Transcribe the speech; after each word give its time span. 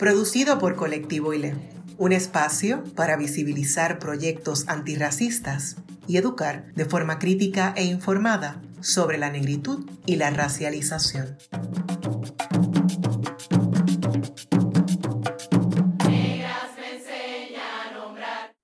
producido 0.00 0.58
por 0.58 0.76
Colectivo 0.76 1.34
ILE, 1.34 1.54
un 1.98 2.12
espacio 2.12 2.82
para 2.96 3.18
visibilizar 3.18 3.98
proyectos 3.98 4.66
antirracistas 4.66 5.76
y 6.08 6.16
educar 6.16 6.72
de 6.72 6.86
forma 6.86 7.18
crítica 7.18 7.74
e 7.76 7.84
informada 7.84 8.62
sobre 8.80 9.18
la 9.18 9.28
negritud 9.28 9.86
y 10.06 10.16
la 10.16 10.30
racialización. 10.30 11.36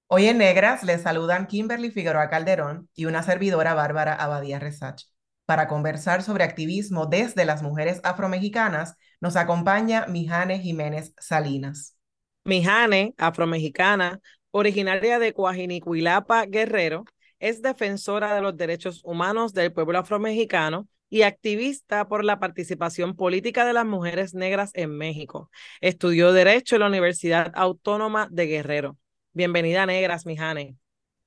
Hoy 0.07 0.29
en 0.29 0.39
Negras 0.39 0.85
les 0.85 1.03
saludan 1.03 1.47
Kimberly 1.49 1.91
Figueroa 1.91 2.31
Calderón 2.31 2.89
y 2.95 3.05
una 3.05 3.23
servidora 3.23 3.75
Bárbara 3.75 4.15
Abadía 4.15 4.59
Resach. 4.59 5.03
Para 5.47 5.69
conversar 5.69 6.25
sobre 6.25 6.43
activismo 6.43 7.07
desde 7.07 7.45
las 7.45 7.63
mujeres 7.63 8.01
afromexicanas, 8.03 8.97
nos 9.21 9.37
acompaña 9.37 10.07
Mijane 10.07 10.59
Jiménez 10.59 11.15
Salinas. 11.21 11.97
Mijane, 12.45 13.15
afromexicana, 13.17 14.21
originaria 14.51 15.21
de 15.21 15.33
Coajinicuilapa, 15.33 16.47
Guerrero, 16.47 17.05
es 17.39 17.63
defensora 17.63 18.35
de 18.35 18.41
los 18.41 18.57
derechos 18.57 19.03
humanos 19.05 19.53
del 19.53 19.73
pueblo 19.73 19.99
afromexicano 19.99 20.89
y 21.09 21.23
activista 21.23 22.09
por 22.09 22.25
la 22.25 22.41
participación 22.41 23.15
política 23.15 23.65
de 23.65 23.73
las 23.73 23.87
mujeres 23.87 24.35
negras 24.35 24.73
en 24.75 24.97
México. 24.97 25.51
Estudió 25.81 26.33
Derecho 26.33 26.75
en 26.75 26.81
la 26.81 26.89
Universidad 26.89 27.53
Autónoma 27.55 28.27
de 28.33 28.47
Guerrero. 28.47 28.97
Bienvenida, 29.33 29.87
Negras, 29.87 30.27
Mijane. 30.27 30.77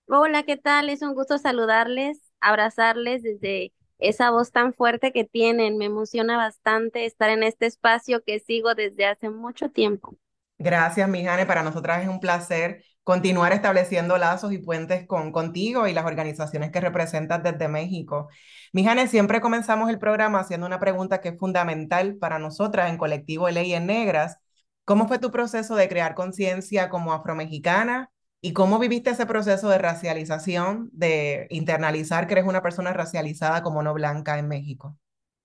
Hola, 0.08 0.44
¿qué 0.44 0.58
tal? 0.58 0.90
Es 0.90 1.04
un 1.04 1.14
gusto 1.14 1.38
saludarles, 1.38 2.20
abrazarles 2.42 3.24
desde 3.24 3.72
esa 4.00 4.32
voz 4.32 4.52
tan 4.52 4.74
fuerte 4.74 5.12
que 5.12 5.24
tienen. 5.24 5.78
Me 5.78 5.86
emociona 5.86 6.38
bastante 6.38 7.06
estar 7.06 7.30
en 7.30 7.44
este 7.44 7.66
espacio 7.66 8.24
que 8.24 8.40
sigo 8.40 8.74
desde 8.74 9.06
hace 9.06 9.30
mucho 9.30 9.70
tiempo. 9.70 10.18
Gracias, 10.58 11.08
Mijane. 11.08 11.46
Para 11.46 11.64
nosotras 11.64 12.02
es 12.02 12.10
un 12.10 12.20
placer 12.20 12.84
continuar 13.04 13.54
estableciendo 13.54 14.18
lazos 14.18 14.52
y 14.52 14.60
puentes 14.60 15.08
con, 15.08 15.32
contigo 15.32 15.88
y 15.88 15.94
las 15.94 16.06
organizaciones 16.06 16.72
que 16.72 16.82
representas 16.82 17.42
desde 17.42 17.68
México. 17.68 18.30
Mijane, 18.74 19.08
siempre 19.08 19.42
comenzamos 19.42 19.90
el 19.90 20.00
programa 20.00 20.40
haciendo 20.40 20.68
una 20.68 20.80
pregunta 20.80 21.22
que 21.22 21.30
es 21.30 21.40
fundamental 21.40 22.18
para 22.18 22.40
nosotras 22.40 22.90
en 22.90 22.98
Colectivo 22.98 23.50
Leyes 23.50 23.82
Negras. 23.82 24.38
¿Cómo 24.86 25.08
fue 25.08 25.18
tu 25.20 25.32
proceso 25.32 25.76
de 25.76 25.88
crear 25.88 26.14
conciencia 26.14 26.90
como 26.90 27.14
afromexicana 27.14 28.12
¿Y 28.42 28.54
cómo 28.54 28.80
viviste 28.80 29.10
ese 29.10 29.26
proceso 29.26 29.70
de 29.70 29.78
racialización, 29.78 30.90
de 30.94 31.48
internalizar 31.50 32.26
que 32.28 32.34
eres 32.34 32.46
una 32.46 32.62
persona 32.62 32.94
racializada 32.94 33.64
como 33.64 33.84
no 33.84 33.94
blanca 33.94 34.40
en 34.40 34.48
México? 34.48 34.98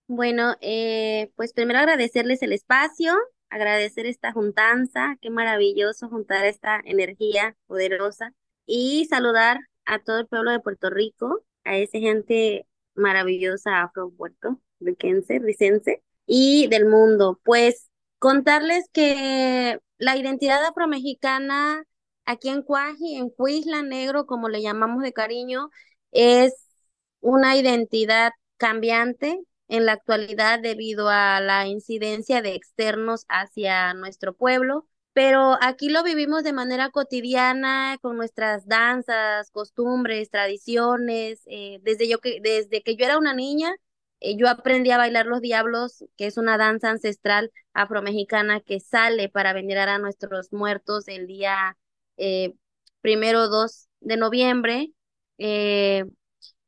Bueno, 0.07 0.55
eh, 0.61 1.33
pues 1.35 1.53
primero 1.53 1.81
agradecerles 1.81 2.43
el 2.43 2.53
espacio, 2.53 3.15
agradecer 3.49 4.07
esta 4.07 4.33
juntanza, 4.33 5.17
qué 5.21 5.31
maravilloso 5.31 6.09
juntar 6.09 6.45
esta 6.45 6.81
energía 6.85 7.57
poderosa 7.67 8.33
y 8.67 9.07
saludar 9.07 9.59
a 9.87 9.99
todo 9.99 10.21
el 10.21 10.27
pueblo 10.27 10.51
de 10.51 10.61
Puerto 10.61 10.91
Rico, 10.91 11.43
a 11.65 11.77
esa 11.77 11.99
gente 11.99 12.67
maravillosa 12.95 13.83
afro-puerto, 13.83 14.61
riquense, 14.81 15.39
ricense 15.39 16.03
y 16.27 16.69
del 16.69 16.87
mundo. 16.87 17.41
Pues 17.45 17.91
contarles 18.19 18.89
que 18.93 19.81
la 19.99 20.17
identidad 20.17 20.65
afromexicana 20.65 21.85
Aquí 22.27 22.49
en 22.49 22.63
Cuaji, 22.63 23.17
en 23.17 23.31
Cuisla 23.31 23.83
Negro, 23.83 24.27
como 24.27 24.49
le 24.49 24.63
llamamos 24.63 25.03
de 25.03 25.13
cariño, 25.13 25.71
es 26.13 26.55
una 27.21 27.57
identidad 27.57 28.33
cambiante 28.57 29.41
en 29.69 29.87
la 29.87 29.93
actualidad 29.93 30.61
debido 30.61 31.09
a 31.09 31.41
la 31.41 31.67
incidencia 31.67 32.43
de 32.43 32.55
externos 32.55 33.25
hacia 33.29 33.95
nuestro 33.95 34.35
pueblo, 34.35 34.87
pero 35.13 35.57
aquí 35.61 35.91
lo 35.91 36.03
vivimos 36.03 36.43
de 36.45 36.53
manera 36.53 36.91
cotidiana 36.91 37.99
con 38.03 38.17
nuestras 38.17 38.67
danzas, 38.67 39.51
costumbres, 39.51 40.31
tradiciones. 40.31 41.43
Eh, 41.47 41.79
desde, 41.83 42.09
yo 42.09 42.19
que, 42.19 42.41
desde 42.43 42.83
que 42.83 42.97
yo 42.97 43.05
era 43.07 43.19
una 43.19 43.33
niña, 43.35 43.75
eh, 44.21 44.37
yo 44.37 44.49
aprendí 44.49 44.91
a 44.91 44.99
bailar 44.99 45.27
los 45.27 45.41
diablos, 45.41 46.05
que 46.17 46.27
es 46.27 46.37
una 46.37 46.59
danza 46.59 46.91
ancestral 46.91 47.53
afromexicana 47.75 48.61
que 48.61 48.81
sale 48.81 49.29
para 49.29 49.53
venerar 49.53 49.89
a 49.89 49.99
nuestros 49.99 50.53
muertos 50.53 51.07
el 51.09 51.27
día 51.27 51.77
eh, 52.17 52.55
primero 53.01 53.49
2 53.49 53.89
de 54.01 54.17
noviembre. 54.17 54.93
Eh, 55.39 56.05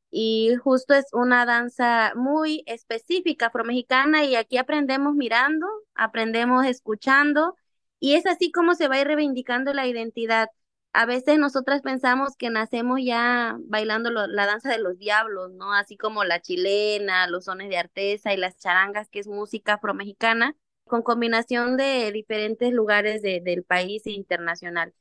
y 0.09 0.55
justo 0.63 0.93
es 0.93 1.05
una 1.13 1.45
danza 1.45 2.13
muy 2.15 2.63
específica 2.65 3.47
afromexicana 3.47 4.23
y 4.25 4.35
aquí 4.35 4.57
aprendemos 4.57 5.15
mirando, 5.15 5.67
aprendemos 5.95 6.65
escuchando 6.65 7.55
y 7.99 8.15
es 8.15 8.25
así 8.25 8.51
como 8.51 8.75
se 8.75 8.87
va 8.87 8.99
ir 8.99 9.07
reivindicando 9.07 9.73
la 9.73 9.87
identidad. 9.87 10.49
A 10.93 11.05
veces 11.05 11.37
nosotras 11.37 11.81
pensamos 11.81 12.35
que 12.37 12.49
nacemos 12.49 12.99
ya 13.03 13.57
bailando 13.65 14.09
la 14.09 14.45
danza 14.45 14.69
de 14.71 14.79
los 14.79 14.97
diablos, 14.97 15.51
¿no? 15.53 15.73
Así 15.73 15.97
como 15.97 16.23
la 16.23 16.41
chilena, 16.41 17.27
los 17.27 17.45
sones 17.45 17.69
de 17.69 17.77
artesa 17.77 18.33
y 18.33 18.37
las 18.37 18.57
charangas, 18.57 19.09
que 19.09 19.19
es 19.19 19.27
música 19.27 19.73
afromexicana, 19.73 20.55
con 20.85 21.03
combinación 21.03 21.77
de 21.77 22.11
diferentes 22.11 22.71
lugares 22.73 23.21
del 23.21 23.63
país 23.63 24.05
e 24.07 24.11
internacional. 24.11 24.93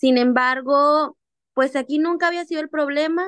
Sin 0.00 0.16
embargo, 0.16 1.18
pues 1.52 1.76
aquí 1.76 1.98
nunca 1.98 2.28
había 2.28 2.46
sido 2.46 2.62
el 2.62 2.70
problema. 2.70 3.26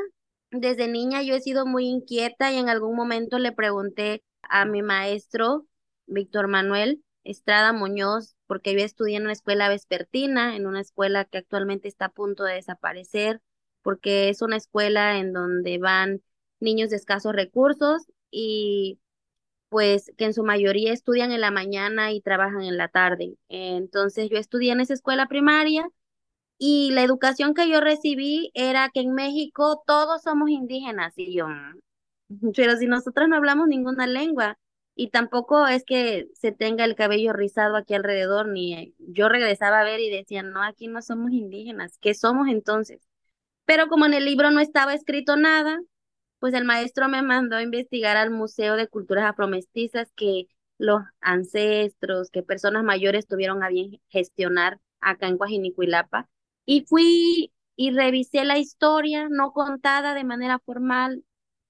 Desde 0.51 0.89
niña 0.89 1.23
yo 1.23 1.35
he 1.35 1.41
sido 1.41 1.67
muy 1.67 1.85
inquieta 1.85 2.51
y 2.51 2.57
en 2.57 2.71
algún 2.71 2.97
momento 2.97 3.39
le 3.39 3.53
pregunté 3.53 4.25
a 4.41 4.65
mi 4.65 4.81
maestro, 4.81 5.67
Víctor 6.07 6.49
Manuel 6.49 7.05
Estrada 7.25 7.75
Muñoz, 7.75 8.37
porque 8.47 8.73
yo 8.73 8.81
estudié 8.81 9.19
en 9.19 9.25
una 9.25 9.35
escuela 9.35 9.69
vespertina, 9.69 10.57
en 10.57 10.67
una 10.67 10.81
escuela 10.81 11.27
que 11.27 11.37
actualmente 11.37 11.89
está 11.89 12.07
a 12.07 12.09
punto 12.09 12.45
de 12.45 12.55
desaparecer, 12.55 13.43
porque 13.83 14.31
es 14.31 14.41
una 14.41 14.57
escuela 14.57 15.19
en 15.19 15.35
donde 15.35 15.77
van 15.77 16.23
niños 16.59 16.89
de 16.89 16.97
escasos 16.97 17.35
recursos 17.35 18.07
y 18.31 18.99
pues 19.69 20.11
que 20.17 20.25
en 20.25 20.33
su 20.33 20.43
mayoría 20.43 20.95
estudian 20.95 21.33
en 21.33 21.43
la 21.43 21.51
mañana 21.51 22.13
y 22.13 22.23
trabajan 22.23 22.63
en 22.63 22.79
la 22.79 22.89
tarde. 22.89 23.37
Entonces 23.51 24.31
yo 24.31 24.39
estudié 24.39 24.73
en 24.73 24.81
esa 24.81 24.95
escuela 24.95 25.29
primaria 25.29 25.87
y 26.65 26.93
la 26.93 27.03
educación 27.03 27.55
que 27.55 27.69
yo 27.69 27.81
recibí 27.81 28.53
era 28.55 28.89
que 28.95 29.01
en 29.01 29.15
México 29.15 29.83
todos 29.85 30.23
somos 30.23 30.49
indígenas 30.49 31.13
y 31.17 31.35
yo, 31.35 31.49
mm, 31.49 31.81
pero 32.57 32.77
si 32.77 32.87
nosotros 32.87 33.29
no 33.29 33.35
hablamos 33.35 33.67
ninguna 33.67 34.07
lengua 34.07 34.57
y 34.95 35.11
tampoco 35.11 35.67
es 35.67 35.85
que 35.85 36.29
se 36.35 36.53
tenga 36.53 36.85
el 36.85 36.95
cabello 36.95 37.33
rizado 37.33 37.75
aquí 37.75 37.95
alrededor, 37.95 38.47
ni 38.47 38.95
yo 38.99 39.29
regresaba 39.29 39.81
a 39.81 39.85
ver 39.85 39.99
y 39.99 40.09
decía, 40.11 40.45
no, 40.45 40.63
aquí 40.63 40.87
no 40.87 41.03
somos 41.03 41.33
indígenas, 41.33 41.99
¿qué 42.01 42.15
somos 42.15 42.47
entonces? 42.49 43.01
Pero 43.65 43.89
como 43.89 44.07
en 44.07 44.15
el 44.15 44.25
libro 44.25 44.53
no 44.53 44.61
estaba 44.61 44.95
escrito 44.95 45.37
nada, 45.37 45.81
pues 46.39 46.55
el 46.55 46.65
maestro 46.65 47.09
me 47.09 47.23
mandó 47.23 47.57
a 47.57 47.63
investigar 47.63 48.17
al 48.17 48.31
Museo 48.31 48.77
de 48.77 48.87
Culturas 48.89 49.25
Afromestizas 49.25 50.13
que 50.15 50.47
los 50.79 51.03
ancestros, 51.21 52.31
que 52.31 52.45
personas 52.45 52.85
mayores 52.85 53.27
tuvieron 53.27 53.65
a 53.65 53.69
bien 53.69 54.01
gestionar 54.11 54.81
acá 55.01 55.27
en 55.27 55.39
Coajinicuilapa 55.39 56.29
y 56.65 56.85
fui 56.87 57.53
y 57.77 57.91
revisé 57.93 58.45
la 58.45 58.59
historia, 58.59 59.29
no 59.31 59.53
contada 59.53 60.15
de 60.15 60.25
manera 60.25 60.59
formal. 60.61 61.25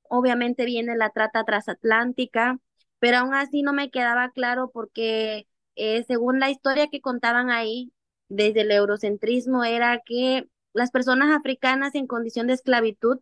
Obviamente 0.08 0.64
viene 0.64 0.96
la 0.96 1.10
trata 1.10 1.44
transatlántica, 1.44 2.58
pero 2.98 3.18
aún 3.18 3.34
así 3.34 3.62
no 3.62 3.72
me 3.72 3.90
quedaba 3.90 4.30
claro 4.30 4.70
porque 4.72 5.46
eh, 5.76 6.04
según 6.04 6.40
la 6.40 6.50
historia 6.50 6.88
que 6.88 7.00
contaban 7.00 7.50
ahí, 7.50 7.92
desde 8.28 8.62
el 8.62 8.70
eurocentrismo, 8.72 9.64
era 9.64 10.00
que 10.04 10.48
las 10.72 10.90
personas 10.90 11.34
africanas 11.36 11.94
en 11.94 12.06
condición 12.06 12.46
de 12.46 12.54
esclavitud, 12.54 13.18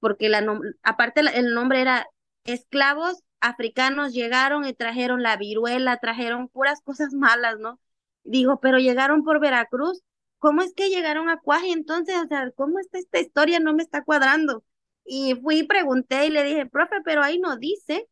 porque 0.00 0.28
la 0.28 0.44
aparte 0.82 1.20
el 1.34 1.54
nombre 1.54 1.80
era 1.80 2.06
esclavos 2.44 3.22
africanos 3.40 4.12
llegaron 4.12 4.64
y 4.66 4.72
trajeron 4.74 5.22
la 5.22 5.36
viruela, 5.36 5.98
trajeron 5.98 6.48
puras 6.48 6.80
cosas 6.82 7.12
malas, 7.14 7.58
¿no? 7.58 7.80
Digo, 8.24 8.60
pero 8.60 8.78
llegaron 8.78 9.24
por 9.24 9.40
Veracruz 9.40 10.02
¿cómo 10.42 10.62
es 10.62 10.74
que 10.74 10.90
llegaron 10.90 11.28
a 11.30 11.40
Cuaje 11.40 11.72
entonces? 11.72 12.16
O 12.24 12.26
sea, 12.28 12.50
¿cómo 12.56 12.80
está 12.80 12.98
esta 12.98 13.20
historia? 13.20 13.60
No 13.60 13.74
me 13.74 13.84
está 13.84 14.04
cuadrando. 14.04 14.64
Y 15.04 15.34
fui 15.36 15.60
y 15.60 15.64
pregunté 15.64 16.26
y 16.26 16.30
le 16.30 16.44
dije, 16.44 16.66
profe, 16.66 16.96
pero 17.04 17.22
ahí 17.22 17.38
no 17.38 17.56
dice. 17.56 18.08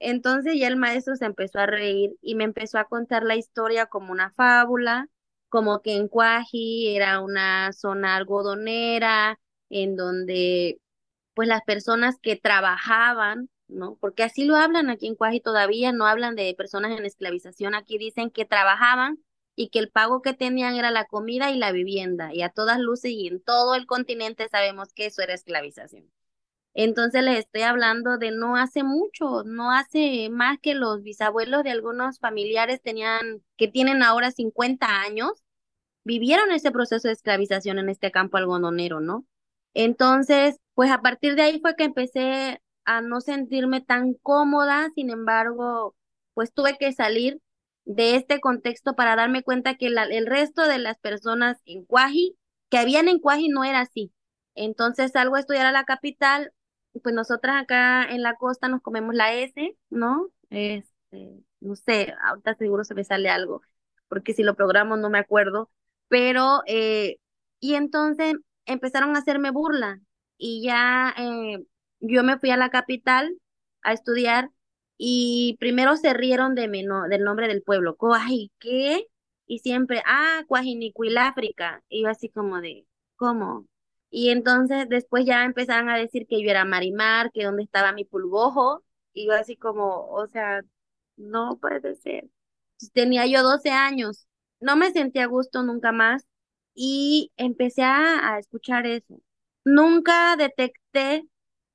Entonces 0.00 0.54
ya 0.58 0.68
el 0.68 0.76
maestro 0.76 1.16
se 1.16 1.26
empezó 1.26 1.60
a 1.60 1.66
reír 1.66 2.12
y 2.22 2.36
me 2.36 2.44
empezó 2.44 2.78
a 2.78 2.86
contar 2.86 3.24
la 3.24 3.36
historia 3.36 3.86
como 3.86 4.12
una 4.12 4.30
fábula 4.32 5.08
como 5.54 5.82
que 5.82 5.94
en 5.94 6.08
Cuaji 6.08 6.96
era 6.96 7.20
una 7.20 7.72
zona 7.72 8.16
algodonera, 8.16 9.38
en 9.70 9.96
donde 9.96 10.80
pues 11.34 11.48
las 11.48 11.62
personas 11.62 12.16
que 12.20 12.36
trabajaban, 12.36 13.50
¿no? 13.68 13.96
Porque 14.00 14.24
así 14.24 14.44
lo 14.44 14.56
hablan 14.56 14.90
aquí 14.90 15.06
en 15.06 15.14
Cuaji 15.16 15.40
todavía, 15.40 15.92
no 15.92 16.06
hablan 16.06 16.34
de 16.36 16.54
personas 16.56 16.98
en 16.98 17.04
esclavización, 17.06 17.74
aquí 17.76 17.98
dicen 17.98 18.30
que 18.30 18.44
trabajaban 18.44 19.23
y 19.56 19.68
que 19.70 19.78
el 19.78 19.90
pago 19.90 20.22
que 20.22 20.34
tenían 20.34 20.74
era 20.76 20.90
la 20.90 21.04
comida 21.06 21.50
y 21.50 21.58
la 21.58 21.72
vivienda, 21.72 22.34
y 22.34 22.42
a 22.42 22.50
todas 22.50 22.78
luces 22.80 23.12
y 23.12 23.28
en 23.28 23.40
todo 23.40 23.74
el 23.74 23.86
continente 23.86 24.48
sabemos 24.48 24.92
que 24.94 25.06
eso 25.06 25.22
era 25.22 25.34
esclavización. 25.34 26.10
Entonces 26.74 27.22
les 27.22 27.38
estoy 27.40 27.62
hablando 27.62 28.18
de 28.18 28.32
no 28.32 28.56
hace 28.56 28.82
mucho, 28.82 29.44
no 29.44 29.70
hace 29.72 30.28
más 30.30 30.58
que 30.60 30.74
los 30.74 31.02
bisabuelos 31.02 31.62
de 31.64 31.70
algunos 31.70 32.18
familiares 32.18 32.82
tenían, 32.82 33.42
que 33.56 33.68
tienen 33.68 34.02
ahora 34.02 34.32
50 34.32 35.02
años, 35.02 35.44
vivieron 36.04 36.50
ese 36.52 36.72
proceso 36.72 37.08
de 37.08 37.14
esclavización 37.14 37.78
en 37.78 37.88
este 37.88 38.10
campo 38.10 38.38
algodonero, 38.38 39.00
¿no? 39.00 39.26
Entonces, 39.74 40.58
pues 40.74 40.90
a 40.90 41.02
partir 41.02 41.36
de 41.36 41.42
ahí 41.42 41.60
fue 41.60 41.76
que 41.76 41.84
empecé 41.84 42.60
a 42.84 43.00
no 43.00 43.20
sentirme 43.20 43.80
tan 43.80 44.14
cómoda, 44.14 44.90
sin 44.94 45.10
embargo, 45.10 45.96
pues 46.34 46.52
tuve 46.52 46.76
que 46.78 46.92
salir 46.92 47.40
de 47.84 48.16
este 48.16 48.40
contexto 48.40 48.94
para 48.94 49.16
darme 49.16 49.42
cuenta 49.42 49.76
que 49.76 49.86
el 49.86 50.26
resto 50.26 50.66
de 50.66 50.78
las 50.78 50.98
personas 50.98 51.58
en 51.66 51.84
Cuaji, 51.84 52.36
que 52.70 52.78
habían 52.78 53.08
en 53.08 53.20
Cuaji, 53.20 53.48
no 53.48 53.64
era 53.64 53.80
así. 53.80 54.12
Entonces 54.54 55.12
salgo 55.12 55.36
a 55.36 55.40
estudiar 55.40 55.66
a 55.66 55.72
la 55.72 55.84
capital, 55.84 56.52
pues 57.02 57.14
nosotras 57.14 57.62
acá 57.62 58.04
en 58.04 58.22
la 58.22 58.36
costa 58.36 58.68
nos 58.68 58.82
comemos 58.82 59.14
la 59.14 59.34
S, 59.34 59.76
¿no? 59.90 60.28
Este, 60.50 61.42
no 61.60 61.74
sé, 61.76 62.14
ahorita 62.22 62.54
seguro 62.54 62.84
se 62.84 62.94
me 62.94 63.04
sale 63.04 63.28
algo, 63.28 63.62
porque 64.08 64.32
si 64.32 64.42
lo 64.42 64.54
programo 64.54 64.96
no 64.96 65.10
me 65.10 65.18
acuerdo, 65.18 65.70
pero, 66.08 66.62
eh, 66.66 67.18
y 67.60 67.74
entonces 67.74 68.34
empezaron 68.66 69.16
a 69.16 69.18
hacerme 69.20 69.50
burla 69.50 70.00
y 70.38 70.62
ya 70.64 71.14
eh, 71.18 71.64
yo 72.00 72.22
me 72.22 72.38
fui 72.38 72.50
a 72.50 72.56
la 72.56 72.70
capital 72.70 73.36
a 73.82 73.92
estudiar 73.92 74.50
y 74.98 75.56
primero 75.60 75.96
se 75.96 76.14
rieron 76.14 76.54
de 76.54 76.68
mi 76.68 76.84
del 77.10 77.24
nombre 77.24 77.48
del 77.48 77.62
pueblo, 77.62 77.96
Coaji, 77.96 78.52
¿qué? 78.58 79.06
Y 79.46 79.58
siempre, 79.60 80.02
ah, 80.06 80.42
Cuajinicuiláfrica, 80.48 81.82
y 81.88 82.02
yo 82.04 82.08
así 82.08 82.28
como 82.30 82.60
de, 82.60 82.86
¿cómo? 83.16 83.66
Y 84.10 84.30
entonces 84.30 84.88
después 84.88 85.24
ya 85.26 85.44
empezaron 85.44 85.88
a 85.90 85.98
decir 85.98 86.26
que 86.28 86.42
yo 86.42 86.48
era 86.50 86.64
Marimar, 86.64 87.32
que 87.32 87.44
dónde 87.44 87.64
estaba 87.64 87.92
mi 87.92 88.04
pulgojo. 88.04 88.84
Y 89.12 89.26
yo 89.26 89.32
así 89.34 89.56
como, 89.56 90.06
o 90.08 90.26
sea, 90.28 90.62
no 91.16 91.58
puede 91.60 91.96
ser. 91.96 92.28
Tenía 92.92 93.26
yo 93.26 93.42
12 93.42 93.70
años. 93.70 94.26
No 94.60 94.76
me 94.76 94.92
sentía 94.92 95.24
a 95.24 95.26
gusto 95.26 95.62
nunca 95.62 95.92
más 95.92 96.26
y 96.74 97.32
empecé 97.36 97.82
a, 97.82 98.34
a 98.34 98.38
escuchar 98.38 98.86
eso. 98.86 99.20
Nunca 99.64 100.36
detecté 100.36 101.26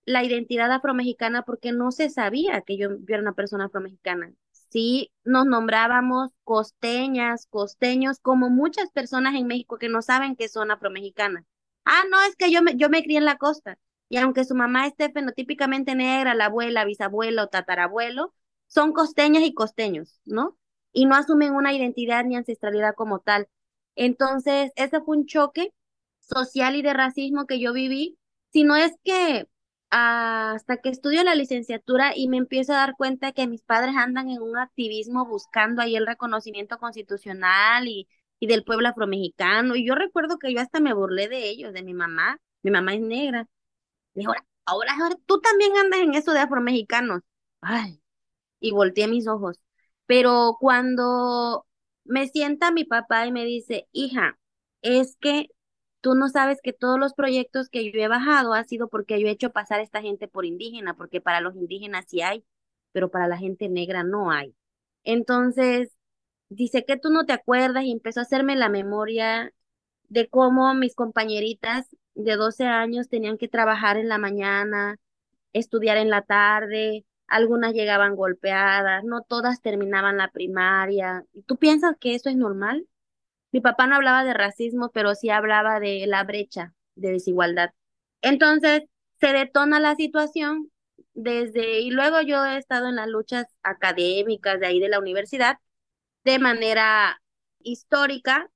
la 0.09 0.23
identidad 0.23 0.71
afromexicana 0.71 1.43
porque 1.43 1.71
no 1.71 1.91
se 1.91 2.09
sabía 2.09 2.61
que 2.61 2.77
yo, 2.77 2.89
era 3.07 3.21
una 3.21 3.33
persona 3.33 3.65
afromexicana. 3.65 4.33
Sí, 4.69 5.11
nos 5.23 5.45
nombrábamos 5.45 6.31
costeñas, 6.43 7.45
costeños, 7.47 8.19
como 8.19 8.49
muchas 8.49 8.89
personas 8.91 9.35
en 9.35 9.45
México 9.45 9.77
que 9.77 9.87
no 9.87 10.01
saben 10.01 10.35
que 10.35 10.49
son 10.49 10.71
afromexicanas. 10.71 11.45
Ah, 11.85 12.01
no, 12.09 12.19
es 12.23 12.35
que 12.35 12.51
yo 12.51 12.63
me, 12.63 12.75
yo 12.75 12.89
me 12.89 13.03
crié 13.03 13.19
en 13.19 13.25
la 13.25 13.37
costa. 13.37 13.77
Y 14.09 14.17
aunque 14.17 14.45
su 14.45 14.55
mamá 14.55 14.87
esté 14.87 15.11
fenotípicamente 15.11 15.93
negra, 15.93 16.33
la 16.33 16.45
abuela, 16.45 16.85
bisabuelo, 16.85 17.47
tatarabuelo, 17.47 18.33
son 18.65 18.93
costeñas 18.93 19.43
y 19.43 19.53
costeños, 19.53 20.19
¿no? 20.25 20.57
Y 20.91 21.05
no 21.05 21.15
asumen 21.15 21.53
una 21.53 21.71
identidad 21.73 22.25
ni 22.25 22.35
ancestralidad 22.35 22.95
como 22.95 23.19
tal. 23.19 23.47
Entonces, 23.95 24.71
ese 24.75 25.01
fue 25.01 25.17
un 25.17 25.27
choque 25.27 25.71
social 26.19 26.75
y 26.75 26.81
de 26.81 26.93
racismo 26.93 27.45
que 27.45 27.59
yo 27.59 27.73
viví, 27.73 28.17
si 28.51 28.63
no 28.63 28.75
es 28.75 28.93
que 29.03 29.47
hasta 29.89 30.77
que 30.77 30.89
estudio 30.89 31.23
la 31.23 31.35
licenciatura 31.35 32.13
y 32.15 32.27
me 32.27 32.37
empiezo 32.37 32.73
a 32.73 32.77
dar 32.77 32.95
cuenta 32.97 33.31
que 33.31 33.47
mis 33.47 33.63
padres 33.63 33.95
andan 33.97 34.29
en 34.29 34.41
un 34.41 34.57
activismo 34.57 35.25
buscando 35.25 35.81
ahí 35.81 35.95
el 35.95 36.07
reconocimiento 36.07 36.77
constitucional 36.77 37.87
y 37.87 38.07
y 38.39 38.47
del 38.47 38.63
pueblo 38.63 38.87
afromexicano. 38.87 39.75
Y 39.75 39.85
yo 39.85 39.95
recuerdo 39.95 40.39
que 40.39 40.53
yo 40.53 40.61
hasta 40.61 40.79
me 40.79 40.93
burlé 40.93 41.27
de 41.27 41.49
ellos, 41.49 41.73
de 41.73 41.83
mi 41.83 41.93
mamá. 41.93 42.39
Mi 42.63 42.71
mamá 42.71 42.95
es 42.95 43.01
negra. 43.01 43.47
Me 44.13 44.21
dijo, 44.21 44.33
ahora, 44.65 44.93
ahora, 44.99 45.15
tú 45.25 45.41
también 45.41 45.77
andas 45.77 46.01
en 46.01 46.13
eso 46.15 46.33
de 46.33 46.39
afromexicanos. 46.39 47.21
Ay, 47.61 48.01
y 48.59 48.71
volteé 48.71 49.07
mis 49.07 49.27
ojos. 49.27 49.59
Pero 50.05 50.57
cuando 50.59 51.67
me 52.05 52.27
sienta 52.27 52.71
mi 52.71 52.85
papá 52.85 53.27
y 53.27 53.31
me 53.31 53.45
dice, 53.45 53.87
hija, 53.91 54.39
es 54.81 55.17
que 55.21 55.49
tú 56.01 56.15
no 56.15 56.29
sabes 56.29 56.59
que 56.61 56.73
todos 56.73 56.99
los 56.99 57.13
proyectos 57.13 57.69
que 57.69 57.91
yo 57.91 57.99
he 58.01 58.07
bajado 58.07 58.53
ha 58.53 58.63
sido 58.63 58.87
porque 58.89 59.19
yo 59.19 59.27
he 59.27 59.31
hecho 59.31 59.51
pasar 59.51 59.79
a 59.79 59.83
esta 59.83 60.01
gente 60.01 60.27
por 60.27 60.45
indígena, 60.45 60.95
porque 60.95 61.21
para 61.21 61.41
los 61.41 61.55
indígenas 61.55 62.05
sí 62.07 62.21
hay, 62.21 62.45
pero 62.91 63.09
para 63.11 63.27
la 63.27 63.37
gente 63.37 63.69
negra 63.69 64.03
no 64.03 64.31
hay. 64.31 64.55
Entonces, 65.03 65.89
dice 66.49 66.85
que 66.85 66.97
tú 66.97 67.09
no 67.09 67.25
te 67.25 67.33
acuerdas 67.33 67.83
y 67.85 67.91
empezó 67.91 68.19
a 68.21 68.23
hacerme 68.23 68.55
la 68.55 68.69
memoria 68.69 69.53
de 70.09 70.27
cómo 70.29 70.73
mis 70.75 70.95
compañeritas 70.95 71.87
de 72.15 72.35
12 72.35 72.65
años 72.65 73.09
tenían 73.09 73.37
que 73.37 73.47
trabajar 73.47 73.97
en 73.97 74.09
la 74.09 74.17
mañana, 74.17 74.97
estudiar 75.53 75.97
en 75.97 76.09
la 76.09 76.23
tarde, 76.23 77.05
algunas 77.27 77.73
llegaban 77.73 78.15
golpeadas, 78.15 79.03
no 79.03 79.21
todas 79.23 79.61
terminaban 79.61 80.17
la 80.17 80.31
primaria. 80.31 81.25
¿Y 81.33 81.43
tú 81.43 81.57
piensas 81.57 81.95
que 81.99 82.15
eso 82.15 82.29
es 82.29 82.35
normal? 82.37 82.87
Mi 83.51 83.61
papá 83.61 83.87
no 83.87 83.95
hablaba 83.95 84.23
de 84.23 84.33
racismo, 84.33 84.91
pero 84.93 85.15
sí 85.15 85.29
hablaba 85.29 85.79
de 85.79 86.05
la 86.07 86.23
brecha 86.23 86.73
de 86.95 87.11
desigualdad. 87.13 87.71
Entonces, 88.21 88.83
se 89.19 89.33
detona 89.33 89.79
la 89.79 89.95
situación 89.95 90.71
desde, 91.13 91.81
y 91.81 91.91
luego 91.91 92.21
yo 92.21 92.45
he 92.45 92.57
estado 92.57 92.87
en 92.89 92.95
las 92.95 93.07
luchas 93.07 93.45
académicas 93.63 94.59
de 94.59 94.67
ahí 94.67 94.79
de 94.79 94.89
la 94.89 94.99
universidad, 94.99 95.57
de 96.23 96.39
manera 96.39 97.21
histórica 97.59 98.49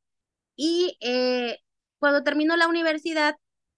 y 0.55 0.97
eh, 1.01 1.59
cuando 1.99 2.23
terminó 2.23 2.55
la 2.57 2.67
universidad 2.67 3.35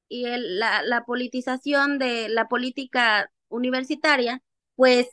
y 0.09 0.25
la, 0.27 0.83
la 0.83 1.05
politización 1.05 1.99
de 1.99 2.29
la 2.29 2.47
política 2.47 3.31
universitaria, 3.49 4.41
pues 4.75 5.07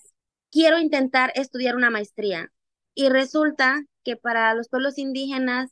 quiero 0.50 0.78
intentar 0.78 1.32
estudiar 1.34 1.76
una 1.76 1.90
maestría. 1.90 2.52
Y 2.94 3.08
resulta 3.08 3.82
que 4.04 4.16
para 4.16 4.54
los 4.54 4.69
pueblos 4.69 4.99
indígenas 4.99 5.70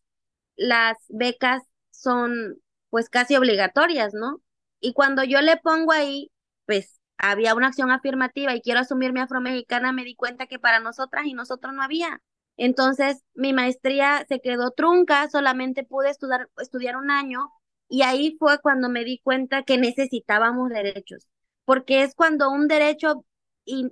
las 0.61 0.97
becas 1.09 1.63
son 1.91 2.57
pues 2.91 3.09
casi 3.09 3.37
obligatorias, 3.37 4.15
¿no? 4.15 4.43
Y 4.81 4.93
cuando 4.95 5.25
yo 5.25 5.41
le 5.43 5.57
pongo 5.59 5.93
ahí, 5.93 6.31
pues 6.67 7.01
había 7.19 7.55
una 7.55 7.69
acción 7.69 7.91
afirmativa 7.91 8.55
y 8.55 8.61
quiero 8.63 8.81
asumirme 8.81 9.21
afromexicana, 9.21 9.93
me 9.93 10.05
di 10.05 10.15
cuenta 10.17 10.47
que 10.47 10.59
para 10.59 10.81
nosotras 10.81 11.27
y 11.27 11.35
nosotros 11.35 11.73
no 11.75 11.83
había. 11.83 12.21
Entonces, 12.57 13.23
mi 13.35 13.53
maestría 13.53 14.25
se 14.29 14.41
quedó 14.41 14.71
trunca, 14.73 15.29
solamente 15.31 15.85
pude 15.85 16.11
estudiar, 16.11 16.49
estudiar 16.59 16.97
un 16.97 17.11
año 17.11 17.51
y 17.89 18.03
ahí 18.03 18.37
fue 18.39 18.59
cuando 18.61 18.89
me 18.91 19.05
di 19.05 19.19
cuenta 19.23 19.63
que 19.63 19.79
necesitábamos 19.79 20.69
derechos, 20.71 21.27
porque 21.65 22.03
es 22.03 22.15
cuando 22.15 22.51
un 22.51 22.69
derecho, 22.69 23.25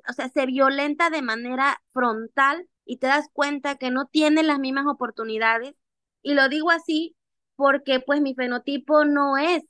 o 0.08 0.12
sea, 0.12 0.28
se 0.28 0.46
violenta 0.46 1.10
de 1.10 1.22
manera 1.22 1.80
frontal 1.92 2.68
y 2.84 2.98
te 2.98 3.06
das 3.06 3.28
cuenta 3.32 3.76
que 3.76 3.90
no 3.90 4.06
tiene 4.06 4.42
las 4.42 4.58
mismas 4.58 4.86
oportunidades. 4.86 5.74
Y 6.22 6.34
lo 6.34 6.48
digo 6.48 6.70
así 6.70 7.16
porque 7.56 8.00
pues 8.00 8.20
mi 8.20 8.34
fenotipo 8.34 9.04
no 9.04 9.36
es 9.36 9.64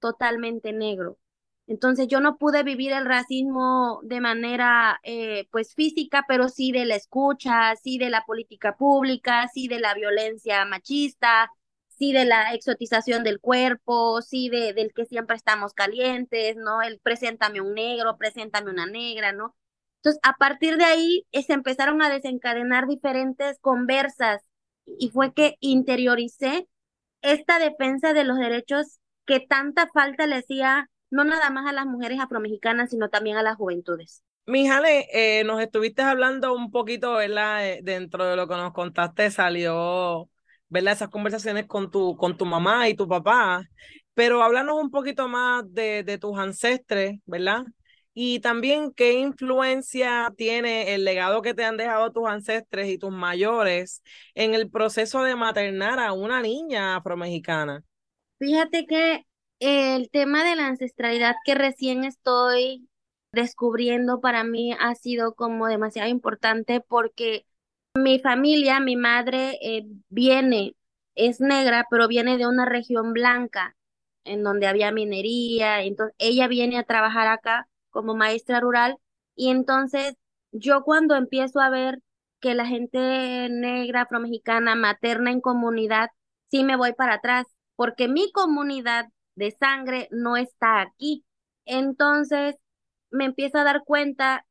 totalmente 0.00 0.72
negro. 0.72 1.18
Entonces 1.66 2.08
yo 2.08 2.20
no 2.20 2.36
pude 2.36 2.62
vivir 2.62 2.92
el 2.92 3.06
racismo 3.06 4.00
de 4.04 4.20
manera 4.20 5.00
eh, 5.02 5.48
pues 5.50 5.74
física, 5.74 6.24
pero 6.28 6.48
sí 6.48 6.72
de 6.72 6.84
la 6.84 6.96
escucha, 6.96 7.74
sí 7.76 7.98
de 7.98 8.10
la 8.10 8.24
política 8.26 8.76
pública, 8.76 9.48
sí 9.52 9.66
de 9.68 9.80
la 9.80 9.94
violencia 9.94 10.64
machista, 10.66 11.50
sí 11.88 12.12
de 12.12 12.26
la 12.26 12.52
exotización 12.54 13.24
del 13.24 13.40
cuerpo, 13.40 14.20
sí 14.22 14.48
de, 14.50 14.74
del 14.74 14.92
que 14.94 15.06
siempre 15.06 15.36
estamos 15.36 15.72
calientes, 15.72 16.56
¿no? 16.56 16.82
El 16.82 16.98
preséntame 17.00 17.60
un 17.62 17.74
negro, 17.74 18.16
preséntame 18.18 18.70
una 18.70 18.86
negra, 18.86 19.32
¿no? 19.32 19.54
Entonces, 19.96 20.20
a 20.22 20.34
partir 20.34 20.76
de 20.76 20.84
ahí 20.84 21.26
se 21.32 21.54
empezaron 21.54 22.02
a 22.02 22.10
desencadenar 22.10 22.86
diferentes 22.86 23.58
conversas 23.60 24.42
y 24.86 25.10
fue 25.10 25.32
que 25.32 25.56
interioricé 25.60 26.68
esta 27.22 27.58
defensa 27.58 28.12
de 28.12 28.24
los 28.24 28.38
derechos 28.38 29.00
que 29.26 29.40
tanta 29.40 29.88
falta 29.92 30.26
le 30.26 30.36
hacía 30.36 30.88
no 31.10 31.24
nada 31.24 31.50
más 31.50 31.66
a 31.66 31.72
las 31.72 31.86
mujeres 31.86 32.20
afromexicanas, 32.20 32.90
sino 32.90 33.08
también 33.08 33.36
a 33.36 33.42
las 33.42 33.56
juventudes. 33.56 34.22
Mijale, 34.46 35.06
eh, 35.12 35.44
nos 35.44 35.60
estuviste 35.62 36.02
hablando 36.02 36.54
un 36.54 36.70
poquito, 36.70 37.14
¿verdad? 37.14 37.78
Dentro 37.82 38.26
de 38.26 38.36
lo 38.36 38.46
que 38.46 38.54
nos 38.56 38.72
contaste 38.72 39.30
salió, 39.30 40.28
¿verdad? 40.68 40.92
Esas 40.92 41.08
conversaciones 41.08 41.66
con 41.66 41.90
tu, 41.90 42.16
con 42.16 42.36
tu 42.36 42.44
mamá 42.44 42.88
y 42.88 42.94
tu 42.94 43.08
papá, 43.08 43.62
pero 44.12 44.42
háblanos 44.42 44.76
un 44.82 44.90
poquito 44.90 45.28
más 45.28 45.64
de, 45.72 46.02
de 46.04 46.18
tus 46.18 46.38
ancestres, 46.38 47.20
¿verdad? 47.24 47.64
Y 48.16 48.38
también, 48.38 48.92
¿qué 48.92 49.14
influencia 49.14 50.32
tiene 50.36 50.94
el 50.94 51.04
legado 51.04 51.42
que 51.42 51.52
te 51.52 51.64
han 51.64 51.76
dejado 51.76 52.12
tus 52.12 52.28
ancestres 52.28 52.88
y 52.88 52.96
tus 52.96 53.10
mayores 53.10 54.04
en 54.36 54.54
el 54.54 54.70
proceso 54.70 55.24
de 55.24 55.34
maternar 55.34 55.98
a 55.98 56.12
una 56.12 56.40
niña 56.40 56.94
afromexicana? 56.94 57.82
Fíjate 58.38 58.86
que 58.86 59.26
el 59.58 60.10
tema 60.10 60.44
de 60.48 60.54
la 60.54 60.68
ancestralidad 60.68 61.34
que 61.44 61.56
recién 61.56 62.04
estoy 62.04 62.88
descubriendo 63.32 64.20
para 64.20 64.44
mí 64.44 64.76
ha 64.78 64.94
sido 64.94 65.34
como 65.34 65.66
demasiado 65.66 66.08
importante 66.08 66.80
porque 66.80 67.46
mi 67.96 68.20
familia, 68.20 68.78
mi 68.78 68.94
madre 68.94 69.58
eh, 69.60 69.86
viene, 70.08 70.76
es 71.16 71.40
negra, 71.40 71.86
pero 71.90 72.06
viene 72.06 72.38
de 72.38 72.46
una 72.46 72.64
región 72.64 73.12
blanca 73.12 73.76
en 74.24 74.44
donde 74.44 74.68
había 74.68 74.92
minería, 74.92 75.82
entonces 75.82 76.14
ella 76.18 76.46
viene 76.46 76.78
a 76.78 76.84
trabajar 76.84 77.26
acá 77.26 77.68
como 77.94 78.16
maestra 78.16 78.60
rural 78.60 78.98
y 79.36 79.50
entonces 79.50 80.16
yo 80.52 80.82
cuando 80.84 81.16
empiezo 81.16 81.60
a 81.60 81.70
ver 81.70 82.00
que 82.40 82.54
la 82.54 82.66
gente 82.66 83.48
negra, 83.50 84.02
afromexicana, 84.02 84.74
materna 84.74 85.30
en 85.32 85.40
comunidad, 85.40 86.10
sí 86.50 86.64
me 86.64 86.76
voy 86.76 86.92
para 86.92 87.14
atrás, 87.14 87.46
porque 87.76 88.08
mi 88.08 88.30
comunidad 88.32 89.06
de 89.34 89.50
sangre 89.52 90.08
no 90.10 90.36
está 90.36 90.80
aquí. 90.82 91.24
Entonces 91.64 92.56
me 93.10 93.24
empiezo 93.26 93.58
a 93.58 93.64
dar 93.64 93.82
cuenta 93.84 94.46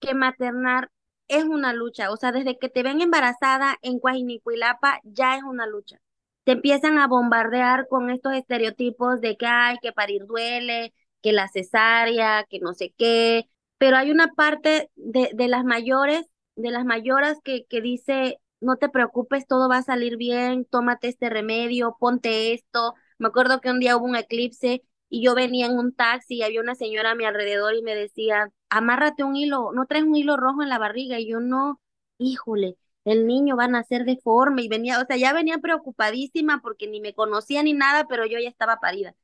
que 0.00 0.14
maternar 0.14 0.90
es 1.28 1.44
una 1.44 1.72
lucha, 1.72 2.10
o 2.12 2.16
sea, 2.16 2.32
desde 2.32 2.58
que 2.58 2.68
te 2.68 2.82
ven 2.82 3.00
embarazada 3.00 3.76
en 3.82 3.98
Coajinicuilapa 4.00 5.00
ya 5.04 5.36
es 5.36 5.42
una 5.42 5.66
lucha. 5.66 5.98
Te 6.44 6.52
empiezan 6.52 6.98
a 6.98 7.08
bombardear 7.08 7.88
con 7.88 8.10
estos 8.10 8.34
estereotipos 8.34 9.20
de 9.20 9.36
que 9.36 9.46
hay 9.46 9.78
que 9.82 9.92
parir 9.92 10.26
duele, 10.26 10.94
que 11.22 11.32
la 11.32 11.48
cesárea, 11.48 12.44
que 12.48 12.60
no 12.60 12.74
sé 12.74 12.92
qué, 12.96 13.48
pero 13.78 13.96
hay 13.96 14.10
una 14.10 14.28
parte 14.34 14.90
de, 14.96 15.30
de 15.34 15.48
las 15.48 15.64
mayores, 15.64 16.26
de 16.56 16.70
las 16.70 16.84
mayoras 16.84 17.38
que, 17.44 17.66
que 17.66 17.80
dice, 17.80 18.40
no 18.60 18.76
te 18.76 18.88
preocupes, 18.88 19.46
todo 19.46 19.68
va 19.68 19.78
a 19.78 19.82
salir 19.82 20.16
bien, 20.16 20.64
tómate 20.64 21.08
este 21.08 21.28
remedio, 21.30 21.96
ponte 22.00 22.52
esto. 22.54 22.94
Me 23.18 23.28
acuerdo 23.28 23.60
que 23.60 23.70
un 23.70 23.80
día 23.80 23.96
hubo 23.96 24.06
un 24.06 24.16
eclipse 24.16 24.82
y 25.08 25.22
yo 25.24 25.34
venía 25.34 25.66
en 25.66 25.78
un 25.78 25.94
taxi 25.94 26.36
y 26.36 26.42
había 26.42 26.60
una 26.60 26.74
señora 26.74 27.12
a 27.12 27.14
mi 27.14 27.24
alrededor 27.24 27.74
y 27.74 27.82
me 27.82 27.94
decía, 27.94 28.50
amárrate 28.70 29.24
un 29.24 29.36
hilo, 29.36 29.72
no 29.74 29.86
traes 29.86 30.04
un 30.04 30.16
hilo 30.16 30.36
rojo 30.36 30.62
en 30.62 30.68
la 30.70 30.78
barriga. 30.78 31.18
Y 31.20 31.28
yo 31.30 31.40
no, 31.40 31.80
híjole, 32.18 32.76
el 33.04 33.26
niño 33.26 33.56
va 33.56 33.64
a 33.64 33.68
nacer 33.68 34.04
deforme 34.04 34.62
y 34.62 34.68
venía, 34.68 35.00
o 35.00 35.06
sea, 35.06 35.16
ya 35.16 35.32
venía 35.32 35.58
preocupadísima 35.58 36.60
porque 36.62 36.86
ni 36.88 37.00
me 37.00 37.14
conocía 37.14 37.62
ni 37.62 37.72
nada, 37.74 38.06
pero 38.08 38.26
yo 38.26 38.38
ya 38.38 38.48
estaba 38.48 38.76
parida. 38.80 39.14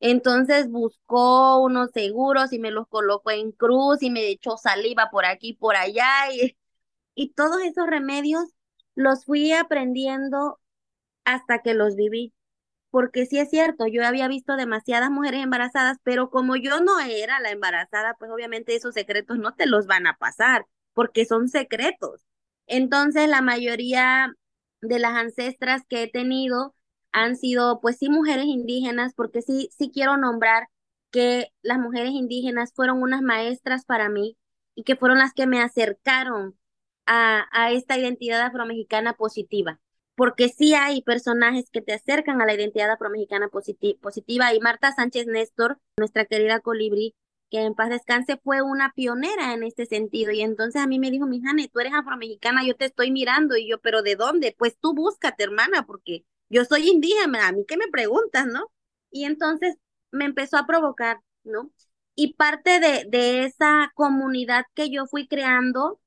Entonces 0.00 0.70
buscó 0.70 1.60
unos 1.62 1.90
seguros 1.92 2.52
y 2.52 2.58
me 2.58 2.70
los 2.70 2.88
colocó 2.88 3.30
en 3.30 3.52
cruz 3.52 4.02
y 4.02 4.10
me 4.10 4.28
echó 4.28 4.56
saliva 4.56 5.10
por 5.10 5.26
aquí, 5.26 5.54
por 5.54 5.76
allá 5.76 6.32
y, 6.32 6.56
y 7.14 7.32
todos 7.34 7.62
esos 7.62 7.86
remedios 7.88 8.44
los 8.94 9.24
fui 9.26 9.52
aprendiendo 9.52 10.60
hasta 11.24 11.60
que 11.62 11.74
los 11.74 11.96
viví 11.96 12.32
porque 12.90 13.26
sí 13.26 13.38
es 13.38 13.50
cierto, 13.50 13.86
yo 13.86 14.06
había 14.06 14.28
visto 14.28 14.56
demasiadas 14.56 15.10
mujeres 15.10 15.42
embarazadas, 15.44 15.98
pero 16.02 16.30
como 16.30 16.56
yo 16.56 16.80
no 16.80 16.98
era 17.00 17.40
la 17.40 17.50
embarazada, 17.50 18.14
pues 18.18 18.30
obviamente 18.32 18.74
esos 18.76 18.94
secretos 18.94 19.38
no 19.38 19.54
te 19.54 19.66
los 19.66 19.86
van 19.86 20.06
a 20.08 20.16
pasar, 20.18 20.66
porque 20.94 21.24
son 21.24 21.48
secretos. 21.48 22.26
Entonces, 22.66 23.28
la 23.28 23.42
mayoría 23.42 24.34
de 24.80 24.98
las 24.98 25.14
ancestras 25.14 25.82
que 25.88 26.04
he 26.04 26.08
tenido 26.10 26.74
han 27.12 27.36
sido, 27.36 27.80
pues 27.80 27.98
sí, 27.98 28.08
mujeres 28.08 28.46
indígenas, 28.46 29.14
porque 29.14 29.42
sí, 29.42 29.70
sí 29.76 29.90
quiero 29.92 30.16
nombrar 30.16 30.68
que 31.10 31.52
las 31.62 31.78
mujeres 31.78 32.12
indígenas 32.12 32.72
fueron 32.74 33.02
unas 33.02 33.22
maestras 33.22 33.84
para 33.84 34.08
mí 34.08 34.36
y 34.74 34.84
que 34.84 34.96
fueron 34.96 35.18
las 35.18 35.34
que 35.34 35.46
me 35.46 35.60
acercaron 35.60 36.56
a, 37.06 37.46
a 37.52 37.72
esta 37.72 37.98
identidad 37.98 38.42
afromexicana 38.42 39.14
positiva 39.14 39.80
porque 40.20 40.50
sí 40.50 40.74
hay 40.74 41.00
personajes 41.00 41.70
que 41.70 41.80
te 41.80 41.94
acercan 41.94 42.42
a 42.42 42.44
la 42.44 42.52
identidad 42.52 42.90
afromexicana 42.90 43.48
positiva 43.48 44.52
y 44.52 44.60
Marta 44.60 44.92
Sánchez 44.92 45.26
Néstor, 45.26 45.78
nuestra 45.96 46.26
querida 46.26 46.60
colibrí, 46.60 47.14
que 47.50 47.60
en 47.62 47.74
paz 47.74 47.88
descanse, 47.88 48.36
fue 48.36 48.60
una 48.60 48.92
pionera 48.94 49.54
en 49.54 49.62
este 49.62 49.86
sentido. 49.86 50.30
Y 50.30 50.42
entonces 50.42 50.82
a 50.82 50.86
mí 50.86 50.98
me 50.98 51.10
dijo, 51.10 51.26
mi 51.26 51.40
Jane, 51.40 51.68
tú 51.72 51.80
eres 51.80 51.94
afromexicana, 51.94 52.62
yo 52.66 52.76
te 52.76 52.84
estoy 52.84 53.10
mirando. 53.10 53.56
Y 53.56 53.66
yo, 53.66 53.80
¿pero 53.80 54.02
de 54.02 54.14
dónde? 54.16 54.54
Pues 54.58 54.76
tú 54.78 54.94
búscate, 54.94 55.42
hermana, 55.42 55.86
porque 55.86 56.26
yo 56.50 56.64
soy 56.66 56.88
indígena, 56.90 57.48
a 57.48 57.52
mí 57.52 57.64
qué 57.68 57.76
me 57.78 57.88
preguntas, 57.88 58.46
¿no? 58.46 58.70
Y 59.10 59.24
entonces 59.24 59.76
me 60.12 60.26
empezó 60.26 60.58
a 60.58 60.66
provocar, 60.66 61.20
¿no? 61.44 61.70
Y 62.16 62.34
parte 62.34 62.80
de, 62.80 63.06
de 63.08 63.44
esa 63.44 63.92
comunidad 63.94 64.64
que 64.74 64.90
yo 64.90 65.06
fui 65.06 65.28
creando 65.28 66.00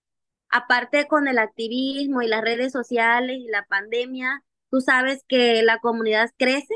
aparte 0.49 1.07
con 1.07 1.27
el 1.27 1.39
activismo 1.39 2.21
y 2.21 2.27
las 2.27 2.41
redes 2.43 2.71
sociales 2.71 3.37
y 3.39 3.47
la 3.49 3.65
pandemia, 3.65 4.43
tú 4.69 4.81
sabes 4.81 5.23
que 5.27 5.63
la 5.63 5.79
comunidad 5.79 6.29
crece 6.37 6.73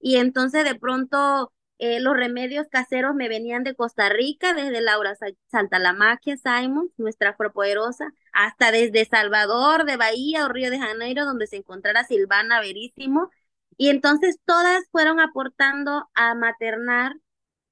y 0.00 0.16
entonces 0.16 0.64
de 0.64 0.74
pronto 0.74 1.52
eh, 1.78 2.00
los 2.00 2.14
remedios 2.16 2.66
caseros 2.68 3.14
me 3.14 3.28
venían 3.28 3.64
de 3.64 3.74
Costa 3.74 4.08
Rica, 4.08 4.54
desde 4.54 4.80
Laura 4.80 5.14
Santa 5.50 5.78
La 5.78 5.92
Maquia, 5.92 6.36
Simon, 6.36 6.90
nuestra 6.96 7.30
afropoderosa, 7.30 8.12
hasta 8.32 8.72
desde 8.72 9.04
Salvador, 9.04 9.84
de 9.84 9.96
Bahía 9.96 10.46
o 10.46 10.48
Río 10.48 10.70
de 10.70 10.78
Janeiro, 10.78 11.24
donde 11.24 11.46
se 11.46 11.56
encontrara 11.56 12.04
Silvana 12.04 12.60
Verísimo. 12.60 13.30
Y 13.76 13.88
entonces 13.90 14.38
todas 14.44 14.84
fueron 14.90 15.20
aportando 15.20 16.08
a 16.14 16.34
maternar, 16.34 17.16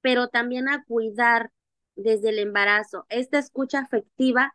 pero 0.00 0.28
también 0.28 0.68
a 0.68 0.84
cuidar 0.84 1.50
desde 1.96 2.30
el 2.30 2.38
embarazo. 2.38 3.06
Esta 3.08 3.38
escucha 3.38 3.80
afectiva 3.80 4.54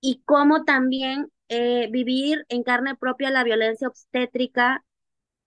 y 0.00 0.22
cómo 0.24 0.64
también 0.64 1.32
eh, 1.48 1.88
vivir 1.90 2.44
en 2.48 2.62
carne 2.62 2.96
propia 2.96 3.30
la 3.30 3.44
violencia 3.44 3.88
obstétrica 3.88 4.84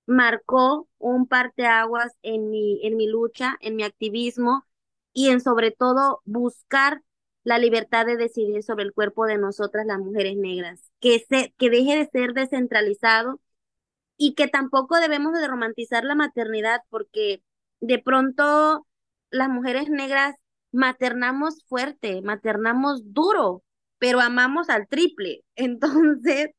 marcó 0.05 0.87
un 0.97 1.27
parteaguas 1.27 2.13
en 2.21 2.49
mi, 2.49 2.85
en 2.85 2.97
mi 2.97 3.07
lucha, 3.07 3.57
en 3.61 3.75
mi 3.75 3.83
activismo 3.83 4.65
y 5.13 5.29
en 5.29 5.41
sobre 5.41 5.71
todo 5.71 6.21
buscar 6.25 7.01
la 7.43 7.57
libertad 7.57 8.05
de 8.05 8.17
decidir 8.17 8.63
sobre 8.63 8.83
el 8.85 8.93
cuerpo 8.93 9.25
de 9.25 9.37
nosotras 9.37 9.85
las 9.85 9.99
mujeres 9.99 10.37
negras, 10.37 10.91
que, 10.99 11.19
se, 11.27 11.53
que 11.57 11.69
deje 11.69 11.97
de 11.97 12.09
ser 12.11 12.33
descentralizado 12.33 13.39
y 14.17 14.35
que 14.35 14.47
tampoco 14.47 14.99
debemos 14.99 15.33
de 15.33 15.47
romantizar 15.47 16.03
la 16.03 16.15
maternidad 16.15 16.81
porque 16.89 17.43
de 17.79 17.99
pronto 17.99 18.87
las 19.31 19.49
mujeres 19.49 19.89
negras 19.89 20.35
maternamos 20.71 21.63
fuerte, 21.67 22.21
maternamos 22.21 23.13
duro, 23.13 23.63
pero 23.97 24.21
amamos 24.21 24.69
al 24.69 24.87
triple. 24.87 25.43
Entonces, 25.55 26.49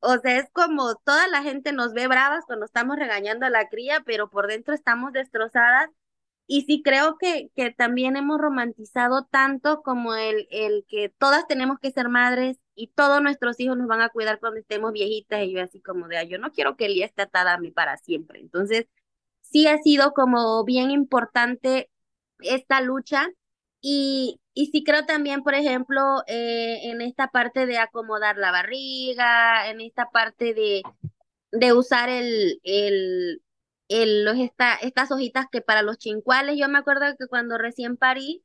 o 0.00 0.18
sea, 0.18 0.38
es 0.38 0.48
como 0.52 0.94
toda 1.04 1.28
la 1.28 1.42
gente 1.42 1.72
nos 1.72 1.92
ve 1.92 2.06
bravas 2.08 2.44
cuando 2.46 2.66
estamos 2.66 2.96
regañando 2.96 3.46
a 3.46 3.50
la 3.50 3.68
cría, 3.68 4.02
pero 4.06 4.30
por 4.30 4.46
dentro 4.48 4.74
estamos 4.74 5.12
destrozadas. 5.12 5.90
Y 6.52 6.66
sí 6.66 6.82
creo 6.82 7.16
que, 7.16 7.50
que 7.56 7.70
también 7.70 8.14
hemos 8.14 8.38
romantizado 8.38 9.24
tanto 9.24 9.80
como 9.82 10.14
el, 10.14 10.46
el 10.50 10.84
que 10.86 11.08
todas 11.08 11.46
tenemos 11.46 11.78
que 11.78 11.90
ser 11.92 12.10
madres 12.10 12.58
y 12.74 12.88
todos 12.88 13.22
nuestros 13.22 13.58
hijos 13.58 13.78
nos 13.78 13.86
van 13.88 14.02
a 14.02 14.10
cuidar 14.10 14.38
cuando 14.38 14.60
estemos 14.60 14.92
viejitas 14.92 15.44
y 15.44 15.52
yo 15.54 15.62
así 15.62 15.80
como 15.80 16.08
de, 16.08 16.28
yo 16.28 16.38
no 16.38 16.52
quiero 16.52 16.76
que 16.76 16.84
Elía 16.84 17.06
esté 17.06 17.22
atada 17.22 17.54
a 17.54 17.58
mí 17.58 17.70
para 17.70 17.96
siempre. 17.96 18.38
Entonces, 18.40 18.84
sí 19.40 19.66
ha 19.66 19.78
sido 19.78 20.12
como 20.12 20.62
bien 20.62 20.90
importante 20.90 21.90
esta 22.40 22.82
lucha 22.82 23.30
y, 23.80 24.38
y 24.52 24.66
sí 24.66 24.84
creo 24.84 25.06
también, 25.06 25.42
por 25.42 25.54
ejemplo, 25.54 26.22
eh, 26.26 26.80
en 26.90 27.00
esta 27.00 27.28
parte 27.28 27.64
de 27.64 27.78
acomodar 27.78 28.36
la 28.36 28.50
barriga, 28.50 29.70
en 29.70 29.80
esta 29.80 30.10
parte 30.10 30.52
de, 30.52 30.82
de 31.50 31.72
usar 31.72 32.10
el, 32.10 32.60
el, 32.62 33.40
el, 33.88 34.24
los 34.24 34.36
esta, 34.38 34.74
estas 34.76 35.10
hojitas 35.10 35.46
que 35.50 35.60
para 35.62 35.82
los 35.82 35.98
chincuales, 35.98 36.56
yo 36.58 36.68
me 36.68 36.78
acuerdo 36.78 37.06
que 37.18 37.26
cuando 37.28 37.58
recién 37.58 37.96
parí, 37.96 38.44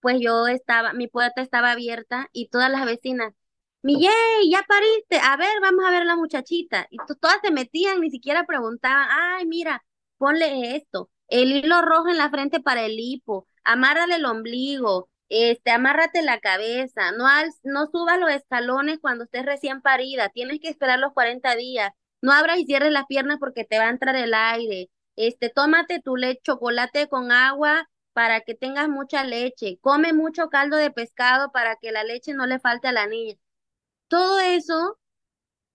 pues 0.00 0.18
yo 0.20 0.46
estaba, 0.48 0.92
mi 0.92 1.08
puerta 1.08 1.42
estaba 1.42 1.72
abierta 1.72 2.28
y 2.32 2.48
todas 2.48 2.70
las 2.70 2.86
vecinas, 2.86 3.34
Miguel, 3.82 4.12
ya 4.50 4.62
pariste, 4.68 5.18
a 5.22 5.36
ver, 5.36 5.60
vamos 5.62 5.84
a 5.86 5.90
ver 5.90 6.04
la 6.06 6.16
muchachita. 6.16 6.86
Y 6.90 6.98
todas 7.20 7.38
se 7.42 7.50
metían, 7.50 8.00
ni 8.00 8.10
siquiera 8.10 8.44
preguntaban, 8.44 9.08
ay, 9.10 9.46
mira, 9.46 9.82
ponle 10.18 10.76
esto, 10.76 11.10
el 11.28 11.52
hilo 11.52 11.80
rojo 11.82 12.08
en 12.08 12.18
la 12.18 12.30
frente 12.30 12.60
para 12.60 12.82
el 12.84 12.98
hipo, 12.98 13.48
amárrale 13.64 14.16
el 14.16 14.26
ombligo, 14.26 15.08
este, 15.30 15.70
amárrate 15.70 16.22
la 16.22 16.40
cabeza, 16.40 17.12
no, 17.12 17.26
al, 17.26 17.50
no 17.62 17.86
subas 17.86 18.18
los 18.20 18.30
escalones 18.30 18.98
cuando 19.00 19.24
estés 19.24 19.46
recién 19.46 19.80
parida, 19.80 20.28
tienes 20.28 20.60
que 20.60 20.68
esperar 20.68 20.98
los 20.98 21.12
40 21.14 21.54
días, 21.56 21.90
no 22.22 22.32
abras 22.32 22.58
y 22.58 22.66
cierres 22.66 22.92
las 22.92 23.06
piernas 23.06 23.38
porque 23.40 23.64
te 23.64 23.78
va 23.78 23.84
a 23.86 23.90
entrar 23.90 24.16
el 24.16 24.34
aire, 24.34 24.90
este, 25.16 25.50
tómate 25.50 26.00
tu 26.00 26.16
leche, 26.16 26.40
chocolate 26.42 27.08
con 27.08 27.32
agua 27.32 27.88
para 28.12 28.40
que 28.40 28.54
tengas 28.54 28.88
mucha 28.88 29.24
leche, 29.24 29.78
come 29.80 30.12
mucho 30.12 30.48
caldo 30.48 30.76
de 30.76 30.90
pescado 30.90 31.52
para 31.52 31.76
que 31.76 31.92
la 31.92 32.04
leche 32.04 32.34
no 32.34 32.46
le 32.46 32.58
falte 32.58 32.88
a 32.88 32.92
la 32.92 33.06
niña. 33.06 33.36
Todo 34.08 34.40
eso 34.40 34.98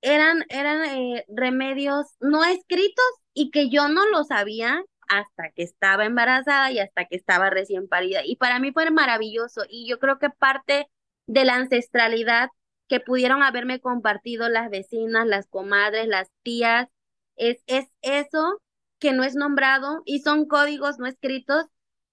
eran, 0.01 0.45
eran 0.49 0.85
eh, 0.85 1.25
remedios 1.29 2.07
no 2.19 2.43
escritos 2.45 3.05
y 3.33 3.51
que 3.51 3.69
yo 3.69 3.87
no 3.89 4.07
lo 4.09 4.23
sabía 4.23 4.83
hasta 5.07 5.51
que 5.51 5.63
estaba 5.63 6.05
embarazada 6.05 6.71
y 6.71 6.79
hasta 6.79 7.05
que 7.05 7.15
estaba 7.15 7.49
recién 7.49 7.87
parida. 7.87 8.21
Y 8.25 8.37
para 8.37 8.59
mí 8.59 8.71
fue 8.71 8.89
maravilloso 8.91 9.63
y 9.69 9.87
yo 9.87 9.99
creo 9.99 10.19
que 10.19 10.29
parte 10.29 10.87
de 11.27 11.45
la 11.45 11.55
ancestralidad 11.55 12.49
que 12.87 12.99
pudieron 12.99 13.43
haberme 13.43 13.79
compartido 13.79 14.49
las 14.49 14.69
vecinas, 14.69 15.27
las 15.27 15.47
comadres, 15.47 16.07
las 16.07 16.29
tías, 16.43 16.87
es, 17.35 17.63
es 17.67 17.85
eso 18.01 18.61
que 18.99 19.13
no 19.13 19.23
es 19.23 19.35
nombrado 19.35 20.01
y 20.05 20.19
son 20.19 20.45
códigos 20.47 20.99
no 20.99 21.07
escritos 21.07 21.65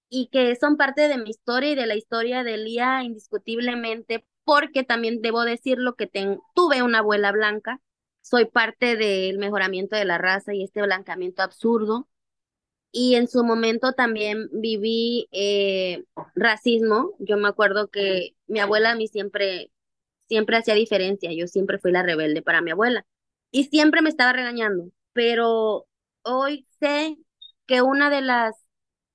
y 0.09 0.29
que 0.29 0.57
son 0.57 0.77
parte 0.77 1.09
de 1.09 1.19
mi 1.19 1.31
historia 1.31 1.71
y 1.71 1.75
de 1.75 1.87
la 1.87 1.97
historia 1.97 2.45
de 2.45 2.59
Lía 2.59 3.03
indiscutiblemente, 3.03 4.27
porque 4.45 4.85
también 4.85 5.23
debo 5.23 5.45
decirlo 5.45 5.95
que 5.95 6.07
tuve 6.55 6.83
una 6.83 6.99
abuela 6.99 7.33
blanca, 7.33 7.81
soy 8.21 8.47
parte 8.47 8.97
del 8.97 9.39
mejoramiento 9.39 9.97
de 9.97 10.05
la 10.05 10.19
raza 10.19 10.55
y 10.55 10.65
este 10.65 10.83
blancamiento 10.83 11.43
absurdo. 11.43 12.09
Y 12.93 13.15
en 13.15 13.27
su 13.27 13.43
momento 13.45 13.93
también 13.95 14.49
viví 14.53 15.29
eh, 15.33 16.05
racismo. 16.35 17.15
Yo 17.19 17.37
me 17.39 17.49
acuerdo 17.49 17.89
que 17.89 18.37
mi 18.47 18.61
abuela 18.61 18.91
a 18.93 18.95
mí 18.97 19.09
siempre, 19.09 19.71
siempre 20.33 20.57
hacía 20.57 20.75
diferencia. 20.75 21.31
Yo 21.35 21.47
siempre 21.47 21.79
fui 21.79 21.93
la 21.93 22.03
rebelde 22.03 22.41
para 22.43 22.63
mi 22.63 22.71
abuela. 22.71 23.05
Y 23.51 23.65
siempre 23.65 24.01
me 24.03 24.09
estaba 24.09 24.33
regañando. 24.33 24.91
Pero 25.13 25.87
hoy 26.23 26.67
sé 26.81 27.19
que 27.67 27.83
una 27.83 28.09
de 28.11 28.23
las 28.23 28.57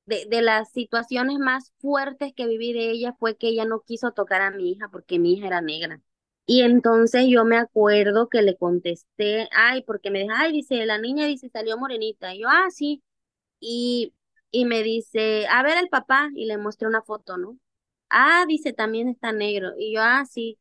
de, 0.05 0.25
de, 0.29 0.41
las 0.43 0.71
situaciones 0.71 1.39
más 1.39 1.74
fuertes 1.79 2.33
que 2.36 2.47
viví 2.47 2.74
de 2.74 2.91
ella 2.91 3.13
fue 3.19 3.38
que 3.38 3.50
ella 3.50 3.65
no 3.65 3.81
quiso 3.81 4.12
tocar 4.13 4.41
a 4.41 4.51
mi 4.51 4.71
hija 4.71 4.89
porque 4.91 5.19
mi 5.19 5.33
hija 5.33 5.47
era 5.47 5.62
negra. 5.62 6.01
Y 6.45 6.62
entonces 6.62 7.25
yo 7.29 7.45
me 7.45 7.57
acuerdo 7.57 8.29
que 8.29 8.41
le 8.43 8.55
contesté, 8.57 9.50
ay, 9.53 9.83
porque 9.83 10.12
me 10.12 10.19
dijo, 10.21 10.33
ay, 10.36 10.51
dice, 10.53 10.86
la 10.86 10.97
niña 11.00 11.25
dice, 11.25 11.50
salió 11.50 11.77
morenita. 11.77 12.33
Y 12.36 12.41
yo, 12.41 12.47
ah, 12.50 12.67
sí. 12.71 13.03
Y, 13.59 14.13
y 14.51 14.65
me 14.65 14.83
dice, 14.83 15.47
a 15.50 15.63
ver 15.63 15.77
el 15.79 15.89
papá, 15.89 16.29
y 16.36 16.45
le 16.45 16.57
mostré 16.57 16.88
una 16.88 17.01
foto, 17.03 17.38
¿no? 17.38 17.59
Ah, 18.09 18.45
dice, 18.47 18.74
también 18.74 19.09
está 19.09 19.31
negro. 19.33 19.74
Y 19.77 19.93
yo, 19.95 20.01
ah, 20.03 20.25
sí. 20.25 20.59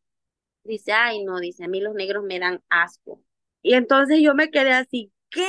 Dice, 0.66 0.92
ay, 0.92 1.24
no, 1.24 1.38
dice, 1.40 1.64
a 1.64 1.68
mí 1.68 1.80
los 1.80 1.94
negros 1.94 2.24
me 2.24 2.38
dan 2.38 2.62
asco. 2.68 3.22
Y 3.62 3.74
entonces 3.74 4.20
yo 4.22 4.34
me 4.34 4.50
quedé 4.50 4.72
así, 4.72 5.12
¿qué? 5.30 5.44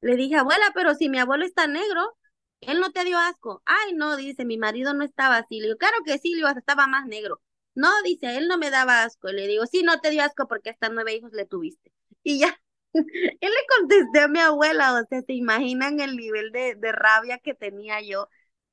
Le 0.00 0.16
dije, 0.16 0.36
abuela, 0.36 0.66
pero 0.74 0.94
si 0.94 1.08
mi 1.08 1.18
abuelo 1.18 1.44
está 1.44 1.66
negro, 1.66 2.16
él 2.60 2.80
no 2.80 2.92
te 2.92 3.04
dio 3.04 3.18
asco. 3.18 3.62
Ay, 3.66 3.92
no, 3.94 4.16
dice, 4.16 4.44
mi 4.44 4.58
marido 4.58 4.94
no 4.94 5.04
estaba 5.04 5.38
así. 5.38 5.60
Le 5.60 5.66
digo, 5.68 5.78
claro 5.78 5.96
que 6.04 6.18
sí, 6.18 6.34
le 6.34 6.48
estaba 6.58 6.86
más 6.86 7.06
negro. 7.06 7.40
No, 7.74 7.88
dice, 8.04 8.36
él 8.36 8.48
no 8.48 8.58
me 8.58 8.70
daba 8.70 9.02
asco. 9.04 9.28
Le 9.32 9.46
digo, 9.46 9.66
sí, 9.66 9.82
no 9.82 10.00
te 10.00 10.10
dio 10.10 10.22
asco 10.22 10.46
porque 10.48 10.70
hasta 10.70 10.88
nueve 10.90 11.14
hijos 11.14 11.32
le 11.32 11.46
tuviste. 11.46 11.92
Y 12.22 12.38
ya, 12.40 12.60
él 12.94 13.04
le 13.40 13.66
contesté 13.78 14.20
a 14.20 14.28
mi 14.28 14.40
abuela, 14.40 14.94
o 14.94 15.04
sea, 15.08 15.22
¿se 15.22 15.32
imaginan 15.34 16.00
el 16.00 16.16
nivel 16.16 16.52
de, 16.52 16.74
de 16.76 16.92
rabia 16.92 17.38
que 17.38 17.54
tenía 17.54 18.00
yo? 18.02 18.28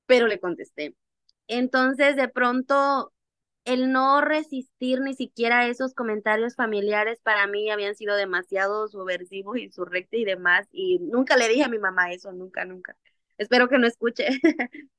Pero 0.06 0.28
le 0.28 0.40
contesté. 0.40 0.96
Entonces, 1.48 2.16
de 2.16 2.30
pronto, 2.30 3.14
el 3.66 3.92
no 3.92 4.22
resistir 4.22 5.02
ni 5.02 5.14
siquiera 5.14 5.68
esos 5.68 5.94
comentarios 5.94 6.56
familiares 6.56 7.20
para 7.24 7.48
mí 7.48 7.70
habían 7.70 7.96
sido 7.96 8.16
demasiado 8.16 8.88
subversivos, 8.88 9.58
insurrectos 9.58 10.20
y 10.20 10.26
demás. 10.26 10.68
Y 10.72 11.00
nunca 11.00 11.38
le 11.38 11.48
dije 11.50 11.64
a 11.64 11.70
mi 11.70 11.80
mamá 11.80 12.12
eso, 12.12 12.32
nunca, 12.32 12.66
nunca. 12.66 12.96
Espero 13.38 13.70
que 13.70 13.78
no 13.80 13.88
escuche. 13.88 14.28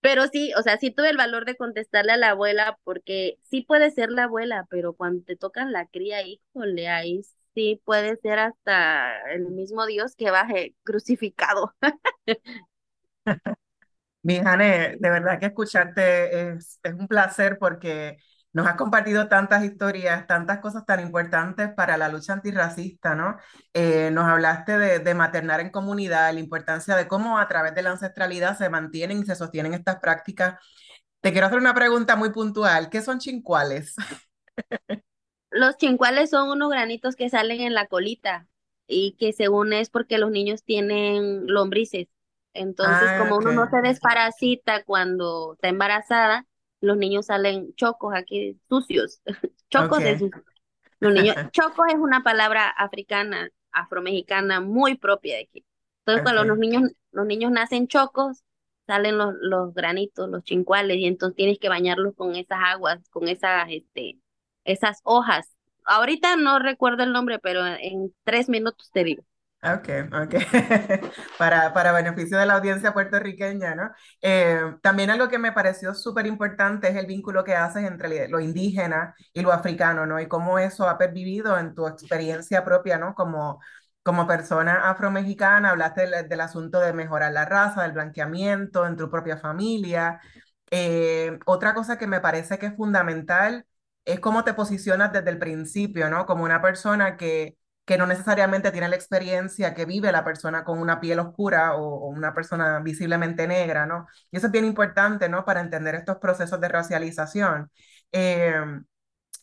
Pero 0.00 0.26
sí, 0.28 0.52
o 0.56 0.62
sea, 0.62 0.78
sí 0.78 0.90
tuve 0.90 1.10
el 1.10 1.16
valor 1.16 1.44
de 1.44 1.56
contestarle 1.56 2.12
a 2.12 2.16
la 2.16 2.30
abuela 2.30 2.78
porque 2.84 3.38
sí 3.42 3.62
puede 3.62 3.90
ser 3.90 4.10
la 4.10 4.24
abuela, 4.24 4.66
pero 4.70 4.94
cuando 4.94 5.24
te 5.24 5.36
tocan 5.36 5.72
la 5.72 5.86
cría, 5.86 6.22
híjole, 6.26 6.88
ahí 6.88 7.22
sí 7.54 7.80
puede 7.84 8.16
ser 8.16 8.38
hasta 8.38 9.20
el 9.32 9.48
mismo 9.50 9.86
Dios 9.86 10.14
que 10.16 10.30
baje 10.30 10.74
crucificado. 10.84 11.74
Mi 14.28 14.40
Jane, 14.40 14.98
de 15.00 15.08
verdad 15.08 15.40
que 15.40 15.46
escucharte 15.46 16.50
es, 16.50 16.80
un 16.84 17.08
placer 17.08 17.56
porque 17.58 18.18
nos 18.52 18.66
has 18.66 18.76
compartido 18.76 19.26
tantas 19.26 19.64
historias, 19.64 20.26
tantas 20.26 20.58
cosas 20.58 20.84
tan 20.84 21.00
importantes 21.00 21.70
para 21.74 21.96
la 21.96 22.10
lucha 22.10 22.34
antirracista, 22.34 23.14
¿no? 23.14 23.38
Eh, 23.72 24.10
nos 24.12 24.26
hablaste 24.26 24.76
de, 24.76 24.98
de, 24.98 25.14
maternar 25.14 25.60
en 25.60 25.70
comunidad, 25.70 26.30
la 26.34 26.40
importancia 26.40 26.94
de 26.94 27.08
cómo 27.08 27.38
a 27.38 27.48
través 27.48 27.74
de 27.74 27.82
la 27.82 27.92
ancestralidad 27.92 28.58
se 28.58 28.68
mantienen 28.68 29.20
y 29.20 29.24
se 29.24 29.34
sostienen 29.34 29.72
estas 29.72 29.98
prácticas. 29.98 30.56
Te 31.22 31.32
quiero 31.32 31.46
hacer 31.46 31.58
una 31.58 31.72
pregunta 31.72 32.14
muy 32.14 32.28
puntual. 32.28 32.90
¿Qué 32.90 33.00
son 33.00 33.20
chincuales? 33.20 33.96
Los 35.50 35.78
chincuales 35.78 36.28
son 36.28 36.50
unos 36.50 36.68
granitos 36.68 37.16
que 37.16 37.30
salen 37.30 37.62
en 37.62 37.72
la 37.72 37.86
colita 37.86 38.46
y 38.86 39.16
que 39.18 39.32
según 39.32 39.72
es 39.72 39.88
porque 39.88 40.18
los 40.18 40.30
niños 40.30 40.64
tienen 40.64 41.46
lombrices. 41.46 42.08
Entonces, 42.58 43.08
ah, 43.08 43.18
como 43.20 43.36
uno 43.36 43.52
no 43.52 43.70
se 43.70 43.80
desparasita 43.80 44.82
cuando 44.84 45.54
está 45.54 45.68
embarazada, 45.68 46.44
los 46.80 46.96
niños 46.96 47.26
salen 47.26 47.74
chocos 47.74 48.12
aquí, 48.14 48.60
sucios, 48.68 49.20
chocos 49.70 50.00
de 50.00 50.18
sucios. 50.18 50.44
Los 51.00 51.12
niños, 51.12 51.36
choco 51.52 51.86
es 51.86 51.94
una 51.94 52.22
palabra 52.22 52.68
africana, 52.68 53.50
afromexicana, 53.70 54.60
muy 54.60 54.96
propia 54.96 55.36
de 55.36 55.42
aquí. 55.42 55.64
Entonces, 56.00 56.24
cuando 56.24 56.44
los 56.44 56.58
niños, 56.58 56.90
los 57.12 57.26
niños 57.26 57.52
nacen 57.52 57.86
chocos, 57.86 58.42
salen 58.86 59.18
los, 59.18 59.34
los 59.40 59.74
granitos, 59.74 60.28
los 60.28 60.42
chincuales, 60.42 60.96
y 60.96 61.06
entonces 61.06 61.36
tienes 61.36 61.58
que 61.58 61.68
bañarlos 61.68 62.14
con 62.16 62.34
esas 62.34 62.58
aguas, 62.64 63.08
con 63.10 63.28
esas, 63.28 63.68
este, 63.70 64.18
esas 64.64 65.00
hojas. 65.04 65.54
Ahorita 65.84 66.36
no 66.36 66.58
recuerdo 66.58 67.02
el 67.04 67.12
nombre, 67.12 67.38
pero 67.38 67.64
en 67.66 68.12
tres 68.24 68.48
minutos 68.48 68.90
te 68.90 69.04
digo. 69.04 69.22
Ok, 69.60 69.88
ok. 70.12 70.34
para, 71.38 71.72
para 71.74 71.90
beneficio 71.90 72.38
de 72.38 72.46
la 72.46 72.54
audiencia 72.54 72.92
puertorriqueña, 72.94 73.74
¿no? 73.74 73.90
Eh, 74.22 74.60
también 74.82 75.10
algo 75.10 75.28
que 75.28 75.38
me 75.40 75.50
pareció 75.50 75.94
súper 75.94 76.26
importante 76.28 76.88
es 76.88 76.94
el 76.94 77.06
vínculo 77.06 77.42
que 77.42 77.54
haces 77.56 77.82
entre 77.84 78.28
lo 78.28 78.38
indígena 78.38 79.16
y 79.32 79.40
lo 79.40 79.52
africano, 79.52 80.06
¿no? 80.06 80.20
Y 80.20 80.28
cómo 80.28 80.60
eso 80.60 80.88
ha 80.88 80.96
pervivido 80.96 81.58
en 81.58 81.74
tu 81.74 81.88
experiencia 81.88 82.64
propia, 82.64 82.98
¿no? 82.98 83.16
Como, 83.16 83.60
como 84.04 84.28
persona 84.28 84.88
afromexicana, 84.90 85.70
hablaste 85.70 86.02
del, 86.06 86.28
del 86.28 86.40
asunto 86.40 86.78
de 86.78 86.92
mejorar 86.92 87.32
la 87.32 87.44
raza, 87.44 87.82
del 87.82 87.92
blanqueamiento 87.92 88.86
en 88.86 88.96
tu 88.96 89.10
propia 89.10 89.38
familia. 89.38 90.20
Eh, 90.70 91.38
otra 91.46 91.74
cosa 91.74 91.98
que 91.98 92.06
me 92.06 92.20
parece 92.20 92.58
que 92.58 92.66
es 92.66 92.76
fundamental 92.76 93.66
es 94.04 94.20
cómo 94.20 94.44
te 94.44 94.54
posicionas 94.54 95.12
desde 95.12 95.30
el 95.30 95.38
principio, 95.40 96.10
¿no? 96.10 96.26
Como 96.26 96.44
una 96.44 96.62
persona 96.62 97.16
que 97.16 97.57
que 97.88 97.96
no 97.96 98.06
necesariamente 98.06 98.70
tiene 98.70 98.88
la 98.88 98.96
experiencia 98.96 99.74
que 99.74 99.86
vive 99.86 100.12
la 100.12 100.22
persona 100.22 100.62
con 100.62 100.78
una 100.78 101.00
piel 101.00 101.20
oscura 101.20 101.74
o, 101.76 102.08
una 102.08 102.34
persona 102.34 102.80
visiblemente 102.80 103.46
negra, 103.48 103.86
¿no? 103.86 104.06
Y 104.30 104.36
eso 104.36 104.48
es 104.48 104.52
bien 104.52 104.66
importante, 104.66 105.30
¿no? 105.30 105.46
Para 105.46 105.62
entender 105.62 105.94
estos 105.94 106.18
procesos 106.18 106.60
de 106.60 106.68
racialización. 106.68 107.70
Em, 108.12 108.84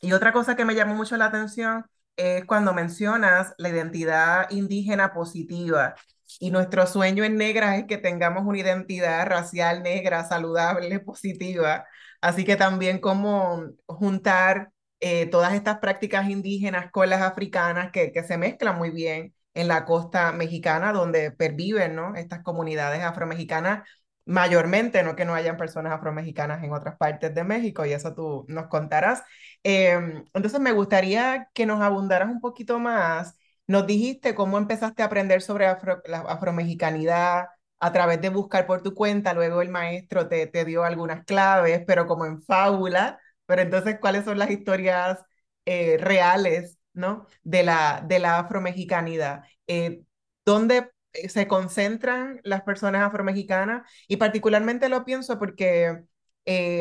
y 0.02 0.14
otra 0.14 0.32
cosa 0.34 0.56
que 0.56 0.66
me 0.66 0.76
llamó 0.76 0.96
mucho 0.96 1.18
la 1.18 1.26
atención 1.26 1.86
es 2.18 2.46
cuando 2.46 2.74
mencionas 2.74 3.54
la 3.58 3.70
identidad 3.70 4.50
indígena 4.52 5.14
positiva. 5.14 5.96
Y 6.40 6.52
nuestro 6.52 6.86
sueño 6.88 7.24
en 7.24 7.38
Negras 7.38 7.80
es 7.80 7.86
que 7.88 7.98
tengamos 7.98 8.44
una 8.46 8.60
identidad 8.60 9.26
racial 9.28 9.84
negra, 9.84 10.26
saludable, 10.26 11.00
positiva. 11.00 11.86
Así 12.22 12.46
que 12.46 12.56
también 12.58 13.00
como 13.00 13.64
juntar 13.88 14.72
eh, 15.00 15.28
todas 15.28 15.54
estas 15.54 15.80
prácticas 15.80 16.30
indígenas 16.30 16.92
con 16.92 17.10
las 17.10 17.22
africanas 17.22 17.92
que, 17.92 18.12
que 18.12 18.24
se 18.24 18.38
mezclan 18.38 18.78
muy 18.78 18.92
bien 18.92 19.34
en 19.54 19.68
la 19.68 19.86
costa 19.86 20.32
mexicana, 20.32 20.94
donde 20.94 21.32
perviven 21.32 21.96
¿no? 21.96 22.16
estas 22.16 22.44
comunidades 22.44 23.02
afromexicanas 23.02 23.88
mayormente, 24.26 25.04
no 25.04 25.16
que 25.16 25.26
no 25.26 25.36
hayan 25.36 25.58
personas 25.58 25.94
afromexicanas 25.94 26.64
en 26.64 26.74
otras 26.74 26.98
partes 26.98 27.34
de 27.34 27.44
México, 27.44 27.86
y 27.86 27.94
eso 27.94 28.14
tú 28.16 28.46
nos 28.48 28.68
contarás. 28.68 29.24
Em, 29.64 30.26
entonces, 30.34 30.60
me 30.60 30.72
gustaría 30.72 31.50
que 31.54 31.66
nos 31.66 31.82
abundaras 31.82 32.30
un 32.30 32.42
poquito 32.42 32.80
más. 32.80 33.38
Nos 33.68 33.88
dijiste 33.88 34.36
cómo 34.36 34.58
empezaste 34.58 35.04
a 35.04 35.06
aprender 35.06 35.42
sobre 35.42 35.66
la 36.06 36.20
afromexicanidad 36.28 37.46
a 37.80 37.92
través 37.92 38.22
de 38.22 38.30
buscar 38.30 38.66
por 38.68 38.82
tu 38.82 38.94
cuenta, 38.96 39.34
luego 39.34 39.62
el 39.62 39.70
maestro 39.70 40.28
te, 40.28 40.48
te 40.48 40.66
dio 40.66 40.84
algunas 40.84 41.24
claves, 41.26 41.84
pero 41.86 42.08
como 42.08 42.26
en 42.26 42.42
fábula. 42.42 43.20
Pero 43.46 43.62
entonces, 43.62 43.98
¿cuáles 44.00 44.26
son 44.26 44.38
las 44.40 44.50
historias 44.52 45.20
eh, 45.66 45.98
reales, 46.00 46.78
¿no? 46.94 47.28
De 47.44 47.64
la, 47.64 48.04
de 48.08 48.20
la 48.20 48.40
afromexicanidad. 48.40 49.44
Eh, 49.68 50.02
¿Dónde 50.46 50.92
eh, 51.14 51.30
se 51.30 51.48
concentran 51.48 52.40
las 52.44 52.64
personas 52.64 53.04
afromexicanas? 53.04 53.90
Y 54.08 54.18
particularmente 54.18 54.90
lo 54.90 55.06
pienso 55.06 55.40
porque 55.40 56.04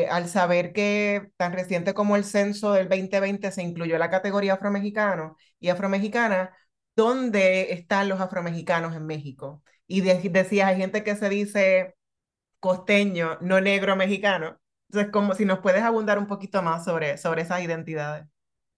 al 0.09 0.29
saber 0.29 0.73
que 0.73 1.31
tan 1.37 1.53
reciente 1.53 1.93
como 1.95 2.15
el 2.15 2.23
censo 2.23 2.73
del 2.73 2.87
2020 2.89 3.51
se 3.51 3.63
incluyó 3.63 3.97
la 3.97 4.09
categoría 4.11 4.53
afromexicano 4.53 5.37
y 5.59 5.69
afromexicana, 5.69 6.55
¿dónde 6.95 7.73
están 7.73 8.07
los 8.09 8.19
afromexicanos 8.21 8.95
en 8.95 9.05
México? 9.05 9.63
Y 9.87 10.01
decías, 10.01 10.67
hay 10.69 10.77
gente 10.77 11.03
que 11.03 11.15
se 11.15 11.29
dice 11.29 11.95
costeño, 12.59 13.37
no 13.41 13.61
negro 13.61 13.95
mexicano. 13.95 14.59
Entonces, 14.89 15.11
como 15.11 15.35
si 15.35 15.45
nos 15.45 15.59
puedes 15.59 15.83
abundar 15.83 16.17
un 16.19 16.27
poquito 16.27 16.61
más 16.63 16.83
sobre, 16.85 17.17
sobre 17.17 17.41
esas 17.43 17.61
identidades. 17.61 18.25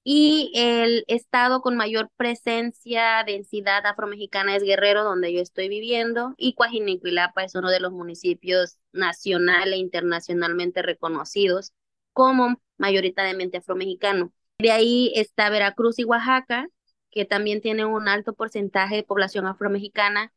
Y 0.03 0.51
el 0.55 1.03
estado 1.07 1.61
con 1.61 1.75
mayor 1.77 2.09
presencia, 2.17 3.23
densidad 3.25 3.85
afromexicana 3.85 4.55
es 4.55 4.63
Guerrero, 4.63 5.03
donde 5.03 5.33
yo 5.33 5.41
estoy 5.41 5.67
viviendo, 5.69 6.33
y 6.37 6.53
Coajinicuilapa 6.55 7.43
es 7.43 7.55
uno 7.55 7.69
de 7.71 7.79
los 7.81 7.91
municipios 7.93 8.77
nacional 8.93 9.73
e 9.73 9.77
internacionalmente 9.77 10.81
reconocidos 10.83 11.73
como 12.13 12.61
mayoritariamente 12.77 13.57
afromexicano. 13.57 14.31
De 14.59 14.71
ahí 14.71 15.11
está 15.15 15.49
Veracruz 15.49 15.99
y 15.99 16.03
Oaxaca, 16.03 16.67
que 17.09 17.25
también 17.25 17.61
tiene 17.61 17.85
un 17.85 18.07
alto 18.07 18.33
porcentaje 18.33 18.95
de 18.97 19.03
población 19.03 19.45
afromexicana, 19.47 20.31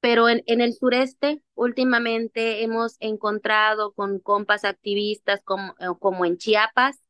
pero 0.00 0.28
en, 0.28 0.42
en 0.46 0.60
el 0.60 0.74
sureste 0.74 1.42
últimamente 1.54 2.62
hemos 2.62 2.96
encontrado 3.00 3.92
con 3.92 4.18
compas 4.20 4.64
activistas 4.64 5.40
como, 5.44 5.74
eh, 5.80 5.86
como 5.98 6.24
en 6.24 6.38
Chiapas, 6.38 7.00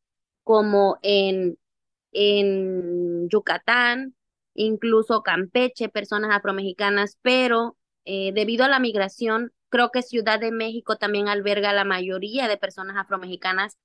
como 0.43 0.99
en, 1.03 1.59
en 2.13 3.29
Yucatán, 3.29 4.15
incluso 4.55 5.23
Campeche, 5.23 5.89
personas 5.89 6.31
afromexicanas, 6.35 7.19
pero 7.23 7.77
eh, 8.05 8.33
debido 8.35 8.65
a 8.65 8.69
la 8.69 8.79
migración, 8.79 9.53
creo 9.69 9.91
que 9.91 10.03
Ciudad 10.03 10.41
de 10.41 10.53
México 10.53 10.97
también 10.97 11.29
alberga 11.29 11.73
la 11.73 11.85
mayoría 11.85 12.49
de 12.49 12.57
personas 12.57 12.97
afromexicanas, 12.97 13.77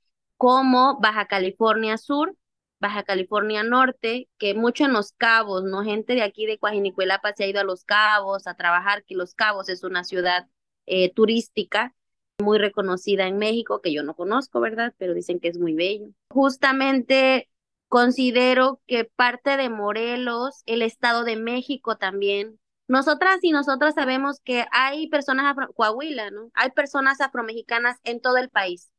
como 0.42 0.98
Baja 1.00 1.28
California 1.28 2.00
Sur, 2.00 2.36
Baja 2.80 3.04
California 3.04 3.62
Norte, 3.62 4.28
que 4.40 4.56
mucho 4.56 4.86
en 4.86 4.94
Los 4.94 5.12
Cabos, 5.12 5.64
¿no? 5.64 5.84
Gente 5.84 6.16
de 6.16 6.24
aquí 6.24 6.48
de 6.48 6.58
Coajinicuelapa 6.58 7.32
se 7.34 7.44
ha 7.44 7.48
ido 7.48 7.62
a 7.62 7.64
Los 7.64 7.84
Cabos 7.86 8.48
a 8.48 8.56
trabajar, 8.56 9.04
que 9.06 9.14
Los 9.14 9.36
Cabos 9.36 9.70
es 9.70 9.84
una 9.84 10.04
ciudad 10.04 10.48
eh, 10.88 11.14
turística 11.14 11.94
muy 12.40 12.58
reconocida 12.58 13.28
en 13.28 13.38
México, 13.38 13.82
que 13.82 13.94
yo 13.94 14.02
no 14.02 14.16
conozco, 14.16 14.60
¿verdad? 14.62 14.96
Pero 14.98 15.14
dicen 15.14 15.40
que 15.40 15.50
es 15.50 15.60
muy 15.60 15.76
bello. 15.76 16.08
Justamente 16.30 17.48
considero 17.88 18.82
que 18.88 19.04
parte 19.06 19.58
de 19.58 19.70
Morelos, 19.70 20.64
el 20.66 20.82
Estado 20.82 21.24
de 21.24 21.36
México 21.36 21.98
también, 21.98 22.60
nosotras 22.88 23.38
y 23.44 23.52
nosotras 23.52 23.94
sabemos 23.94 24.40
que 24.40 24.66
hay 24.72 25.08
personas 25.08 25.46
afro 25.46 25.72
Coahuila, 25.72 26.32
¿no? 26.32 26.50
Hay 26.56 26.72
personas 26.72 27.22
afromexicanas 27.22 28.00
en 28.04 28.22
todo 28.22 28.38
el 28.38 28.50
país, 28.50 28.92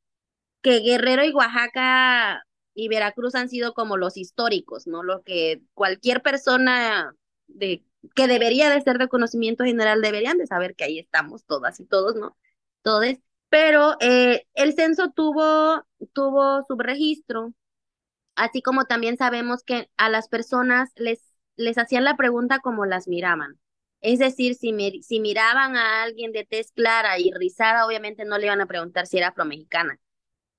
que 0.63 0.81
Guerrero 0.81 1.25
y 1.25 1.33
Oaxaca 1.33 2.45
y 2.75 2.89
Veracruz 2.89 3.35
han 3.35 3.49
sido 3.49 3.75
como 3.75 3.97
los 3.97 4.17
históricos, 4.17 4.87
¿no? 4.87 5.03
Lo 5.03 5.23
que 5.23 5.63
cualquier 5.75 6.23
persona 6.23 7.15
de, 7.47 7.85
que 8.15 8.27
debería 8.29 8.71
de 8.71 8.81
ser 8.81 8.99
de 8.99 9.09
conocimiento 9.09 9.65
general 9.65 10.01
deberían 10.03 10.39
de 10.39 10.47
saber 10.47 10.75
que 10.75 10.85
ahí 10.85 10.99
estamos 10.99 11.45
todas 11.45 11.81
y 11.81 11.85
todos, 11.87 12.17
¿no? 12.17 12.37
Todos. 12.83 13.17
Pero 13.49 13.97
eh, 14.01 14.47
el 14.55 14.75
censo 14.75 15.11
tuvo, 15.11 15.85
tuvo 16.15 16.65
subregistro, 16.67 17.53
así 18.37 18.63
como 18.63 18.87
también 18.87 19.17
sabemos 19.19 19.63
que 19.65 19.91
a 19.97 20.09
las 20.09 20.29
personas 20.29 20.91
les, 20.97 21.21
les 21.57 21.79
hacían 21.79 22.05
la 22.05 22.17
pregunta 22.17 22.61
como 22.61 22.87
las 22.87 23.09
miraban. 23.09 23.61
Es 24.01 24.19
decir, 24.19 24.55
si, 24.57 24.73
si 25.03 25.21
miraban 25.21 25.77
a 25.77 26.03
alguien 26.03 26.33
de 26.33 26.45
tez 26.45 26.73
clara 26.73 27.19
y 27.19 27.31
rizada, 27.33 27.87
obviamente 27.87 28.25
no 28.25 28.39
le 28.39 28.47
iban 28.47 28.61
a 28.61 28.67
preguntar 28.67 29.07
si 29.07 29.19
era 29.19 29.29
afromexicana. 29.29 30.01